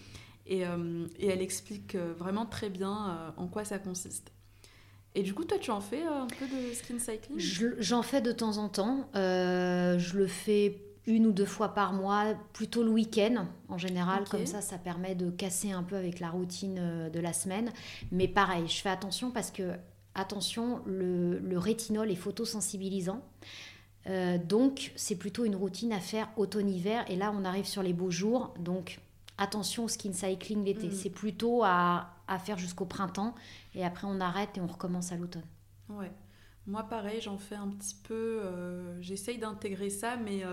Et, 0.47 0.61
et 0.61 1.27
elle 1.27 1.41
explique 1.41 1.97
vraiment 1.97 2.45
très 2.45 2.69
bien 2.69 3.35
en 3.37 3.49
quoi 3.49 3.65
ça 3.65 3.79
consiste. 3.79 4.31
Et 5.17 5.23
du 5.23 5.33
coup, 5.33 5.45
toi, 5.45 5.59
tu 5.59 5.71
en 5.71 5.81
fais 5.81 6.03
un 6.03 6.27
peu 6.27 6.47
de 6.47 6.75
skin 6.75 6.99
cycling? 6.99 7.39
J'en 7.79 8.03
fais 8.03 8.21
de 8.21 8.31
temps 8.31 8.59
en 8.59 8.69
temps. 8.69 9.09
je 9.15 10.17
le 10.17 10.27
fais 10.27 10.84
une 11.07 11.27
ou 11.27 11.33
deux 11.33 11.45
fois 11.45 11.75
par 11.75 11.93
mois, 11.93 12.35
plutôt 12.53 12.83
le 12.83 12.91
week-end 12.91 13.47
en 13.69 13.79
général. 13.79 14.25
Comme 14.29 14.47
ça, 14.47 14.61
ça 14.61 14.79
permet 14.79 15.15
de 15.15 15.31
casser 15.31 15.73
un 15.73 15.83
peu 15.83 15.97
avec 15.97 16.21
la 16.21 16.31
routine 16.31 16.79
euh, 16.79 17.11
de 17.11 17.21
la 17.21 17.33
semaine. 17.33 17.71
Mais 18.11 18.29
pareil, 18.29 18.67
je 18.69 18.81
fais 18.81 18.89
attention 18.89 19.31
parce 19.31 19.51
que, 19.51 19.73
attention, 20.15 20.81
le, 20.87 21.59
rétinol 21.59 22.11
est 22.11 22.17
photosensibilisant. 22.17 23.23
Euh, 24.07 24.39
donc, 24.39 24.93
c'est 24.97 25.17
plutôt 25.17 25.45
une 25.45 25.57
routine 25.57 25.93
à 25.93 26.01
faire 26.01 26.29
automne-hiver. 26.37 27.05
Et 27.11 27.17
là, 27.17 27.33
on 27.35 27.45
arrive 27.45 27.67
sur 27.67 27.83
les 27.83 27.93
beaux 27.93 28.11
jours. 28.11 28.55
Donc, 28.59 28.99
attention 29.37 29.85
au 29.85 29.89
skin 29.89 30.13
cycling 30.13 30.65
l'été. 30.65 30.89
Mm. 30.89 30.93
C'est 30.93 31.11
plutôt 31.11 31.65
à, 31.65 32.15
à 32.29 32.39
faire 32.39 32.57
jusqu'au 32.57 32.87
printemps. 32.87 33.35
Et 33.75 33.85
après, 33.85 34.07
on 34.07 34.21
arrête 34.21 34.57
et 34.57 34.61
on 34.61 34.67
recommence 34.67 35.13
à 35.13 35.17
l'automne. 35.17 35.45
Ouais. 35.91 36.11
Moi, 36.67 36.83
pareil, 36.85 37.21
j'en 37.21 37.37
fais 37.37 37.57
un 37.57 37.69
petit 37.69 37.95
peu. 37.95 38.41
Euh, 38.43 39.01
j'essaye 39.03 39.39
d'intégrer 39.39 39.91
ça, 39.91 40.17
mais 40.17 40.45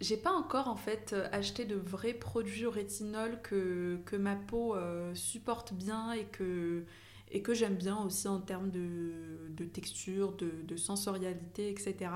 j'ai 0.00 0.16
pas 0.16 0.32
encore 0.32 0.68
en 0.68 0.76
fait 0.76 1.12
euh, 1.12 1.26
acheté 1.32 1.64
de 1.64 1.74
vrais 1.74 2.12
produits 2.12 2.66
au 2.66 2.70
rétinol 2.70 3.40
que, 3.42 3.98
que 4.04 4.16
ma 4.16 4.36
peau 4.36 4.74
euh, 4.74 5.14
supporte 5.14 5.72
bien 5.72 6.12
et 6.12 6.24
que, 6.24 6.84
et 7.30 7.42
que 7.42 7.54
j'aime 7.54 7.76
bien 7.76 7.96
aussi 8.04 8.28
en 8.28 8.40
termes 8.40 8.70
de, 8.70 9.12
de 9.50 9.64
texture, 9.64 10.32
de, 10.32 10.50
de, 10.64 10.76
sensorialité, 10.76 11.70
etc. 11.70 12.10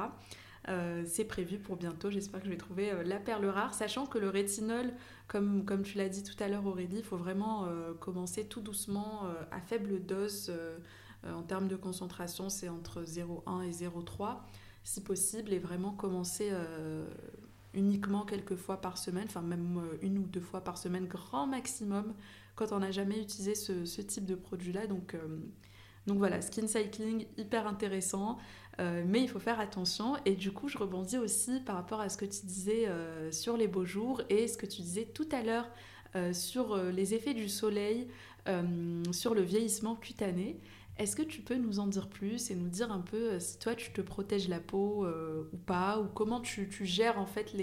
Euh, 0.68 1.04
c'est 1.06 1.24
prévu 1.24 1.58
pour 1.58 1.76
bientôt, 1.76 2.10
j'espère 2.10 2.40
que 2.40 2.46
je 2.46 2.50
vais 2.50 2.58
trouver 2.58 2.92
la 3.04 3.18
perle 3.18 3.46
rare, 3.46 3.72
sachant 3.72 4.04
que 4.04 4.18
le 4.18 4.28
rétinol, 4.28 4.92
comme, 5.26 5.64
comme 5.64 5.82
tu 5.82 5.96
l'as 5.96 6.10
dit 6.10 6.22
tout 6.22 6.40
à 6.42 6.48
l'heure 6.48 6.66
Aurélie, 6.66 6.98
il 6.98 7.04
faut 7.04 7.16
vraiment 7.16 7.66
commencer 7.98 8.44
tout 8.44 8.60
doucement 8.60 9.22
à 9.50 9.60
faible 9.62 10.04
dose. 10.04 10.52
en 11.26 11.42
termes 11.42 11.66
de 11.66 11.76
concentration, 11.76 12.50
c'est 12.50 12.68
entre 12.68 13.04
0,1 13.04 13.62
et 13.62 13.70
0,3 13.70 14.36
si 14.82 15.02
possible, 15.02 15.52
et 15.52 15.58
vraiment 15.58 15.92
commencer 15.92 16.50
uniquement 17.74 18.24
quelques 18.24 18.56
fois 18.56 18.80
par 18.80 18.98
semaine, 18.98 19.24
enfin 19.26 19.42
même 19.42 19.78
euh, 19.78 19.98
une 20.02 20.18
ou 20.18 20.22
deux 20.22 20.40
fois 20.40 20.62
par 20.62 20.78
semaine, 20.78 21.06
grand 21.06 21.46
maximum, 21.46 22.14
quand 22.56 22.72
on 22.72 22.80
n'a 22.80 22.90
jamais 22.90 23.18
utilisé 23.20 23.54
ce, 23.54 24.00
type 24.00 24.26
de 24.26 24.34
produit-là. 24.34 24.86
Donc, 24.86 25.14
euh, 25.14 25.38
donc 26.06 26.18
voilà, 26.18 26.40
skin 26.40 26.66
cycling, 26.66 27.26
hyper 27.36 27.66
intéressant, 27.66 28.38
euh, 28.80 29.04
mais 29.06 29.22
il 29.22 29.28
faut 29.28 29.38
faire 29.38 29.60
attention. 29.60 30.16
Et 30.24 30.34
du 30.34 30.52
coup, 30.52 30.68
je 30.68 30.78
rebondis 30.78 31.18
aussi 31.18 31.60
par 31.60 31.76
rapport 31.76 32.00
à 32.00 32.08
ce 32.08 32.16
que 32.16 32.24
tu 32.24 32.46
disais 32.46 32.88
sur 33.30 33.56
les 33.56 33.68
beaux 33.68 33.84
jours 33.84 34.22
et 34.28 34.48
ce 34.48 34.56
que 34.56 34.66
tu 34.66 34.82
disais 34.82 35.04
tout 35.04 35.28
à 35.32 35.42
l'heure 35.42 35.68
sur 36.32 36.76
les 36.76 37.14
effets 37.14 37.34
du 37.34 37.48
soleil, 37.48 38.08
sur 39.12 39.34
le 39.34 39.42
vieillissement 39.42 39.94
cutané. 39.94 40.58
Est-ce 41.00 41.16
que 41.16 41.22
tu 41.22 41.40
peux 41.40 41.56
nous 41.56 41.78
en 41.78 41.86
dire 41.86 42.10
plus 42.10 42.50
et 42.50 42.54
nous 42.54 42.68
dire 42.68 42.92
un 42.92 43.00
peu 43.00 43.32
euh, 43.32 43.40
si 43.40 43.58
toi 43.58 43.74
tu 43.74 43.90
te 43.90 44.02
protèges 44.02 44.48
la 44.48 44.60
peau 44.60 45.06
euh, 45.06 45.48
ou 45.50 45.56
pas, 45.56 45.98
ou 45.98 46.08
comment 46.08 46.42
tu, 46.42 46.68
gères 46.82 47.18
en 47.18 47.24
fait 47.24 47.56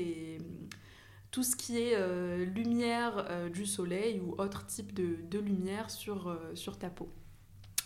tout 1.29 1.43
ce 1.43 1.55
qui 1.55 1.77
est 1.77 1.93
euh, 1.93 2.45
lumière 2.45 3.49
du 3.51 3.67
soleil 3.67 4.19
ou 4.21 4.33
autre 4.39 4.65
type 4.65 4.91
de, 4.91 5.19
de 5.29 5.37
lumière 5.37 5.91
sur, 5.91 6.35
sur 6.55 6.79
ta 6.79 6.89
peau? 6.89 7.09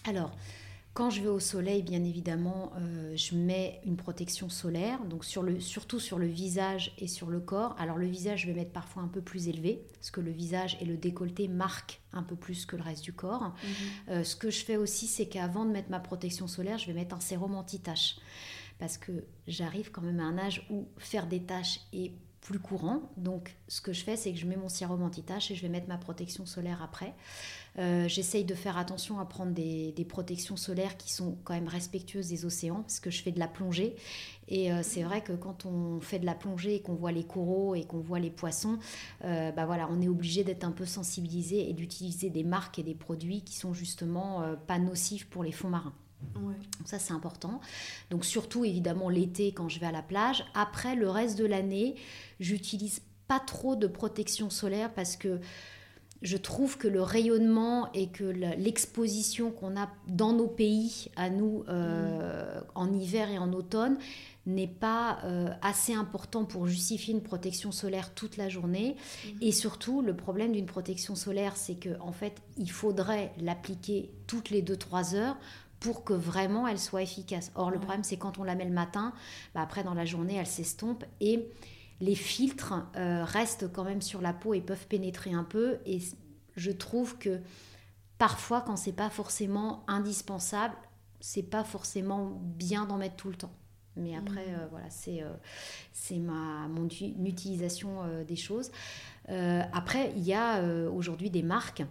Alors, 0.08 0.32
quand 0.94 1.10
je 1.10 1.22
vais 1.22 1.30
au 1.30 1.39
soleil, 1.39 1.84
bien 1.84 2.04
évidemment, 2.04 2.74
euh, 2.78 3.16
je 3.16 3.36
mets 3.36 3.80
une 3.86 3.96
protection 3.96 4.50
solaire, 4.50 5.06
donc 5.06 5.24
sur 5.24 5.42
le, 5.42 5.62
surtout 5.62 6.02
sur 6.02 6.20
le 6.20 6.28
visage 6.28 6.94
et 6.98 7.08
sur 7.08 7.30
le 7.30 7.39
corps. 7.39 7.76
Alors 7.80 7.98
le 7.98 8.08
visage, 8.08 8.42
je 8.42 8.48
vais 8.48 8.54
mettre 8.54 8.72
parfois 8.72 9.02
un 9.02 9.08
peu 9.08 9.22
plus 9.22 9.48
élevé, 9.48 9.86
parce 9.94 10.12
que 10.12 10.20
le 10.20 10.32
visage 10.32 10.78
et 10.82 10.86
le 10.86 10.98
décolleté 10.98 11.48
marquent 11.48 12.02
un 12.12 12.24
peu 12.24 12.36
plus 12.36 12.66
que 12.66 12.76
le 12.76 12.84
reste 12.84 13.04
du 13.04 13.14
corps. 13.14 13.44
Mhm. 13.44 13.74
Euh, 14.10 14.24
ce 14.26 14.36
que 14.36 14.50
je 14.50 14.66
fais 14.66 14.76
aussi, 14.76 15.08
c'est 15.08 15.28
qu'avant 15.28 15.64
de 15.64 15.72
mettre 15.72 15.89
ma 15.89 16.02
protection 16.02 16.48
solaire, 16.48 16.78
je 16.78 16.88
vais 16.88 16.94
mettre 16.94 17.16
un 17.16 17.22
sérum 17.22 17.56
anti-tache. 17.56 18.18
Parce 18.78 18.98
que 18.98 19.24
j'arrive 19.48 19.92
quand 19.92 20.02
même 20.02 20.20
à 20.20 20.24
un 20.24 20.38
âge 20.39 20.66
où 20.70 20.89
faire 20.98 21.28
des 21.28 21.42
taches 21.42 21.82
est 21.94 22.12
plus 22.42 22.60
courant. 22.60 23.12
Donc 23.16 23.56
ce 23.68 23.80
que 23.80 23.94
je 23.94 24.04
fais, 24.04 24.18
c'est 24.18 24.34
que 24.34 24.39
je 24.39 24.48
mets 24.48 24.58
mon 24.58 24.68
sérum 24.68 25.04
anti-tache 25.04 25.52
et 25.52 25.56
je 25.56 25.62
vais 25.62 25.70
mettre 25.70 25.88
ma 25.88 25.98
protection 25.98 26.46
solaire 26.46 26.82
après. 26.82 27.14
Euh, 27.80 28.08
j'essaye 28.08 28.44
de 28.44 28.54
faire 28.54 28.78
attention 28.78 29.20
à 29.20 29.26
prendre 29.26 29.54
des, 29.54 30.06
protections 30.10 30.58
solaires 30.58 30.98
qui 30.98 31.12
sont 31.12 31.38
quand 31.44 31.54
même 31.54 31.68
respectueuses 31.68 32.28
des 32.28 32.46
océans, 32.46 32.82
parce 32.82 33.00
que 33.00 33.10
je 33.10 33.22
fais 33.22 33.32
de 33.32 33.40
la 33.40 33.48
plongée. 33.48 33.96
Et 34.48 34.72
euh, 34.72 34.82
c'est 34.84 35.04
vrai 35.04 35.22
que 35.22 35.32
quand 35.32 35.66
on 35.66 36.02
fait 36.02 36.20
de 36.20 36.26
la 36.26 36.36
plongée 36.36 36.76
et 36.76 36.82
qu'on 36.82 36.96
voit 36.96 37.12
les 37.12 37.24
coraux 37.24 37.76
et 37.76 37.86
qu'on 37.86 38.00
voit 38.00 38.20
les 38.20 38.32
poissons, 38.32 38.78
euh, 39.24 39.52
bah 39.52 39.66
voilà, 39.66 39.88
on 39.90 40.02
est 40.02 40.10
obligé 40.10 40.44
d'être 40.44 40.66
un 40.66 40.72
peu 40.72 40.86
sensibilisé 40.86 41.70
et 41.70 41.74
d'utiliser 41.74 42.30
des 42.30 42.44
marques 42.44 42.78
et 42.80 42.84
des 42.84 42.96
produits 42.96 43.42
qui 43.42 43.56
sont 43.56 43.74
justement 43.74 44.44
pas 44.68 44.80
nocifs 44.80 45.28
pour 45.28 45.44
les 45.44 45.52
fonds 45.52 45.70
marins. 45.70 45.94
Ça, 46.86 47.00
c'est 47.00 47.14
important. 47.14 47.62
Donc, 48.10 48.26
surtout, 48.26 48.66
évidemment, 48.66 49.10
l'été, 49.10 49.54
quand 49.54 49.70
je 49.70 49.80
vais 49.80 49.88
à 49.88 49.92
la 49.92 50.02
plage. 50.02 50.44
Après, 50.54 50.96
le 50.96 51.10
reste 51.10 51.38
de 51.38 51.46
l'année, 51.46 51.96
j'utilise 52.40 53.02
pas 53.28 53.40
trop 53.40 53.76
de 53.76 53.88
protection 53.88 54.50
solaire 54.50 54.94
parce 54.94 55.16
que 55.16 55.40
je 56.22 56.38
trouve 56.38 56.78
que 56.78 56.88
le 56.88 57.02
rayonnement 57.02 57.92
et 57.94 58.10
que 58.10 58.24
l'exposition 58.24 59.52
qu'on 59.52 59.76
a 59.76 59.90
dans 60.08 60.34
nos 60.34 60.48
pays, 60.48 61.10
à 61.16 61.30
nous, 61.30 61.64
euh, 61.68 62.60
mm. 62.60 62.64
en 62.76 62.94
hiver 62.94 63.30
et 63.32 63.40
en 63.40 63.54
automne, 63.54 63.98
n'est 64.46 64.68
pas 64.68 65.20
euh, 65.24 65.50
assez 65.62 65.94
important 65.94 66.46
pour 66.46 66.68
justifier 66.68 67.14
une 67.14 67.22
protection 67.22 67.72
solaire 67.72 68.14
toute 68.14 68.38
la 68.38 68.50
journée. 68.50 68.96
Mm. 69.26 69.30
Et 69.42 69.52
surtout, 69.52 70.02
le 70.02 70.16
problème 70.16 70.52
d'une 70.52 70.68
protection 70.68 71.16
solaire, 71.16 71.58
c'est 71.58 71.76
qu'en 71.76 72.10
en 72.10 72.12
fait, 72.12 72.42
il 72.58 72.72
faudrait 72.72 73.34
l'appliquer 73.40 74.12
toutes 74.28 74.52
les 74.52 74.62
2-3 74.62 75.16
heures 75.16 75.38
pour 75.80 76.04
que 76.04 76.14
vraiment 76.14 76.68
elle 76.68 76.80
soit 76.80 77.02
efficace. 77.02 77.52
Or, 77.56 77.72
le 77.72 77.80
problème, 77.80 78.04
c'est 78.04 78.18
quand 78.18 78.38
on 78.38 78.44
la 78.44 78.54
met 78.54 78.66
le 78.66 78.72
matin, 78.72 79.14
bah, 79.56 79.62
après, 79.62 79.84
dans 79.84 79.96
la 79.96 80.06
journée, 80.06 80.36
elle 80.36 80.46
s'estompe 80.46 81.04
et 81.20 81.48
les 82.02 82.16
filtres 82.16 82.74
euh, 82.95 83.24
restent 83.24 83.72
quand 83.72 83.84
même 83.84 84.02
sur 84.02 84.22
la 84.22 84.34
peau 84.34 84.54
et 84.54 84.62
peuvent 84.62 84.88
pénétrer 84.88 85.32
un 85.32 85.43
peu. 85.43 85.78
Et 85.86 85.99
je 86.58 86.72
trouve 86.72 87.18
que 87.18 87.39
parfois, 88.18 88.62
quand 88.62 88.76
c'est 88.76 88.91
pas 88.91 89.10
forcément 89.10 89.86
indispensable, 89.88 90.76
c'est 91.20 91.43
pas 91.43 91.64
forcément 91.64 92.41
bien 92.41 92.86
d'en 92.86 92.97
mettre 92.97 93.16
tout 93.16 93.30
le 93.30 93.36
temps. 93.36 93.54
Mais 93.95 94.16
après, 94.16 94.47
mmh. 94.47 94.56
euh, 94.56 94.68
voilà, 94.72 94.89
c'est 94.89 95.22
euh, 95.22 95.32
c'est 95.93 96.18
ma 96.18 96.68
mon 96.68 96.88
utilisation 96.88 98.24
des 98.28 98.36
choses. 98.36 98.72
après, 99.28 100.12
il 100.16 100.24
y 100.24 100.34
a 100.34 100.62
aujourd'hui 100.89 101.30
des 101.30 101.43
marques 101.43 101.84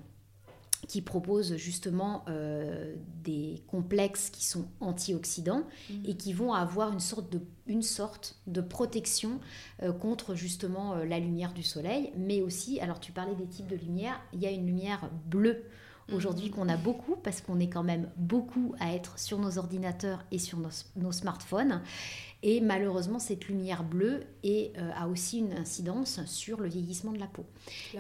qui 0.91 1.03
proposent 1.03 1.55
justement 1.55 2.25
euh, 2.29 2.97
des 3.23 3.63
complexes 3.69 4.29
qui 4.29 4.45
sont 4.45 4.67
antioxydants 4.81 5.63
mhm. 5.89 6.03
et 6.05 6.17
qui 6.17 6.33
vont 6.33 6.53
avoir 6.53 6.93
une 6.93 6.99
sorte 6.99 7.31
de, 7.31 7.41
une 7.69 7.83
sorte 7.83 8.41
de 8.49 8.61
protection 8.61 9.39
euh, 9.85 9.93
contre 9.93 10.35
justement 10.35 10.95
euh, 10.95 11.05
la 11.05 11.21
lumière 11.21 11.53
du 11.53 11.63
soleil, 11.63 12.11
mais 12.17 12.43
aussi, 12.43 12.81
alors 12.81 12.99
tu 12.99 13.13
parlais 13.13 13.37
des 13.37 13.47
types 13.47 13.69
de 13.69 13.77
lumière, 13.77 14.21
il 14.33 14.41
y 14.41 14.47
a 14.47 14.51
une 14.51 14.67
lumière 14.67 15.09
bleue 15.27 15.63
aujourd'hui 16.13 16.49
mhm. 16.49 16.55
qu'on 16.57 16.69
a 16.69 16.77
beaucoup 16.77 17.15
parce 17.15 17.41
qu'on 17.41 17.61
est 17.61 17.69
quand 17.69 17.85
même 17.85 18.11
beaucoup 18.17 18.75
à 18.81 18.93
être 18.93 19.17
sur 19.17 19.39
nos 19.39 19.59
ordinateurs 19.59 20.25
et 20.33 20.41
sur 20.41 20.59
nos, 20.59 20.71
nos 20.97 21.13
smartphones. 21.13 21.83
Et 22.43 22.61
malheureusement, 22.61 23.19
cette 23.19 23.49
lumière 23.49 23.85
bleue 23.85 24.23
est, 24.43 24.77
euh, 24.79 24.91
a 24.95 25.09
aussi 25.09 25.39
une 25.39 25.53
incidence 25.53 26.25
sur 26.25 26.61
le 26.61 26.69
vieillissement 26.69 27.13
de 27.13 27.19
la 27.19 27.27
peau. 27.27 27.45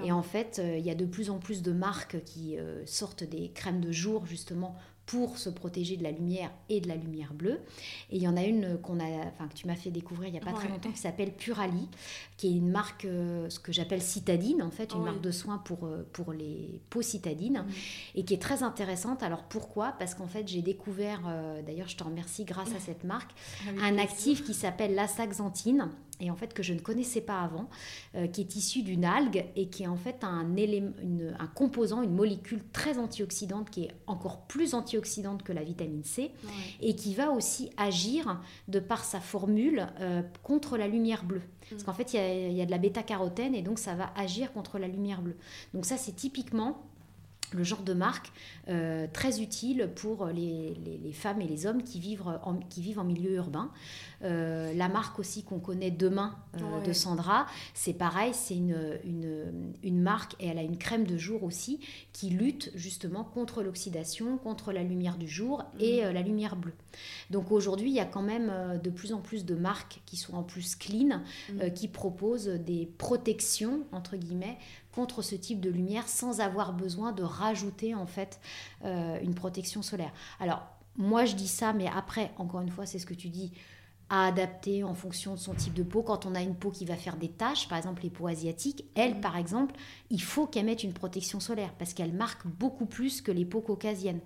Et 0.02 0.12
en 0.12 0.22
fait, 0.22 0.58
euh, 0.58 0.78
il 0.78 0.84
y 0.84 0.90
a 0.90 0.94
de 0.94 1.04
plus 1.04 1.28
en 1.28 1.38
plus 1.38 1.62
de 1.62 1.72
marques 1.72 2.22
qui 2.24 2.58
euh, 2.58 2.84
sortent 2.86 3.24
des 3.24 3.50
crèmes 3.50 3.80
de 3.80 3.92
jour 3.92 4.24
justement 4.26 4.76
pour 5.10 5.38
se 5.38 5.50
protéger 5.50 5.96
de 5.96 6.04
la 6.04 6.12
lumière 6.12 6.52
et 6.68 6.80
de 6.80 6.86
la 6.86 6.94
lumière 6.94 7.34
bleue. 7.34 7.58
Et 8.10 8.16
il 8.16 8.22
y 8.22 8.28
en 8.28 8.36
a 8.36 8.44
une 8.44 8.78
qu'on 8.78 9.00
a, 9.00 9.08
enfin, 9.26 9.48
que 9.48 9.54
tu 9.54 9.66
m'as 9.66 9.74
fait 9.74 9.90
découvrir 9.90 10.28
il 10.28 10.32
n'y 10.32 10.38
a 10.38 10.40
pas 10.40 10.52
très 10.52 10.68
longtemps 10.68 10.92
qui 10.92 11.00
s'appelle 11.00 11.32
Purali, 11.32 11.88
qui 12.36 12.46
est 12.46 12.52
une 12.52 12.70
marque, 12.70 13.06
euh, 13.06 13.50
ce 13.50 13.58
que 13.58 13.72
j'appelle 13.72 14.02
citadine, 14.02 14.62
en 14.62 14.70
fait, 14.70 14.94
une 14.94 15.02
marque 15.02 15.20
de 15.20 15.32
soins 15.32 15.58
pour, 15.58 15.84
euh, 15.84 16.08
pour 16.12 16.32
les 16.32 16.80
peaux 16.90 17.02
citadines, 17.02 17.64
et 18.14 18.24
qui 18.24 18.34
est 18.34 18.42
très 18.42 18.62
intéressante. 18.62 19.24
Alors 19.24 19.42
pourquoi? 19.42 19.96
Parce 19.98 20.14
qu'en 20.14 20.28
fait, 20.28 20.46
j'ai 20.46 20.62
découvert, 20.62 21.22
euh, 21.26 21.60
d'ailleurs, 21.62 21.88
je 21.88 21.96
te 21.96 22.04
remercie 22.04 22.44
grâce 22.44 22.72
à 22.76 22.78
cette 22.78 23.02
marque, 23.02 23.32
un 23.82 23.98
actif 23.98 24.44
qui 24.44 24.54
s'appelle 24.54 24.94
l'astaxanthine 24.94 25.90
et 26.20 26.30
en 26.30 26.36
fait 26.36 26.54
que 26.54 26.62
je 26.62 26.72
ne 26.72 26.80
connaissais 26.80 27.20
pas 27.20 27.40
avant, 27.40 27.68
euh, 28.14 28.26
qui 28.26 28.40
est 28.40 28.56
issu 28.56 28.82
d'une 28.82 29.04
algue 29.04 29.44
et 29.56 29.68
qui 29.68 29.84
est 29.84 29.88
en 29.88 29.96
fait 29.96 30.22
un, 30.22 30.56
élément, 30.56 30.92
un 31.38 31.46
composant, 31.46 32.02
une 32.02 32.14
molécule 32.14 32.62
très 32.72 32.98
antioxydante 32.98 33.70
qui 33.70 33.84
est 33.84 33.90
encore 34.06 34.42
plus 34.42 34.74
antioxydante 34.74 35.42
que 35.42 35.52
la 35.52 35.62
vitamine 35.62 36.04
C 36.04 36.30
et 36.80 36.94
qui 36.94 37.14
va 37.14 37.30
aussi 37.30 37.70
agir 37.76 38.40
de 38.68 38.80
par 38.80 39.04
sa 39.04 39.20
formule 39.20 39.86
euh, 40.00 40.22
contre 40.42 40.76
la 40.76 40.88
lumière 40.88 41.24
bleue. 41.24 41.42
Parce 41.68 41.82
mm. 41.82 41.86
qu'en 41.86 41.92
fait, 41.92 42.14
il 42.14 42.52
y, 42.52 42.56
y, 42.56 42.62
a 42.62 42.66
de 42.66 42.70
la 42.70 42.78
bêta-carotène 42.78 43.54
et 43.54 43.62
donc 43.62 43.78
ça 43.78 43.94
va 43.94 44.12
agir 44.16 44.52
contre 44.52 44.78
la 44.78 44.88
lumière 44.88 45.22
bleue. 45.22 45.36
Donc 45.74 45.86
ça, 45.86 45.96
c'est 45.96 46.12
typiquement 46.12 46.89
le 47.52 47.64
genre 47.64 47.82
de 47.82 47.94
marque 47.94 48.32
euh, 48.68 49.06
très 49.12 49.40
utile 49.40 49.90
pour 49.96 50.26
les, 50.26 50.76
femmes 51.12 51.40
et 51.40 51.46
les 51.46 51.66
hommes 51.66 51.82
qui 51.82 51.98
vivent 51.98 52.22
en, 52.44 52.56
qui 52.56 52.80
vivent 52.82 52.98
en 52.98 53.04
milieu 53.04 53.32
urbain. 53.32 53.70
Euh, 54.22 54.72
la 54.74 54.88
marque 54.88 55.18
aussi 55.18 55.42
qu'on 55.42 55.58
connaît 55.58 55.90
demain 55.90 56.36
euh, 56.56 56.80
de 56.82 56.92
Sandra, 56.92 57.46
c'est 57.74 57.94
pareil, 57.94 58.32
c'est 58.34 58.54
une, 58.54 58.98
une, 59.04 59.72
une, 59.82 60.00
marque 60.00 60.34
et 60.40 60.48
elle 60.48 60.58
a 60.58 60.62
une 60.62 60.76
crème 60.76 61.06
de 61.06 61.16
jour 61.16 61.42
aussi 61.42 61.80
qui 62.12 62.30
lutte 62.30 62.70
justement 62.74 63.24
contre 63.24 63.62
l'oxydation, 63.62 64.38
contre 64.38 64.72
la 64.72 64.82
lumière 64.82 65.16
du 65.16 65.28
jour 65.28 65.64
et 65.78 66.04
mhm. 66.04 66.12
la 66.12 66.22
lumière 66.22 66.56
bleue. 66.56 66.74
Donc 67.30 67.50
aujourd'hui, 67.50 67.90
il 67.90 67.94
y 67.94 68.00
a 68.00 68.04
quand 68.04 68.22
même 68.22 68.52
de 68.82 68.90
plus 68.90 69.12
en 69.12 69.20
plus 69.20 69.44
de 69.44 69.54
marques 69.54 70.00
qui 70.06 70.16
sont 70.16 70.34
en 70.34 70.42
plus 70.42 70.76
clean, 70.76 71.22
mhm. 71.52 71.72
qui 71.72 71.88
proposent 71.88 72.48
des 72.48 72.88
protections, 72.98 73.84
entre 73.92 74.16
guillemets, 74.16 74.58
contre 74.94 75.22
ce 75.22 75.34
type 75.34 75.60
de 75.60 75.70
lumière 75.70 76.08
sans 76.08 76.40
avoir 76.40 76.72
besoin 76.72 77.12
de 77.12 77.22
rajouter 77.22 77.94
en 77.94 78.06
fait 78.06 78.40
euh, 78.84 79.18
une 79.22 79.34
protection 79.34 79.82
solaire. 79.82 80.12
Alors 80.40 80.62
moi 80.96 81.24
je 81.24 81.34
dis 81.34 81.48
ça, 81.48 81.72
mais 81.72 81.88
après, 81.88 82.32
encore 82.36 82.60
une 82.60 82.70
fois, 82.70 82.86
c'est 82.86 82.98
ce 82.98 83.06
que 83.06 83.14
tu 83.14 83.28
dis 83.28 83.52
à 84.10 84.26
adapter 84.26 84.82
en 84.82 84.92
fonction 84.92 85.34
de 85.34 85.38
son 85.38 85.54
type 85.54 85.72
de 85.72 85.84
peau. 85.84 86.02
Quand 86.02 86.26
on 86.26 86.34
a 86.34 86.42
une 86.42 86.56
peau 86.56 86.70
qui 86.70 86.84
va 86.84 86.96
faire 86.96 87.16
des 87.16 87.28
taches, 87.28 87.68
par 87.68 87.78
exemple 87.78 88.02
les 88.02 88.10
peaux 88.10 88.26
asiatiques, 88.26 88.84
elles, 88.96 89.14
mm. 89.14 89.20
par 89.20 89.36
exemple, 89.36 89.74
il 90.10 90.20
faut 90.20 90.46
qu'elles 90.46 90.66
mettent 90.66 90.82
une 90.82 90.92
protection 90.92 91.38
solaire 91.38 91.72
parce 91.78 91.94
qu'elles 91.94 92.12
marquent 92.12 92.46
beaucoup 92.46 92.86
plus 92.86 93.22
que 93.22 93.30
les 93.30 93.44
peaux 93.44 93.60
caucasiennes. 93.60 94.20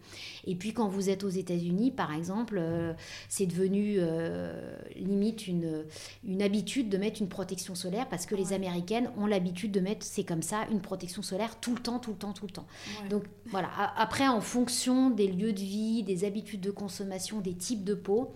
Et 0.47 0.55
puis 0.55 0.73
quand 0.73 0.89
vous 0.89 1.11
êtes 1.11 1.23
aux 1.23 1.29
États-Unis, 1.29 1.91
par 1.91 2.15
exemple, 2.15 2.57
euh, 2.59 2.95
c'est 3.29 3.47
devenu 3.47 3.97
euh, 3.99 4.75
limite 4.97 5.47
une, 5.47 5.85
une 6.27 6.43
habitude 6.43 6.89
de 6.89 6.97
mettre 6.97 7.21
une 7.21 7.29
protection 7.29 7.75
solaire 7.75 8.09
parce 8.09 8.25
que 8.25 8.35
les 8.35 8.55
Américaines 8.55 9.11
ont 9.19 9.27
l'habitude 9.27 9.71
de 9.71 9.81
mettre, 9.81 10.07
c'est 10.07 10.25
comme 10.25 10.43
ça, 10.43 10.67
une 10.71 10.81
protection 10.81 11.21
solaire 11.21 11.61
tout 11.61 11.75
le 11.75 11.81
temps, 11.81 11.99
tout 11.99 12.13
le 12.13 12.17
temps, 12.17 12.33
tout 12.33 12.47
le 12.47 12.53
temps. 12.53 12.67
Donc 13.11 13.25
voilà, 13.51 13.69
après, 13.97 14.27
en 14.27 14.41
fonction 14.41 15.11
des 15.11 15.29
lieux 15.29 15.53
de 15.53 15.61
vie, 15.61 16.03
des 16.03 16.25
habitudes 16.25 16.61
de 16.61 16.71
consommation, 16.71 17.41
des 17.41 17.55
types 17.55 17.85
de 17.85 17.95
peau, 17.95 18.33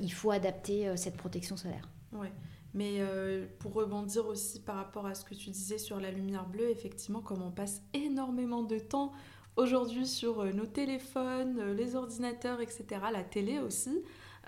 il 0.00 0.12
faut 0.12 0.30
adapter 0.30 0.88
euh, 0.88 0.96
cette 0.96 1.16
protection 1.16 1.56
solaire. 1.56 1.88
Oui, 2.12 2.28
mais 2.74 2.96
euh, 2.98 3.46
pour 3.58 3.72
rebondir 3.74 4.26
aussi 4.26 4.60
par 4.60 4.76
rapport 4.76 5.06
à 5.06 5.14
ce 5.14 5.24
que 5.24 5.34
tu 5.34 5.50
disais 5.50 5.78
sur 5.78 6.00
la 6.00 6.10
lumière 6.10 6.46
bleue, 6.46 6.70
effectivement, 6.70 7.20
comme 7.20 7.42
on 7.42 7.50
passe 7.50 7.82
énormément 7.94 8.62
de 8.62 8.78
temps 8.78 9.12
aujourd'hui 9.56 10.06
sur 10.06 10.44
nos 10.54 10.66
téléphones, 10.66 11.72
les 11.72 11.94
ordinateurs, 11.94 12.60
etc., 12.60 12.84
la 13.12 13.22
télé 13.22 13.58
aussi, 13.58 14.02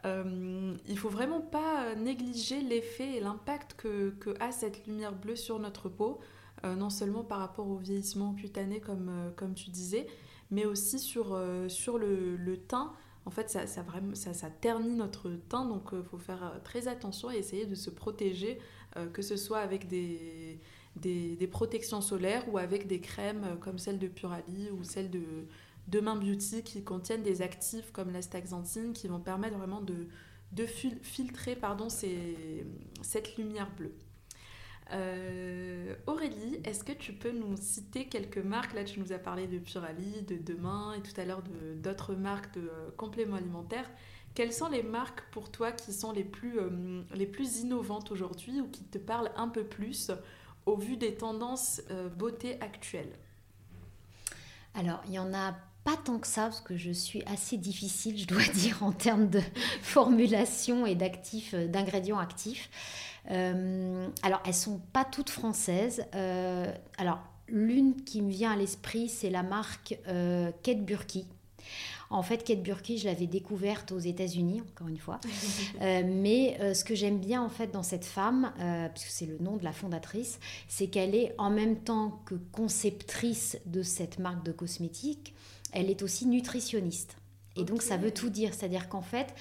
euh, 0.06 0.74
il 0.88 0.98
faut 0.98 1.08
vraiment 1.08 1.40
pas 1.40 1.94
négliger 1.94 2.60
l'effet 2.60 3.16
et 3.16 3.20
l'impact 3.20 3.74
que, 3.74 4.10
que, 4.10 4.34
a 4.40 4.52
cette 4.52 4.86
lumière 4.86 5.14
bleue 5.14 5.36
sur 5.36 5.58
notre 5.58 5.88
peau, 5.88 6.20
non 6.64 6.88
seulement 6.88 7.24
par 7.24 7.40
rapport 7.40 7.68
au 7.68 7.76
vieillissement 7.76 8.32
cutané 8.32 8.80
comme, 8.80 9.10
comme 9.36 9.52
tu 9.52 9.68
disais, 9.68 10.06
mais 10.50 10.64
aussi 10.64 10.98
sur, 10.98 11.38
sur 11.68 11.98
le, 11.98 12.36
le 12.36 12.56
teint 12.56 12.94
en 13.26 13.30
fait, 13.30 13.48
ça, 13.48 14.50
ternit 14.60 14.94
notre 14.94 15.30
teint, 15.48 15.64
donc 15.64 15.88
il 15.92 15.98
euh, 15.98 16.02
faut 16.02 16.18
faire 16.18 16.44
euh, 16.44 16.58
très 16.62 16.88
attention 16.88 17.30
et 17.30 17.36
essayer 17.36 17.64
de 17.64 17.74
se 17.74 17.88
protéger, 17.88 18.58
euh, 18.96 19.06
que 19.06 19.22
ce 19.22 19.36
soit 19.36 19.60
avec 19.60 19.88
des, 19.88 20.60
protections 21.50 22.02
solaires 22.02 22.44
ou 22.52 22.58
avec 22.58 22.86
des 22.86 23.00
crèmes 23.00 23.56
comme 23.60 23.78
celle 23.78 23.98
de 23.98 24.08
Purali 24.08 24.70
ou 24.70 24.84
celle 24.84 25.10
de 25.10 25.22
Demain 25.88 26.16
Beauty 26.16 26.62
qui 26.62 26.84
contiennent 26.84 27.22
des 27.22 27.40
actifs 27.40 27.92
comme 27.92 28.10
l'astaxanthine 28.10 28.92
qui 28.92 29.08
vont 29.08 29.20
permettre 29.20 29.56
vraiment 29.56 29.80
de, 29.80 30.06
filtrer 30.66 31.58
cette 33.02 33.36
lumière 33.36 33.70
bleue. 33.74 33.94
Euh, 34.92 35.94
Aurélie, 36.06 36.60
est-ce 36.64 36.84
que 36.84 36.92
tu 36.92 37.12
peux 37.12 37.30
nous 37.30 37.56
citer 37.56 38.06
quelques 38.06 38.38
marques? 38.38 38.74
Là, 38.74 38.84
tu 38.84 39.00
nous 39.00 39.12
as 39.12 39.18
parlé 39.18 39.46
de 39.46 39.58
Purali, 39.58 40.22
de 40.22 40.36
Demain 40.36 40.94
et 40.94 41.00
tout 41.00 41.18
à 41.18 41.24
l'heure 41.24 41.42
d'autres 41.76 42.14
marques 42.14 42.54
de 42.54 42.68
euh, 42.68 42.90
compléments 42.96 43.36
alimentaires. 43.36 43.90
Quelles 44.34 44.52
sont 44.52 44.68
les 44.68 44.82
marques 44.82 45.22
pour 45.30 45.50
toi 45.50 45.72
qui 45.72 45.92
sont 45.92 46.12
les 46.12 46.24
plus, 46.24 46.58
euh, 46.58 47.02
les 47.14 47.26
plus 47.26 47.60
innovantes 47.60 48.10
aujourd'hui 48.10 48.60
ou 48.60 48.68
qui 48.68 48.84
te 48.84 48.98
parlent 48.98 49.30
un 49.36 49.48
peu 49.48 49.64
plus 49.64 50.10
au 50.66 50.76
vu 50.76 50.96
des 50.96 51.14
tendances 51.14 51.82
beauté 52.16 52.60
actuelles? 52.60 53.12
Alors, 54.74 55.02
il 55.06 55.12
y 55.12 55.18
en 55.18 55.32
a 55.32 55.54
pas 55.84 55.96
tant 55.96 56.18
que 56.18 56.26
ça, 56.26 56.44
parce 56.44 56.62
que 56.62 56.76
je 56.76 56.90
suis 56.90 57.22
assez 57.26 57.56
difficile, 57.58 58.18
je 58.18 58.26
dois 58.26 58.42
dire, 58.54 58.82
en 58.82 58.90
termes 58.90 59.28
de 59.28 59.40
formulation 59.82 60.86
et 60.86 60.94
d'actifs, 60.94 61.54
d'ingrédients 61.54 62.18
actifs. 62.18 62.70
Euh, 63.30 64.08
alors, 64.22 64.42
elles 64.46 64.54
sont 64.54 64.80
pas 64.92 65.04
toutes 65.04 65.30
françaises. 65.30 66.04
Euh, 66.14 66.72
alors, 66.98 67.20
l'une 67.48 68.02
qui 68.04 68.22
me 68.22 68.30
vient 68.30 68.52
à 68.52 68.56
l'esprit, 68.56 69.08
c'est 69.08 69.30
la 69.30 69.42
marque 69.42 69.98
euh, 70.08 70.50
Kate 70.62 70.84
Burki. 70.84 71.26
En 72.10 72.22
fait, 72.22 72.44
Kate 72.44 72.62
Burki, 72.62 72.98
je 72.98 73.06
l'avais 73.06 73.26
découverte 73.26 73.90
aux 73.90 73.98
États-Unis, 73.98 74.60
encore 74.60 74.88
une 74.88 74.98
fois. 74.98 75.20
mais 75.80 76.74
ce 76.74 76.84
que 76.84 76.94
j'aime 76.94 77.18
bien 77.18 77.42
en 77.42 77.48
fait 77.48 77.72
dans 77.72 77.82
cette 77.82 78.04
femme, 78.04 78.52
puisque 78.94 79.08
c'est 79.08 79.26
le 79.26 79.38
nom 79.38 79.56
de 79.56 79.64
la 79.64 79.72
fondatrice, 79.72 80.38
c'est 80.68 80.86
qu'elle 80.86 81.14
est 81.14 81.34
en 81.38 81.50
même 81.50 81.76
temps 81.76 82.20
que 82.26 82.34
conceptrice 82.52 83.58
de 83.66 83.82
cette 83.82 84.18
marque 84.18 84.44
de 84.44 84.52
cosmétiques, 84.52 85.34
elle 85.72 85.90
est 85.90 86.02
aussi 86.02 86.26
nutritionniste. 86.26 87.16
Et 87.56 87.64
donc 87.64 87.82
ça 87.82 87.96
veut 87.96 88.12
tout 88.12 88.30
dire, 88.30 88.52
c'est-à-dire 88.52 88.88
qu'en 88.88 89.02
fait, 89.02 89.34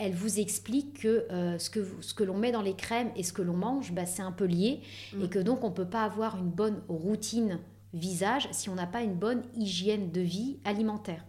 elle 0.00 0.14
vous 0.14 0.40
explique 0.40 1.02
que 1.02 1.26
euh, 1.30 1.58
ce 1.58 1.70
que, 1.70 1.86
ce 2.00 2.14
que 2.14 2.24
l'on 2.24 2.36
met 2.36 2.52
dans 2.52 2.62
les 2.62 2.74
crèmes 2.74 3.10
et 3.16 3.22
ce 3.22 3.32
que 3.32 3.42
l'on 3.42 3.56
mange, 3.56 3.92
bah, 3.92 4.06
c'est 4.06 4.22
un 4.22 4.32
peu 4.32 4.46
lié 4.46 4.80
et 5.12 5.16
mm. 5.16 5.28
que 5.28 5.38
donc 5.38 5.62
on 5.62 5.68
ne 5.68 5.74
peut 5.74 5.88
pas 5.88 6.04
avoir 6.04 6.38
une 6.38 6.50
bonne 6.50 6.82
routine 6.88 7.60
visage 7.94 8.48
si 8.52 8.68
on 8.68 8.74
n'a 8.74 8.86
pas 8.86 9.02
une 9.02 9.14
bonne 9.14 9.42
hygiène 9.56 10.10
de 10.10 10.20
vie 10.20 10.58
alimentaire. 10.64 11.24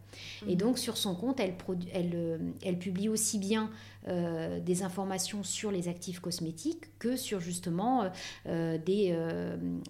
Et 0.48 0.56
mm. 0.56 0.58
donc 0.58 0.78
sur 0.78 0.98
son 0.98 1.16
compte, 1.16 1.40
elle, 1.40 1.56
elle, 1.94 2.12
euh, 2.14 2.38
elle 2.64 2.78
publie 2.78 3.10
aussi 3.10 3.38
bien 3.38 3.70
euh, 4.08 4.60
des 4.60 4.84
informations 4.84 5.44
sur 5.44 5.72
les 5.72 5.88
actifs 5.88 6.20
cosmétiques 6.20 6.98
que 6.98 7.16
sur 7.16 7.40
justement 7.40 8.10
euh, 8.48 8.78
des, 8.78 9.16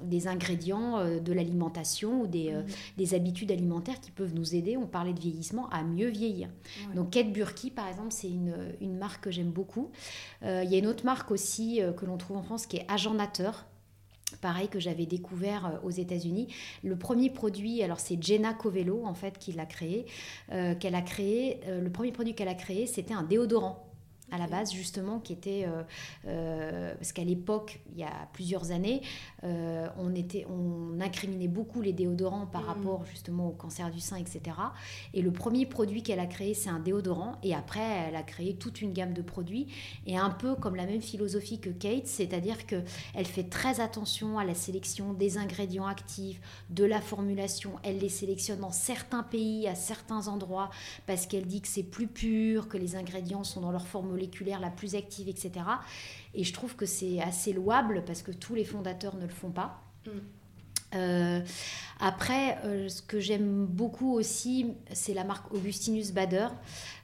des, 0.02 0.28
ingrédients 0.28 1.04
de 1.20 1.34
l'alimentation 1.34 2.22
ou 2.22 2.28
des, 2.28 2.52
mm. 2.52 2.66
des, 2.98 3.14
habitudes 3.14 3.52
alimentaires 3.52 4.00
qui 4.00 4.12
peuvent 4.12 4.34
nous 4.34 4.56
aider, 4.56 4.78
on 4.78 4.88
parlait 4.88 5.14
de 5.14 5.20
vieillissement, 5.20 5.70
à 5.70 5.84
mieux 5.84 6.10
vieillir. 6.10 6.50
Donc 6.96 7.12
Kate 7.12 7.32
Burki, 7.32 7.72
par 7.72 7.88
exemple, 7.88 8.12
c'est 8.12 8.30
une, 8.30 8.54
une, 8.80 8.98
marque 8.98 9.24
que 9.24 9.32
j'aime 9.32 9.52
beaucoup. 9.52 9.90
Il 10.44 10.70
y 10.70 10.76
a 10.76 10.78
une 10.78 10.88
autre 10.88 11.06
marque 11.06 11.32
aussi 11.32 11.82
que 11.98 12.06
l'on 12.06 12.18
trouve 12.18 12.38
en 12.38 12.44
France 12.44 12.66
qui 12.66 12.78
est 12.78 12.86
Agent 12.90 13.14
Nateur 13.14 13.66
pareil 14.40 14.68
que 14.68 14.80
j'avais 14.80 15.06
découvert 15.06 15.66
euh, 15.66 15.88
aux 15.88 15.92
États-Unis. 15.92 16.48
Le 16.84 16.96
premier 16.96 17.30
produit, 17.30 17.84
alors 17.84 18.00
c'est 18.00 18.22
Jenna 18.22 18.54
Covello 18.54 19.06
en 19.06 19.14
fait 19.14 19.38
qui 19.38 19.52
l'a 19.52 19.66
créé, 19.66 20.06
euh, 20.52 20.76
qu'elle 20.76 20.96
a 20.96 21.02
créé. 21.02 21.60
Euh, 21.68 21.82
le 21.82 21.90
premier 21.90 22.12
produit 22.12 22.34
qu'elle 22.34 22.48
a 22.48 22.56
créé, 22.56 22.88
c'était 22.88 23.14
un 23.14 23.24
déodorant 23.24 23.91
à 24.32 24.38
la 24.38 24.48
base 24.48 24.72
justement 24.72 25.20
qui 25.20 25.34
était 25.34 25.66
euh, 25.66 25.84
euh, 26.28 26.94
parce 26.96 27.12
qu'à 27.12 27.24
l'époque 27.24 27.82
il 27.94 28.00
y 28.00 28.04
a 28.04 28.28
plusieurs 28.34 28.72
années 28.72 29.02
euh, 29.44 29.88
on 29.98 30.16
était 30.16 30.46
on 30.50 31.00
incriminait 31.02 31.48
beaucoup 31.48 31.82
les 31.82 31.94
déodorants 31.94 32.46
par 32.46 32.64
mm. 32.64 32.66
rapport 32.66 33.06
justement 33.06 33.48
au 33.48 33.52
cancer 33.52 33.92
du 33.92 34.00
sein 34.00 34.18
etc 34.18 34.56
et 35.14 35.22
le 35.22 35.32
premier 35.32 35.66
produit 35.66 36.04
qu'elle 36.04 36.20
a 36.20 36.26
créé 36.26 36.54
c'est 36.54 36.70
un 36.70 36.80
déodorant. 36.80 37.38
Et 37.44 37.54
après 37.54 37.82
elle 38.08 38.16
a 38.16 38.24
créé 38.24 38.56
toute 38.56 38.82
une 38.82 38.94
gamme 38.94 39.14
de 39.14 39.22
produits. 39.22 39.68
Et 40.06 40.18
un 40.18 40.30
peu 40.30 40.56
comme 40.56 40.76
la 40.76 40.86
même 40.86 41.02
philosophie 41.02 41.60
que 41.60 41.70
Kate 41.70 42.08
c'est-à-dire 42.08 42.66
que 42.66 42.84
elle 43.14 43.26
fait 43.26 43.44
très 43.44 43.80
attention 43.80 44.40
à 44.40 44.46
la 44.46 44.56
sélection 44.56 45.14
des 45.14 45.38
ingrédients 45.38 45.88
actifs 45.88 46.40
de 46.70 46.84
la 46.84 47.02
formulation. 47.02 47.74
Elle 47.84 48.00
les 48.00 48.10
sélectionne 48.10 48.60
dans 48.60 48.72
certains 48.72 49.24
pays 49.24 49.68
à 49.68 49.76
certains 49.76 50.28
endroits 50.28 50.70
parce 51.08 51.26
qu'elle 51.26 51.46
dit 51.46 51.62
que 51.62 51.68
c'est 51.68 51.84
plus 51.84 52.08
pur 52.08 52.68
que 52.68 52.78
les 52.78 52.96
ingrédients 52.96 53.44
sont 53.44 53.62
dans 53.62 53.72
leur 53.72 53.88
formule 53.88 54.21
moléculaire 54.22 54.60
la 54.60 54.70
plus 54.70 54.96
active, 54.96 55.28
etc. 55.28 55.52
Et 56.34 56.44
je 56.44 56.54
trouve 56.54 56.76
que 56.76 56.86
c'est 56.86 57.22
assez 57.22 57.54
louable 57.54 58.04
parce 58.06 58.22
que 58.22 58.32
tous 58.32 58.56
les 58.56 58.66
fondateurs 58.66 59.16
ne 59.16 59.24
le 59.24 59.34
font 59.34 59.52
pas. 59.52 59.82
Mm. 60.06 60.10
Euh, 60.94 61.40
après, 62.00 62.58
euh, 62.66 62.90
ce 62.90 63.02
que 63.02 63.20
j'aime 63.20 63.66
beaucoup 63.66 64.14
aussi, 64.14 64.74
c'est 64.92 65.14
la 65.14 65.24
marque 65.24 65.54
Augustinus 65.54 66.12
Bader. 66.12 66.48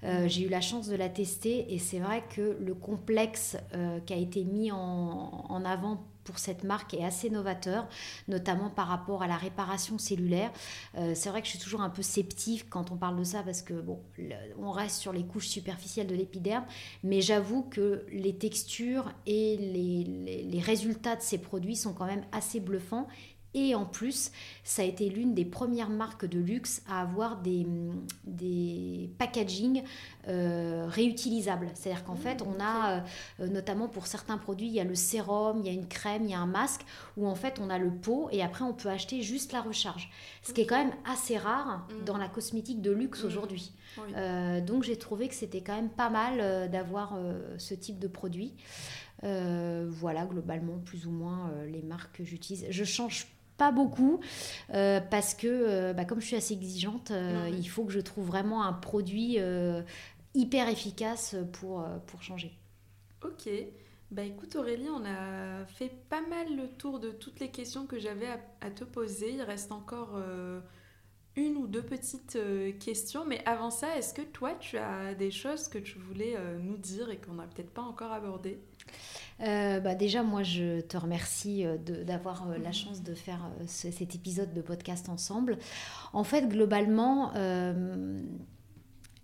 Euh. 0.03 0.28
J'ai 0.28 0.43
eu 0.43 0.49
la 0.49 0.61
chance 0.61 0.89
de 0.89 0.95
la 0.95 1.07
tester 1.09 1.74
et 1.74 1.80
c'est 1.80 1.99
vrai 1.99 2.24
que 2.36 2.57
le 2.59 2.74
complexe 2.74 3.57
qui 4.05 4.13
a 4.13 4.18
été 4.18 4.43
mis 4.43 4.72
en, 4.72 5.45
en 5.49 5.65
avant 5.65 6.03
pour 6.28 6.40
cette 6.40 6.66
marque 6.66 6.94
est 6.94 7.06
assez 7.06 7.30
novateur, 7.30 7.88
notamment 8.28 8.70
par 8.70 8.88
rapport 8.88 9.24
à 9.24 9.28
la 9.28 9.38
réparation 9.38 9.98
cellulaire. 9.98 10.52
Euh, 10.98 11.14
c'est 11.16 11.30
vrai 11.30 11.40
que 11.42 11.48
je 11.48 11.52
suis 11.52 11.60
toujours 11.60 11.80
un 11.82 11.90
peu 11.90 12.02
sceptique 12.02 12.70
quand 12.70 12.92
on 12.92 12.98
parle 12.98 13.18
de 13.18 13.24
ça 13.24 13.44
parce 13.44 13.62
que 13.62 13.74
bon, 13.74 14.02
on 14.60 14.72
reste 14.72 14.98
sur 14.98 15.14
les 15.14 15.26
couches 15.26 15.48
superficielles 15.48 16.08
de 16.08 16.16
l'épiderme, 16.16 16.66
mais 17.02 17.22
j'avoue 17.22 17.64
que 17.64 18.06
les 18.12 18.38
textures 18.38 19.10
et 19.26 19.56
les, 19.56 20.44
les, 20.44 20.60
résultats 20.60 21.16
de 21.16 21.22
ces 21.22 21.38
produits 21.38 21.78
sont 21.78 21.94
quand 21.94 22.08
même 22.08 22.26
assez 22.34 22.60
bluffants 22.60 23.08
Et 23.54 23.76
en 23.76 23.86
plus, 23.86 24.32
ça 24.64 24.82
a 24.82 24.86
été 24.86 25.10
l'une 25.10 25.34
des 25.34 25.45
premières 25.45 25.89
marques 25.89 26.26
de 26.26 26.39
luxe 26.39 26.82
à 26.88 27.02
avoir 27.02 27.38
des, 27.38 27.66
des 28.26 29.10
packaging 29.18 29.84
euh, 30.28 30.86
réutilisables. 30.88 31.70
C'est-à-dire 31.74 32.04
qu'en 32.04 32.16
mmh, 32.16 32.18
fait, 32.18 32.41
on 32.41 32.62
a, 32.62 33.04
euh, 33.39 33.48
notamment 33.48 33.88
pour 33.88 34.06
certains 34.06 34.38
produits, 34.38 34.68
il 34.68 34.74
y 34.74 34.80
a 34.80 34.84
le 34.84 34.95
sérum, 34.95 35.62
il 35.62 35.66
y 35.66 35.70
a 35.70 35.72
une 35.72 35.88
crème, 35.88 36.26
il 36.26 36.32
y 36.32 36.34
a 36.34 36.39
un 36.39 36.45
masque, 36.45 36.82
où 37.16 37.28
en 37.28 37.36
fait, 37.36 37.60
on 37.60 37.70
a 37.70 37.78
le 37.78 37.89
pot 37.89 38.28
et 38.32 38.43
après, 38.43 38.66
on 38.66 38.74
peut 38.74 38.89
acheter 38.89 39.22
juste 39.22 39.54
la 39.54 39.62
recharge. 39.62 40.10
Ce 40.43 40.54
qui 40.54 40.62
est 40.62 40.66
quand 40.66 40.78
même 40.78 40.93
assez 41.06 41.38
rare 41.38 41.88
mmh. 41.89 42.04
dans 42.06 42.18
la 42.18 42.28
cosmétique 42.28 42.82
de 42.82 42.91
luxe 42.91 43.24
mmh. 43.24 43.28
aujourd'hui. 43.28 43.72
Euh, 44.16 44.62
donc, 44.62 44.84
j'ai 44.84 44.98
trouvé 44.98 45.30
que 45.30 45.36
c'était 45.36 45.62
quand 45.62 45.76
même 45.76 45.89
pas 45.89 46.10
mal 46.10 46.70
d'avoir 46.70 47.18
ce 47.58 47.74
type 47.74 47.98
de 47.98 48.08
produit. 48.08 48.54
voilà, 49.24 50.26
globalement, 50.26 50.78
plus 50.80 51.08
ou 51.08 51.12
moins 51.12 51.52
les 51.72 51.82
marques 51.82 52.18
que 52.18 52.24
j'utilise. 52.24 52.66
Je 52.70 52.84
change 52.84 53.28
pas 53.58 53.72
beaucoup 53.72 54.20
euh, 54.74 55.01
parce 55.01 55.34
que 55.34 55.47
euh, 55.47 55.93
bah, 55.93 56.05
comme 56.05 56.22
je 56.22 56.28
suis 56.28 56.36
assez 56.36 56.53
exigeante, 56.53 57.12
euh, 57.12 57.49
il 57.51 57.68
faut 57.68 57.84
que 57.84 57.91
je 57.91 57.99
trouve 57.99 58.28
vraiment 58.28 58.64
un 58.64 58.74
produit 58.74 59.38
hyper 60.34 60.70
efficace 60.70 61.36
pour, 61.53 61.86
pour 62.05 62.22
changer. 62.22 62.58
Ok. 63.24 63.49
Bah 64.10 64.24
écoute 64.24 64.55
Aurélie, 64.55 64.88
on 64.89 65.03
a 65.03 65.66
fait 65.66 65.91
pas 66.10 66.22
mal 66.22 66.55
le 66.55 66.70
tour 66.70 66.99
de 66.99 67.10
toutes 67.10 67.41
les 67.41 67.51
questions 67.51 67.86
que 67.86 67.99
j'avais 67.99 68.28
à, 68.62 68.72
te 68.72 68.86
poser. 68.86 69.34
Il 69.34 69.41
reste 69.41 69.74
encore 69.74 70.18
une 71.36 71.58
ou 71.58 71.68
deux 71.68 71.82
petites 71.82 72.38
questions. 72.80 73.26
Mais 73.26 73.41
avant 73.45 73.70
ça, 73.70 73.97
est-ce 73.97 74.14
que 74.14 74.22
toi, 74.22 74.53
tu 74.60 74.78
as 74.78 75.14
des 75.14 75.32
choses 75.32 75.68
que 75.68 75.78
tu 75.78 75.97
voulais 75.99 76.38
nous 76.60 76.78
dire 76.78 77.10
et 77.10 77.18
qu'on 77.18 77.34
n'a 77.34 77.47
peut-être 77.47 77.72
pas 77.72 77.82
encore 77.82 78.14
abordées? 78.14 78.62
Euh, 79.42 79.80
bah 79.80 79.96
déjà, 79.96 80.24
moi, 80.24 80.44
je 80.44 80.82
te 80.82 80.98
remercie 80.98 81.66
euh, 81.66 81.78
d'avoir 81.78 82.50
euh, 82.50 82.58
la 82.58 82.72
chance 82.72 83.04
de 83.04 83.14
faire 83.14 83.40
cet 83.68 84.16
épisode 84.16 84.54
de 84.54 84.62
podcast 84.62 85.10
ensemble. 85.10 85.58
En 86.14 86.24
fait, 86.24 86.48
globalement, 86.48 87.34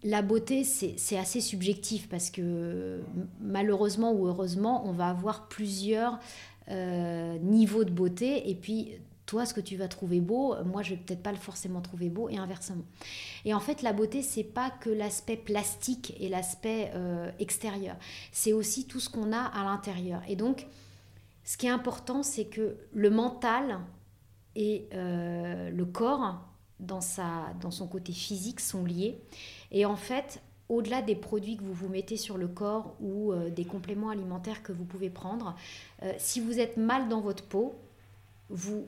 la 0.05 0.21
beauté, 0.21 0.63
c'est 0.63 1.17
assez 1.17 1.41
subjectif 1.41 2.09
parce 2.09 2.29
que 2.29 3.01
malheureusement 3.39 4.11
ou 4.11 4.27
heureusement, 4.27 4.85
on 4.85 4.91
va 4.91 5.07
avoir 5.07 5.47
plusieurs 5.47 6.19
niveaux 6.69 7.83
de 7.83 7.91
beauté 7.91 8.49
et 8.49 8.55
puis 8.55 8.91
toi, 9.25 9.45
ce 9.45 9.53
que 9.53 9.61
tu 9.61 9.77
vas 9.77 9.87
trouver 9.87 10.19
beau, 10.19 10.55
moi, 10.65 10.81
je 10.81 10.91
vais 10.91 10.97
peut-être 10.97 11.23
pas 11.23 11.31
le 11.31 11.37
forcément 11.37 11.81
trouver 11.81 12.09
beau 12.09 12.29
et 12.29 12.37
inversement. 12.37 12.83
Et 13.45 13.53
en 13.53 13.59
fait, 13.59 13.81
la 13.81 13.93
beauté, 13.93 14.21
c'est 14.21 14.43
pas 14.43 14.69
que 14.69 14.89
l'aspect 14.89 15.37
plastique 15.37 16.13
et 16.19 16.27
l'aspect 16.27 16.91
euh, 16.93 17.31
extérieur. 17.39 17.95
C'est 18.31 18.53
aussi 18.53 18.85
tout 18.85 18.99
ce 18.99 19.09
qu'on 19.09 19.31
a 19.31 19.39
à 19.39 19.63
l'intérieur. 19.63 20.21
Et 20.27 20.35
donc, 20.35 20.67
ce 21.45 21.57
qui 21.57 21.67
est 21.67 21.71
important, 21.71 22.21
c'est 22.21 22.45
que 22.45 22.75
le 22.91 23.09
mental 23.09 23.79
et 24.55 24.87
euh, 24.93 25.69
le 25.69 25.85
corps, 25.85 26.41
dans, 26.79 27.01
sa, 27.01 27.53
dans 27.61 27.71
son 27.71 27.87
côté 27.87 28.11
physique, 28.11 28.59
sont 28.59 28.83
liés. 28.83 29.21
Et 29.71 29.85
en 29.85 29.95
fait, 29.95 30.41
au-delà 30.67 31.01
des 31.01 31.15
produits 31.15 31.55
que 31.55 31.63
vous 31.63 31.73
vous 31.73 31.89
mettez 31.89 32.17
sur 32.17 32.37
le 32.37 32.49
corps 32.49 32.95
ou 32.99 33.31
euh, 33.31 33.49
des 33.49 33.63
compléments 33.63 34.09
alimentaires 34.09 34.63
que 34.63 34.73
vous 34.73 34.85
pouvez 34.85 35.09
prendre, 35.09 35.55
si 36.17 36.41
vous 36.41 36.59
êtes 36.59 36.75
mal 36.75 37.07
dans 37.07 37.21
votre 37.21 37.45
peau, 37.45 37.75
vous, 38.49 38.85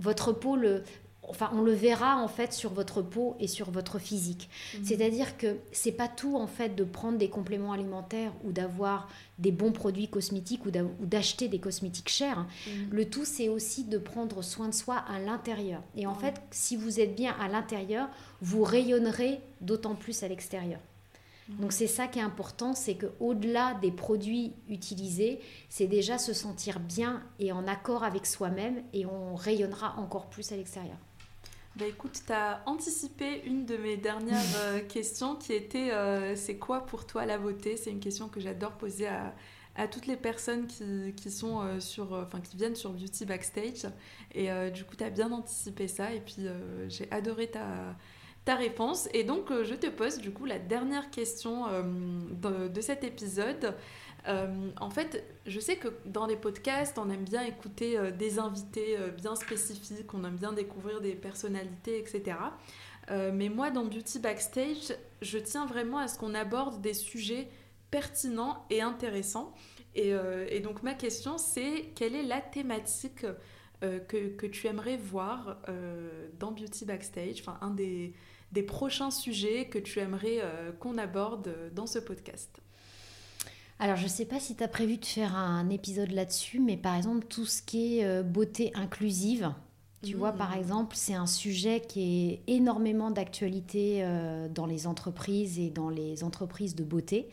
votre 0.00 0.32
peau 0.32 0.56
le, 0.56 0.82
enfin 1.28 1.50
on 1.54 1.62
le 1.62 1.72
verra 1.72 2.16
en 2.16 2.28
fait 2.28 2.52
sur 2.52 2.72
votre 2.72 3.02
peau 3.02 3.36
et 3.38 3.46
sur 3.46 3.70
votre 3.70 3.98
physique. 3.98 4.48
Mhm. 4.74 4.84
C'est-à-dire 4.84 5.36
que 5.36 5.56
c'est 5.72 5.92
pas 5.92 6.08
tout 6.08 6.36
en 6.36 6.46
fait 6.46 6.74
de 6.74 6.84
prendre 6.84 7.18
des 7.18 7.28
compléments 7.28 7.72
alimentaires 7.72 8.32
ou 8.44 8.52
d'avoir 8.52 9.08
des 9.38 9.52
bons 9.52 9.72
produits 9.72 10.08
cosmétiques 10.08 10.66
ou 10.66 10.70
d'acheter 10.70 11.48
des 11.48 11.60
cosmétiques 11.60 12.08
chers. 12.08 12.46
Mhm. 12.66 12.88
Le 12.90 13.04
tout 13.08 13.24
c'est 13.24 13.48
aussi 13.48 13.84
de 13.84 13.98
prendre 13.98 14.42
soin 14.42 14.68
de 14.68 14.74
soi 14.74 14.96
à 14.96 15.20
l'intérieur. 15.20 15.82
Et 15.96 16.06
en 16.06 16.14
fait, 16.14 16.40
si 16.50 16.76
vous 16.76 17.00
êtes 17.00 17.14
bien 17.14 17.34
à 17.40 17.48
l'intérieur, 17.48 18.08
vous 18.40 18.64
rayonnerez 18.64 19.40
d'autant 19.60 19.94
plus 19.94 20.22
à 20.22 20.28
l'extérieur. 20.28 20.80
Donc 21.58 21.72
c'est 21.72 21.86
ça 21.86 22.06
qui 22.06 22.18
est 22.18 22.22
important, 22.22 22.74
c'est 22.74 22.94
que 22.94 23.06
au-delà 23.18 23.74
des 23.74 23.90
produits 23.90 24.52
utilisés, 24.68 25.40
c'est 25.68 25.86
déjà 25.86 26.18
se 26.18 26.32
sentir 26.32 26.80
bien 26.80 27.22
et 27.38 27.52
en 27.52 27.66
accord 27.66 28.04
avec 28.04 28.26
soi-même 28.26 28.82
et 28.92 29.04
on 29.06 29.34
rayonnera 29.34 29.96
encore 29.98 30.30
plus 30.30 30.52
à 30.52 30.56
l'extérieur. 30.56 30.96
Bah 31.76 31.86
écoute, 31.86 32.20
tu 32.26 32.32
as 32.32 32.62
anticipé 32.66 33.42
une 33.44 33.64
de 33.64 33.76
mes 33.76 33.96
dernières 33.96 34.56
euh, 34.56 34.80
questions 34.88 35.36
qui 35.36 35.52
était 35.52 35.92
euh, 35.92 36.34
c'est 36.34 36.56
quoi 36.56 36.84
pour 36.84 37.06
toi 37.06 37.26
la 37.26 37.38
beauté? 37.38 37.76
C'est 37.76 37.90
une 37.90 38.00
question 38.00 38.28
que 38.28 38.40
j'adore 38.40 38.72
poser 38.72 39.06
à, 39.06 39.34
à, 39.76 39.86
toutes 39.86 40.06
les 40.06 40.16
personnes 40.16 40.66
qui, 40.66 41.14
qui 41.16 41.30
sont 41.30 41.62
euh, 41.62 41.78
sur, 41.78 42.12
enfin 42.12 42.40
qui 42.40 42.56
viennent 42.56 42.74
sur 42.74 42.92
Beauty 42.92 43.24
Backstage. 43.24 43.86
Et 44.34 44.48
du 44.70 44.84
coup, 44.84 44.96
tu 44.96 45.04
as 45.04 45.10
bien 45.10 45.30
anticipé 45.32 45.88
ça 45.88 46.12
et 46.12 46.20
puis 46.20 46.46
j'ai 46.88 47.10
adoré 47.10 47.48
ta 47.50 47.96
ta 48.44 48.54
réponse. 48.54 49.08
Et 49.12 49.24
donc, 49.24 49.50
euh, 49.50 49.64
je 49.64 49.74
te 49.74 49.86
pose 49.86 50.18
du 50.18 50.32
coup 50.32 50.46
la 50.46 50.58
dernière 50.58 51.10
question 51.10 51.66
euh, 51.68 52.68
de, 52.68 52.80
cet 52.80 53.04
épisode. 53.04 53.74
Euh, 54.28 54.70
en 54.80 54.90
fait, 54.90 55.24
je 55.46 55.60
sais 55.60 55.76
que 55.76 55.88
dans 56.06 56.26
les 56.26 56.36
podcasts, 56.36 56.98
on 56.98 57.10
aime 57.10 57.24
bien 57.24 57.42
écouter 57.42 57.98
des 58.12 58.38
invités 58.38 58.96
bien 59.16 59.34
spécifiques, 59.34 60.12
on 60.12 60.24
aime 60.24 60.36
bien 60.36 60.52
découvrir 60.52 61.00
des 61.00 61.14
personnalités, 61.14 61.98
etc. 61.98 62.36
mais 63.32 63.48
moi, 63.48 63.70
dans 63.70 63.84
Beauty 63.84 64.18
Backstage, 64.18 64.94
je 65.22 65.38
tiens 65.38 65.64
vraiment 65.64 65.98
à 65.98 66.06
ce 66.06 66.18
qu'on 66.18 66.34
aborde 66.34 66.82
des 66.82 66.92
sujets 66.92 67.48
pertinents 67.90 68.66
et 68.68 68.82
intéressants. 68.82 69.54
Et, 69.94 70.12
et 70.50 70.60
donc, 70.60 70.82
ma 70.82 70.92
question, 70.92 71.38
c'est 71.38 71.90
quelle 71.94 72.14
est 72.14 72.22
la 72.22 72.42
thématique 72.42 73.24
que, 73.80 74.28
que, 74.28 74.46
tu 74.46 74.66
aimerais 74.66 74.98
voir 74.98 75.62
dans 76.38 76.52
Beauty 76.52 76.84
Backstage, 76.84 77.40
enfin 77.40 77.58
un 77.62 77.70
des, 77.70 78.12
des 78.52 78.62
prochains 78.62 79.10
sujets 79.10 79.66
que 79.66 79.78
tu 79.78 80.00
aimerais 80.00 80.38
euh, 80.40 80.72
qu'on 80.72 80.98
aborde 80.98 81.54
dans 81.74 81.86
ce 81.86 81.98
podcast 81.98 82.60
alors, 83.82 83.96
je 83.96 84.02
ne 84.02 84.08
sais 84.08 84.26
pas 84.26 84.38
si 84.38 84.54
tu 84.56 84.62
as 84.62 84.68
prévu 84.68 84.98
de 84.98 85.06
faire 85.06 85.34
un 85.34 85.70
épisode 85.70 86.10
là-dessus, 86.10 86.60
mais 86.60 86.76
par 86.76 86.96
exemple, 86.96 87.24
tout 87.26 87.46
ce 87.46 87.62
qui 87.62 87.96
est 87.96 88.04
euh, 88.04 88.22
beauté 88.22 88.72
inclusive, 88.74 89.54
tu 90.02 90.16
vois, 90.16 90.32
par 90.32 90.50
mmh. 90.50 90.58
exemple, 90.58 90.96
c'est 90.96 91.14
un 91.14 91.26
sujet 91.26 91.80
qui 91.80 92.28
est 92.28 92.42
énormément 92.46 93.10
d'actualité 93.10 94.00
euh, 94.02 94.50
dans 94.50 94.66
les 94.66 94.86
entreprises 94.86 95.58
et 95.58 95.70
dans 95.70 95.88
les 95.88 96.24
entreprises 96.24 96.74
de 96.74 96.84
beauté. 96.84 97.30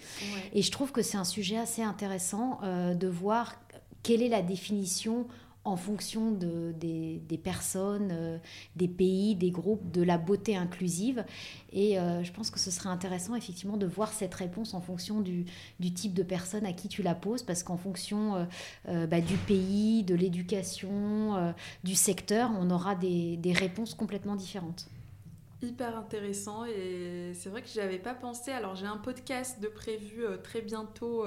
Et 0.54 0.62
je 0.62 0.72
trouve 0.72 0.94
que 0.94 1.02
c'est 1.02 1.18
un 1.18 1.26
sujet 1.26 1.58
assez 1.58 1.84
intéressant 1.84 2.62
de 2.64 3.08
voir 3.10 3.56
quelle 4.02 4.22
est 4.22 4.30
la 4.30 4.42
définition 4.42 5.28
en 5.68 5.76
fonction 5.76 6.32
de, 6.32 6.72
des, 6.72 7.38
personnes, 7.38 8.10
euh, 8.12 8.38
des 8.78 8.88
pays, 8.88 9.36
des 9.36 9.52
groupes, 9.52 9.92
de 9.92 10.02
la 10.02 10.18
beauté 10.18 10.56
inclusive. 10.56 11.26
Et 11.74 12.00
euh, 12.00 12.24
je 12.24 12.32
pense 12.32 12.50
que 12.50 12.60
ce 12.60 12.72
serait 12.72 12.90
intéressant 12.90 13.36
effectivement 13.36 13.76
de 13.76 13.86
voir 13.86 14.14
cette 14.14 14.34
réponse 14.34 14.74
en 14.74 14.80
fonction 14.80 15.20
du, 15.20 15.46
type 15.94 16.14
de 16.14 16.24
personne 16.24 16.66
à 16.66 16.72
qui 16.72 16.88
tu 16.88 17.04
la 17.04 17.16
poses, 17.16 17.44
parce 17.44 17.64
qu'en 17.64 17.76
fonction 17.76 18.48
euh, 18.88 19.08
bah, 19.08 19.20
du 19.20 19.36
pays, 19.36 20.04
de 20.04 20.16
l'éducation, 20.16 21.54
du 21.84 21.96
secteur, 21.96 22.52
on 22.58 22.70
aura 22.70 22.96
des, 22.96 23.40
réponses 23.58 23.94
complètement 23.94 24.36
différentes 24.36 24.88
hyper 25.64 25.98
intéressant 25.98 26.66
et 26.66 27.32
c'est 27.34 27.50
vrai 27.50 27.64
que 27.64 27.68
j'y 27.68 27.80
avais 27.80 27.98
pas 27.98 28.14
pensé. 28.14 28.52
Alors 28.52 28.76
j'ai 28.76 28.86
un 28.86 28.98
podcast 28.98 29.60
de 29.60 29.68
prévu 29.68 30.24
très 30.44 30.62
bientôt 30.62 31.26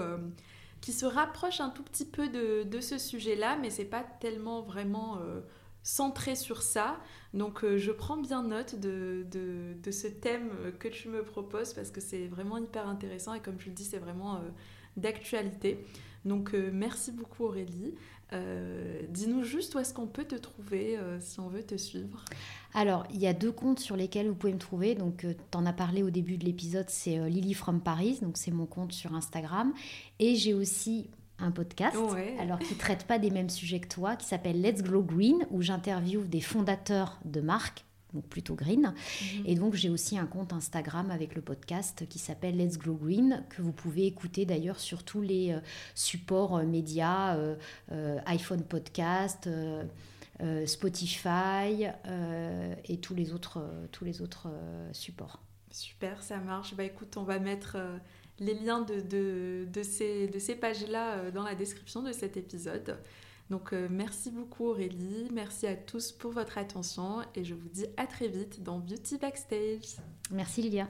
qui 0.80 0.92
se 0.92 1.06
rapproche 1.06 1.60
un 1.60 1.70
tout 1.70 1.82
petit 1.82 2.06
peu 2.06 2.28
de, 2.28 2.62
de 2.62 2.80
ce 2.80 2.98
sujet-là, 2.98 3.56
mais 3.60 3.70
c'est 3.70 3.84
pas 3.84 4.02
tellement 4.20 4.62
vraiment 4.62 5.18
euh, 5.18 5.40
centré 5.82 6.36
sur 6.36 6.62
ça. 6.62 6.98
Donc 7.34 7.64
euh, 7.64 7.76
je 7.76 7.92
prends 7.92 8.16
bien 8.16 8.42
note 8.42 8.76
de, 8.76 9.26
de, 9.30 9.90
ce 9.90 10.06
thème 10.06 10.50
que 10.78 10.88
tu 10.88 11.08
me 11.08 11.22
proposes 11.22 11.74
parce 11.74 11.90
que 11.90 12.00
c'est 12.00 12.26
vraiment 12.28 12.58
hyper 12.58 12.88
intéressant 12.88 13.34
et 13.34 13.40
comme 13.40 13.56
tu 13.56 13.68
le 13.68 13.74
dis, 13.74 13.84
c'est 13.84 13.98
vraiment 13.98 14.36
euh, 14.36 14.40
d'actualité. 14.96 15.84
Donc 16.24 16.52
merci 16.52 17.12
beaucoup 17.12 17.44
Aurélie. 17.44 17.94
Dis-nous 19.08 19.44
juste 19.44 19.74
où 19.74 19.78
est-ce 19.78 19.92
qu'on 19.92 20.06
peut 20.06 20.24
te 20.24 20.36
trouver 20.36 20.98
si 21.20 21.40
on 21.40 21.48
veut 21.48 21.62
te 21.62 21.76
suivre. 21.76 22.24
Alors, 22.74 23.04
il 23.12 23.20
y 23.20 23.26
a 23.26 23.32
deux 23.32 23.52
comptes 23.52 23.80
sur 23.80 23.96
lesquels 23.96 24.28
vous 24.28 24.34
pouvez 24.34 24.52
me 24.52 24.58
trouver. 24.58 24.94
Donc, 24.94 25.24
euh, 25.24 25.34
tu 25.50 25.58
en 25.58 25.66
as 25.66 25.72
parlé 25.72 26.02
au 26.02 26.10
début 26.10 26.36
de 26.36 26.44
l'épisode, 26.44 26.88
c'est 26.88 27.18
euh, 27.18 27.28
Lily 27.28 27.54
from 27.54 27.80
Paris. 27.80 28.18
Donc, 28.22 28.36
c'est 28.36 28.52
mon 28.52 28.66
compte 28.66 28.92
sur 28.92 29.14
Instagram. 29.14 29.72
Et 30.18 30.36
j'ai 30.36 30.54
aussi 30.54 31.10
un 31.38 31.50
podcast, 31.50 31.96
alors 32.38 32.58
qui 32.58 32.74
traite 32.74 33.06
pas 33.06 33.18
des 33.18 33.30
mêmes 33.30 33.48
sujets 33.48 33.80
que 33.80 33.88
toi, 33.88 34.14
qui 34.14 34.26
s'appelle 34.26 34.60
Let's 34.60 34.82
Glow 34.82 35.02
Green, 35.02 35.46
où 35.50 35.62
j'interviewe 35.62 36.26
des 36.26 36.42
fondateurs 36.42 37.18
de 37.24 37.40
marques 37.40 37.86
donc 38.14 38.24
plutôt 38.24 38.54
green. 38.54 38.92
Mhm. 39.22 39.42
Et 39.46 39.54
donc 39.54 39.74
j'ai 39.74 39.90
aussi 39.90 40.18
un 40.18 40.26
compte 40.26 40.52
Instagram 40.52 41.10
avec 41.10 41.34
le 41.34 41.42
podcast 41.42 42.06
qui 42.08 42.18
s'appelle 42.18 42.56
Let's 42.56 42.78
Glow 42.78 42.94
Green, 42.94 43.44
que 43.50 43.62
vous 43.62 43.72
pouvez 43.72 44.06
écouter 44.06 44.46
d'ailleurs 44.46 44.80
sur 44.80 45.02
tous 45.02 45.22
les 45.22 45.52
euh, 45.52 45.60
supports 45.94 46.62
médias, 46.64 47.36
iPhone 48.26 48.62
Podcast, 48.62 49.48
euh, 50.42 50.64
Spotify 50.64 51.86
euh, 52.06 52.74
et 52.86 52.98
tous 52.98 53.14
les 53.14 53.34
autres, 53.34 53.58
euh, 53.58 53.86
tous 53.92 54.04
les 54.04 54.22
autres 54.22 54.48
supports. 54.92 55.40
Super, 55.70 56.22
ça 56.22 56.38
marche. 56.38 56.74
Bah 56.74 56.84
écoute, 56.84 57.16
on 57.16 57.24
va 57.24 57.38
mettre 57.38 57.76
les 58.38 58.54
liens 58.54 58.80
de, 58.80 59.00
de, 59.00 59.68
de 59.70 59.82
ces, 59.82 60.28
de 60.28 60.38
ces 60.38 60.56
pages-là 60.56 61.30
dans 61.30 61.42
la 61.42 61.54
description 61.54 62.02
de 62.02 62.12
cet 62.12 62.36
épisode. 62.36 62.96
Donc 63.50 63.72
merci 63.72 64.30
beaucoup 64.30 64.66
Aurélie, 64.66 65.28
merci 65.32 65.66
à 65.66 65.74
tous 65.74 66.12
pour 66.12 66.30
votre 66.30 66.56
attention 66.56 67.22
et 67.34 67.44
je 67.44 67.54
vous 67.54 67.68
dis 67.68 67.86
à 67.96 68.06
très 68.06 68.28
vite 68.28 68.62
dans 68.62 68.78
Beauty 68.78 69.18
Backstage. 69.18 69.96
Merci 70.30 70.62
Lilia. 70.62 70.86